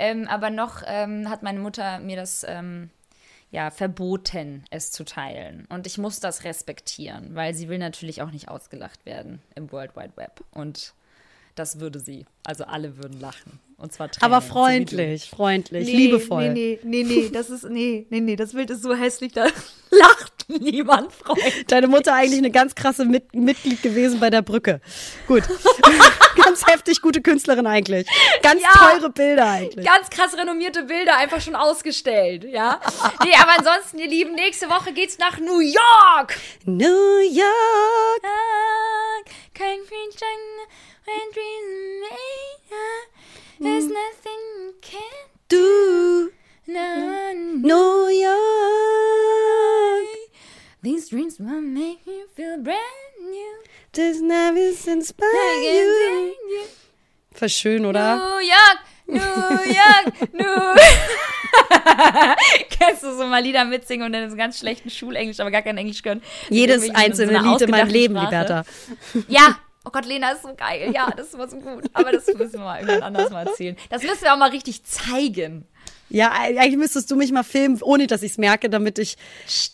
Ähm, 0.00 0.28
aber 0.28 0.47
noch 0.50 0.82
ähm, 0.86 1.28
hat 1.28 1.42
meine 1.42 1.60
Mutter 1.60 1.98
mir 1.98 2.16
das 2.16 2.44
ähm, 2.48 2.90
ja 3.50 3.70
verboten, 3.70 4.64
es 4.70 4.90
zu 4.90 5.04
teilen. 5.04 5.66
Und 5.68 5.86
ich 5.86 5.98
muss 5.98 6.20
das 6.20 6.44
respektieren, 6.44 7.34
weil 7.34 7.54
sie 7.54 7.68
will 7.68 7.78
natürlich 7.78 8.22
auch 8.22 8.30
nicht 8.30 8.48
ausgelacht 8.48 9.06
werden 9.06 9.42
im 9.54 9.70
World 9.72 9.96
Wide 9.96 10.16
Web. 10.16 10.44
Und 10.50 10.94
das 11.54 11.80
würde 11.80 11.98
sie. 11.98 12.26
Also 12.44 12.64
alle 12.64 12.96
würden 12.96 13.20
lachen. 13.20 13.58
Und 13.78 13.92
zwar 13.92 14.10
Tränen, 14.10 14.32
Aber 14.34 14.42
freundlich, 14.44 15.30
freundlich, 15.30 15.86
liebevoll. 15.86 16.50
Nee, 16.50 16.80
nee, 16.82 17.04
nee, 17.04 17.14
nee, 17.20 17.30
das 17.32 17.48
ist, 17.48 17.62
nee, 17.62 18.06
nee, 18.10 18.20
nee, 18.20 18.34
das 18.34 18.52
Bild 18.52 18.70
ist 18.70 18.82
so 18.82 18.92
hässlich, 18.92 19.32
da 19.32 19.44
lacht 19.90 20.32
niemand, 20.48 21.12
Freund. 21.12 21.40
Deine 21.70 21.86
Mutter 21.86 22.12
eigentlich 22.12 22.38
eine 22.38 22.50
ganz 22.50 22.74
krasse 22.74 23.04
Mit 23.04 23.32
Mitglied 23.34 23.80
gewesen 23.80 24.18
bei 24.18 24.30
der 24.30 24.42
Brücke. 24.42 24.80
Gut. 25.28 25.44
ganz 26.44 26.66
heftig 26.66 27.00
gute 27.02 27.22
Künstlerin 27.22 27.68
eigentlich. 27.68 28.08
Ganz 28.42 28.62
Ja. 28.62 28.70
teure 28.70 29.10
Bilder 29.10 29.48
eigentlich. 29.48 29.86
Ganz 29.86 30.10
krass 30.10 30.36
renommierte 30.36 30.82
Bilder 30.82 31.16
einfach 31.16 31.40
schon 31.40 31.54
ausgestellt, 31.54 32.44
ja. 32.44 32.80
Nee, 33.24 33.34
aber 33.40 33.58
ansonsten, 33.58 33.98
ihr 33.98 34.08
Lieben, 34.08 34.34
nächste 34.34 34.68
Woche 34.68 34.92
geht's 34.92 35.18
nach 35.18 35.38
New 35.38 35.60
York. 35.60 36.36
New 36.64 37.20
York. 37.30 37.46
Kein 39.54 39.78
when 41.08 41.30
dreams 41.32 42.02
made, 42.02 43.08
there's 43.60 43.86
nothing 43.86 44.40
you 44.60 44.74
can't 44.80 45.28
Du. 45.48 46.32
no, 46.66 47.32
New 47.34 48.08
York. 48.08 50.08
These 50.82 51.08
dreams 51.08 51.38
will 51.38 51.60
make 51.60 52.06
you 52.06 52.26
feel 52.34 52.58
brand 52.62 52.80
new. 53.20 53.62
This 53.92 54.20
never 54.20 54.72
inspire 54.86 55.28
you. 55.28 56.34
Voll 57.32 57.48
schön, 57.48 57.86
oder? 57.86 58.16
New 58.16 58.40
York, 58.40 58.78
New 59.06 59.72
York, 59.72 60.32
New 60.34 60.74
Kennst 62.70 63.02
du 63.02 63.16
so 63.16 63.26
mal 63.26 63.42
Lieder 63.42 63.64
mitsingen 63.64 64.06
und 64.06 64.12
dann 64.12 64.24
in 64.24 64.30
so 64.30 64.36
ganz 64.36 64.58
schlechten 64.58 64.90
Schulenglisch, 64.90 65.40
aber 65.40 65.50
gar 65.50 65.62
kein 65.62 65.78
Englisch 65.78 66.02
können? 66.02 66.22
Jedes 66.50 66.88
einzelne 66.94 67.40
so 67.40 67.50
Lied 67.50 67.62
in 67.62 67.70
meinem 67.70 67.88
Leben, 67.88 68.14
Sprache. 68.16 68.26
Liberta. 68.26 68.64
Ja. 69.28 69.58
Oh 69.88 69.90
Gott, 69.90 70.04
Lena 70.04 70.32
ist 70.32 70.42
so 70.42 70.54
geil. 70.54 70.92
Ja, 70.94 71.10
das 71.16 71.32
war 71.38 71.48
so 71.48 71.56
gut. 71.56 71.84
Aber 71.94 72.12
das 72.12 72.26
müssen 72.26 72.52
wir 72.52 72.60
mal 72.60 72.80
irgendwann 72.80 73.04
anders 73.04 73.30
mal 73.30 73.46
erzählen. 73.46 73.74
Das 73.88 74.02
müssen 74.02 74.20
wir 74.20 74.34
auch 74.34 74.38
mal 74.38 74.50
richtig 74.50 74.84
zeigen. 74.84 75.66
Ja, 76.10 76.30
eigentlich 76.30 76.76
müsstest 76.76 77.10
du 77.10 77.16
mich 77.16 77.32
mal 77.32 77.42
filmen, 77.42 77.80
ohne 77.80 78.06
dass 78.06 78.22
ich 78.22 78.32
es 78.32 78.38
merke, 78.38 78.68
damit 78.68 78.98
ich 78.98 79.16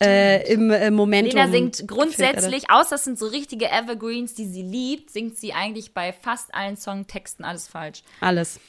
äh, 0.01 0.49
im 0.53 0.71
äh, 0.71 0.89
Momentum. 0.89 1.35
Lena 1.35 1.51
singt 1.51 1.85
grundsätzlich, 1.85 2.69
außer 2.69 2.91
das 2.91 3.03
sind 3.03 3.19
so 3.19 3.27
richtige 3.27 3.69
Evergreens, 3.69 4.35
die 4.35 4.45
sie 4.45 4.61
liebt, 4.61 5.11
singt 5.11 5.37
sie 5.37 5.51
eigentlich 5.51 5.93
bei 5.93 6.13
fast 6.13 6.55
allen 6.55 6.77
Songtexten 6.77 7.43
alles 7.43 7.67
falsch. 7.67 8.01
Alles. 8.21 8.61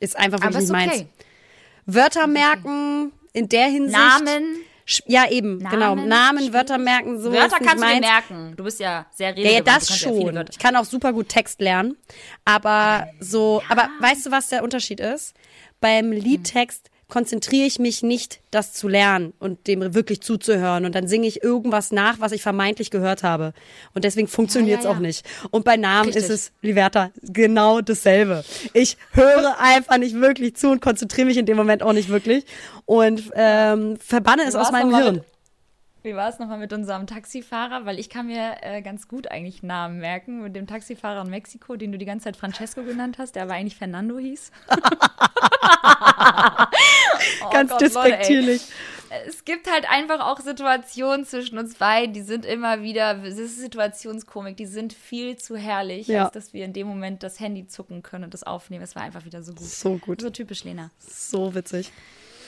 Ist 0.00 0.16
einfach 0.16 0.40
Aber 0.40 0.54
wirklich 0.54 0.64
ist 0.64 0.72
nicht 0.72 0.86
okay. 0.86 0.98
meins. 0.98 1.96
Wörter 1.96 2.26
merken 2.26 3.12
in 3.34 3.50
der 3.50 3.66
Hinsicht. 3.66 3.98
Namen, 3.98 4.64
Ja, 5.06 5.30
eben, 5.30 5.58
genau. 5.60 5.94
Namen, 5.94 6.08
Namen, 6.08 6.52
Wörter 6.52 6.78
merken, 6.78 7.20
so 7.20 7.32
Wörter 7.32 7.58
kannst 7.58 7.82
du 7.84 8.00
merken. 8.00 8.54
Du 8.56 8.64
bist 8.64 8.80
ja 8.80 9.06
sehr 9.12 9.36
Ja, 9.38 9.50
ja, 9.50 9.60
das 9.60 9.88
ja 9.88 9.94
viele 10.10 10.14
schon. 10.26 10.34
Wörter- 10.34 10.50
Ich 10.52 10.58
kann 10.58 10.76
auch 10.76 10.84
super 10.84 11.12
gut 11.12 11.28
Text 11.28 11.60
lernen. 11.60 11.96
Aber 12.44 13.06
so, 13.20 13.62
aber 13.68 13.88
weißt 14.00 14.26
du, 14.26 14.30
was 14.30 14.48
der 14.48 14.62
Unterschied 14.64 15.00
ist? 15.00 15.34
Beim 15.80 16.10
Liedtext 16.12 16.90
konzentriere 17.12 17.66
ich 17.66 17.78
mich 17.78 18.02
nicht, 18.02 18.40
das 18.50 18.72
zu 18.72 18.88
lernen 18.88 19.34
und 19.38 19.66
dem 19.66 19.92
wirklich 19.92 20.22
zuzuhören. 20.22 20.86
Und 20.86 20.94
dann 20.94 21.06
singe 21.08 21.26
ich 21.26 21.42
irgendwas 21.42 21.92
nach, 21.92 22.20
was 22.20 22.32
ich 22.32 22.40
vermeintlich 22.40 22.90
gehört 22.90 23.22
habe. 23.22 23.52
Und 23.92 24.04
deswegen 24.04 24.28
funktioniert 24.28 24.78
es 24.78 24.84
Ja, 24.84 24.92
ja, 24.92 24.96
auch 24.96 25.00
ja. 25.00 25.06
nicht. 25.08 25.26
Und 25.50 25.66
bei 25.66 25.76
Namen 25.76 26.06
Richtig. 26.06 26.24
ist 26.24 26.30
es, 26.30 26.52
Liberta, 26.62 27.10
genau 27.20 27.82
dasselbe. 27.82 28.44
Ich 28.72 28.96
höre 29.10 29.56
einfach 29.60 29.98
nicht 29.98 30.18
wirklich 30.22 30.56
zu 30.56 30.70
und 30.70 30.80
konzentriere 30.80 31.26
mich 31.26 31.36
in 31.36 31.44
dem 31.44 31.58
Moment 31.58 31.82
auch 31.82 31.92
nicht 31.92 32.08
wirklich. 32.08 32.46
Und 32.86 33.30
ähm, 33.34 33.98
verbanne 33.98 34.44
es 34.44 34.54
aus 34.54 34.72
meinem 34.72 34.96
Hirn. 34.96 35.20
Wie 36.02 36.16
war 36.16 36.28
es 36.28 36.38
nochmal 36.38 36.58
mit 36.58 36.72
unserem 36.72 37.06
Taxifahrer? 37.06 37.84
Weil 37.86 37.98
ich 37.98 38.08
kann 38.10 38.26
mir 38.26 38.56
äh, 38.62 38.82
ganz 38.82 39.06
gut 39.06 39.30
eigentlich 39.30 39.62
Namen 39.62 39.98
merken. 39.98 40.42
Mit 40.42 40.56
dem 40.56 40.66
Taxifahrer 40.66 41.22
in 41.22 41.30
Mexiko, 41.30 41.76
den 41.76 41.92
du 41.92 41.98
die 41.98 42.04
ganze 42.04 42.24
Zeit 42.24 42.36
Francesco 42.36 42.82
genannt 42.84 43.18
hast, 43.18 43.36
der 43.36 43.44
aber 43.44 43.54
eigentlich 43.54 43.76
Fernando 43.76 44.18
hieß. 44.18 44.50
Oh 47.44 47.50
Ganz 47.50 47.70
Gott, 47.70 47.80
Leute, 47.80 47.94
ey. 47.94 48.04
despektierlich. 48.08 48.62
es 49.26 49.44
gibt 49.44 49.70
halt 49.70 49.88
einfach 49.90 50.20
auch 50.20 50.40
Situationen 50.40 51.24
zwischen 51.24 51.58
uns 51.58 51.74
beiden, 51.74 52.12
die 52.14 52.22
sind 52.22 52.44
immer 52.46 52.82
wieder, 52.82 53.14
das 53.14 53.38
ist 53.38 53.58
Situationskomik, 53.58 54.56
die 54.56 54.66
sind 54.66 54.92
viel 54.92 55.36
zu 55.36 55.56
herrlich, 55.56 56.08
Ja. 56.08 56.24
als 56.24 56.32
dass 56.32 56.52
wir 56.52 56.64
in 56.64 56.72
dem 56.72 56.86
Moment 56.86 57.22
das 57.22 57.40
Handy 57.40 57.66
zucken 57.66 58.02
können 58.02 58.24
und 58.24 58.34
das 58.34 58.42
aufnehmen. 58.42 58.82
Es 58.82 58.94
war 58.94 59.02
einfach 59.02 59.24
wieder 59.24 59.42
so 59.42 59.52
gut. 59.52 59.66
So 59.66 59.98
gut. 59.98 60.20
So 60.20 60.30
typisch, 60.30 60.64
Lena. 60.64 60.90
So 60.98 61.54
witzig. 61.54 61.92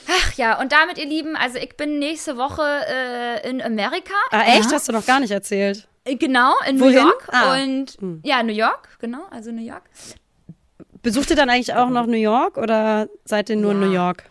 Ach 0.07 0.33
ja, 0.33 0.59
und 0.59 0.71
damit, 0.71 0.97
ihr 0.97 1.05
Lieben, 1.07 1.35
also 1.35 1.57
ich 1.57 1.75
bin 1.77 1.99
nächste 1.99 2.37
Woche 2.37 2.61
äh, 2.87 3.49
in 3.49 3.61
Amerika. 3.61 4.13
Ah, 4.31 4.43
echt? 4.57 4.71
Hast 4.71 4.87
du 4.87 4.91
noch 4.93 5.05
gar 5.05 5.19
nicht 5.19 5.31
erzählt? 5.31 5.87
Äh, 6.03 6.15
Genau, 6.15 6.53
in 6.67 6.79
Wohin? 6.79 6.93
New 6.95 7.01
York. 7.01 7.27
Ah. 7.31 7.53
Und 7.55 7.97
ja, 8.23 8.43
New 8.43 8.53
York, 8.53 8.97
genau, 8.99 9.25
also 9.31 9.51
New 9.51 9.65
York. 9.65 9.83
Besucht 11.01 11.29
ihr 11.29 11.35
dann 11.35 11.49
eigentlich 11.49 11.73
auch 11.73 11.89
noch 11.89 12.05
New 12.07 12.13
York 12.17 12.57
oder 12.57 13.07
seid 13.25 13.49
ihr 13.49 13.55
nur 13.55 13.71
in 13.71 13.81
Ja. 13.81 13.87
New 13.87 13.93
York? 13.93 14.23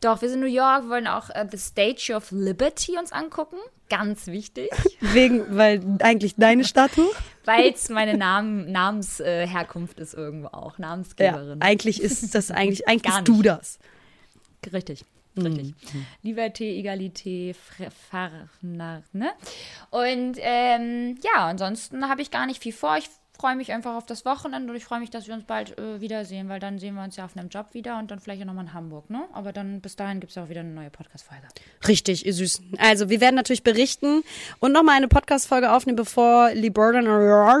Doch, 0.00 0.22
wir 0.22 0.28
sind 0.30 0.38
in 0.42 0.48
New 0.48 0.54
York, 0.54 0.88
wollen 0.88 1.06
auch 1.06 1.28
äh, 1.30 1.46
The 1.50 1.58
Statue 1.58 2.16
of 2.16 2.30
Liberty 2.30 2.96
uns 2.98 3.12
angucken. 3.12 3.56
Ganz 3.90 4.26
wichtig. 4.28 4.70
Wegen, 5.00 5.44
weil 5.56 5.82
eigentlich 6.00 6.36
deine 6.36 6.64
Statue? 6.64 7.10
Weil 7.44 7.72
es 7.74 7.88
meine 7.90 8.16
Namen, 8.16 8.70
Namensherkunft 8.72 9.98
äh, 9.98 10.02
ist 10.02 10.14
irgendwo 10.14 10.48
auch, 10.48 10.78
Ja, 10.78 10.86
Namensgeberin. 10.86 11.60
eigentlich 11.60 12.00
ist 12.02 12.34
das 12.34 12.50
eigentlich, 12.50 12.88
eigentlich 12.88 13.14
bist 13.14 13.28
du 13.28 13.42
das. 13.42 13.78
Richtig. 14.72 15.04
Richtig. 15.36 15.74
Liberté, 16.22 16.76
Egalité, 16.76 17.54
Fre- 17.54 17.90
Far, 18.10 18.30
na, 18.62 19.02
ne? 19.12 19.30
Und 19.90 20.36
ähm, 20.40 21.18
ja, 21.22 21.46
ansonsten 21.46 22.08
habe 22.08 22.20
ich 22.20 22.30
gar 22.32 22.46
nicht 22.46 22.60
viel 22.62 22.72
vor. 22.72 22.96
Ich 22.96 23.08
freue 23.40 23.56
mich 23.56 23.72
einfach 23.72 23.94
auf 23.96 24.04
das 24.04 24.24
Wochenende 24.26 24.70
und 24.70 24.76
ich 24.76 24.84
freue 24.84 25.00
mich, 25.00 25.08
dass 25.10 25.26
wir 25.26 25.34
uns 25.34 25.44
bald 25.44 25.78
äh, 25.78 26.00
wiedersehen, 26.00 26.48
weil 26.50 26.60
dann 26.60 26.78
sehen 26.78 26.94
wir 26.94 27.02
uns 27.02 27.16
ja 27.16 27.24
auf 27.24 27.36
einem 27.36 27.48
Job 27.48 27.68
wieder 27.72 27.98
und 27.98 28.10
dann 28.10 28.20
vielleicht 28.20 28.42
auch 28.42 28.46
nochmal 28.46 28.64
in 28.66 28.74
Hamburg, 28.74 29.08
ne? 29.08 29.22
Aber 29.32 29.52
dann 29.52 29.80
bis 29.80 29.96
dahin 29.96 30.20
gibt 30.20 30.30
es 30.32 30.38
auch 30.38 30.48
wieder 30.50 30.60
eine 30.60 30.70
neue 30.70 30.90
Podcast-Folge. 30.90 31.44
Richtig, 31.88 32.26
ihr 32.26 32.34
Süßen. 32.34 32.74
Also, 32.78 33.08
wir 33.08 33.20
werden 33.20 33.36
natürlich 33.36 33.62
berichten 33.62 34.22
und 34.58 34.72
nochmal 34.72 34.96
eine 34.96 35.08
Podcast-Folge 35.08 35.72
aufnehmen, 35.72 35.96
bevor 35.96 36.50
Lee 36.52 36.68
Burden 36.70 37.06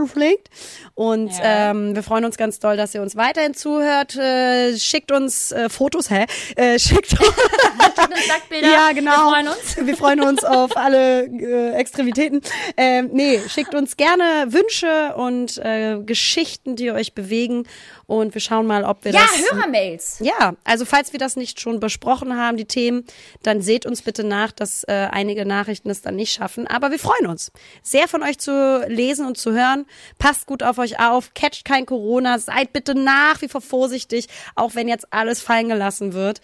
fliegt. 0.06 0.50
Und 0.94 1.30
Ja. 1.38 1.70
ähm, 1.70 1.94
wir 1.94 2.02
freuen 2.02 2.24
uns 2.26 2.36
ganz 2.36 2.58
doll, 2.58 2.76
dass 2.76 2.94
ihr 2.94 3.00
uns 3.02 3.16
weiterhin 3.16 3.54
zuhört. 3.54 4.16
Äh, 4.16 4.76
schickt 4.76 5.10
uns 5.12 5.50
äh, 5.52 5.68
Fotos, 5.70 6.10
hä? 6.10 6.26
Äh, 6.56 6.78
schickt 6.78 7.12
uns. 7.18 7.32
Nacktbilder. 8.28 8.70
Ja, 8.70 8.92
genau. 8.92 9.10
Wir 9.10 9.30
freuen 9.30 9.48
uns. 9.48 9.76
Wir 9.76 9.96
freuen 9.96 10.20
uns 10.20 10.44
auf 10.44 10.76
alle 10.76 11.24
äh, 11.26 11.72
Extremitäten. 11.74 12.40
Ähm, 12.76 13.10
nee, 13.12 13.40
schickt 13.48 13.74
uns 13.74 13.96
gerne 13.96 14.46
Wünsche 14.48 15.14
und 15.16 15.58
äh, 15.58 15.98
Geschichten, 16.04 16.76
die 16.76 16.90
euch 16.90 17.14
bewegen. 17.14 17.64
Und 18.06 18.34
wir 18.34 18.40
schauen 18.40 18.66
mal, 18.66 18.82
ob 18.84 19.04
wir 19.04 19.12
Ja, 19.12 19.20
das. 19.20 19.52
Hörermails. 19.52 20.16
Ja, 20.20 20.54
also 20.64 20.84
falls 20.84 21.12
wir 21.12 21.20
das 21.20 21.36
nicht 21.36 21.60
schon 21.60 21.78
besprochen 21.78 22.36
haben, 22.36 22.56
die 22.56 22.64
Themen, 22.64 23.04
dann 23.44 23.62
seht 23.62 23.86
uns 23.86 24.02
bitte 24.02 24.24
nach, 24.24 24.50
dass 24.50 24.82
äh, 24.84 25.08
einige 25.12 25.46
Nachrichten 25.46 25.90
es 25.90 26.02
dann 26.02 26.16
nicht 26.16 26.32
schaffen. 26.32 26.66
Aber 26.66 26.90
wir 26.90 26.98
freuen 26.98 27.28
uns, 27.28 27.52
sehr 27.82 28.08
von 28.08 28.24
euch 28.24 28.38
zu 28.38 28.84
lesen 28.88 29.26
und 29.26 29.38
zu 29.38 29.52
hören. 29.52 29.86
Passt 30.18 30.46
gut 30.46 30.64
auf 30.64 30.78
euch 30.78 30.98
auf, 30.98 31.34
catcht 31.34 31.64
kein 31.64 31.86
Corona, 31.86 32.38
seid 32.40 32.72
bitte 32.72 32.96
nach 32.96 33.42
wie 33.42 33.48
vor 33.48 33.60
vorsichtig, 33.60 34.26
auch 34.56 34.74
wenn 34.74 34.88
jetzt 34.88 35.12
alles 35.12 35.40
fallen 35.40 35.68
gelassen 35.68 36.12
wird. 36.12 36.40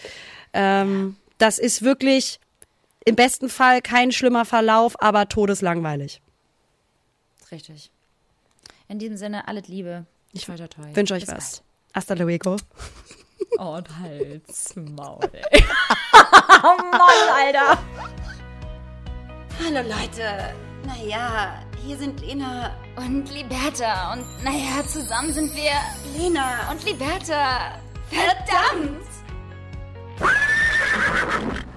Ähm, 0.52 1.16
das 1.38 1.58
ist 1.58 1.82
wirklich 1.82 2.40
im 3.04 3.14
besten 3.14 3.48
Fall 3.48 3.82
kein 3.82 4.12
schlimmer 4.12 4.44
Verlauf, 4.44 5.00
aber 5.00 5.28
todeslangweilig. 5.28 6.20
Richtig. 7.52 7.90
In 8.88 8.98
diesem 8.98 9.16
Sinne, 9.16 9.46
alles 9.48 9.68
Liebe. 9.68 10.06
Ich 10.32 10.46
toi, 10.46 10.56
toi, 10.56 10.66
toi. 10.68 10.94
Wünsche 10.94 11.14
euch 11.14 11.26
Bis 11.26 11.34
was. 11.34 11.62
Hasta 11.94 12.14
luego. 12.14 12.56
bald. 12.56 12.64
Oh, 13.58 13.76
und 13.76 13.98
Hals, 13.98 14.74
Maul, 14.76 15.20
ey. 15.32 15.64
oh 16.62 16.76
Mann, 16.90 17.28
Alter. 17.34 17.78
Hallo 19.64 19.88
Leute. 19.88 20.54
Naja, 20.84 21.62
hier 21.84 21.96
sind 21.96 22.20
Lena 22.20 22.76
Und 22.96 23.30
Liberta. 23.32 24.12
Und 24.12 24.24
naja, 24.44 24.86
zusammen 24.86 25.32
sind 25.32 25.54
wir 25.54 25.72
Lena 26.16 26.70
und 26.70 26.84
Liberta. 26.84 27.80
Verdammt! 28.10 29.06
you 31.36 31.75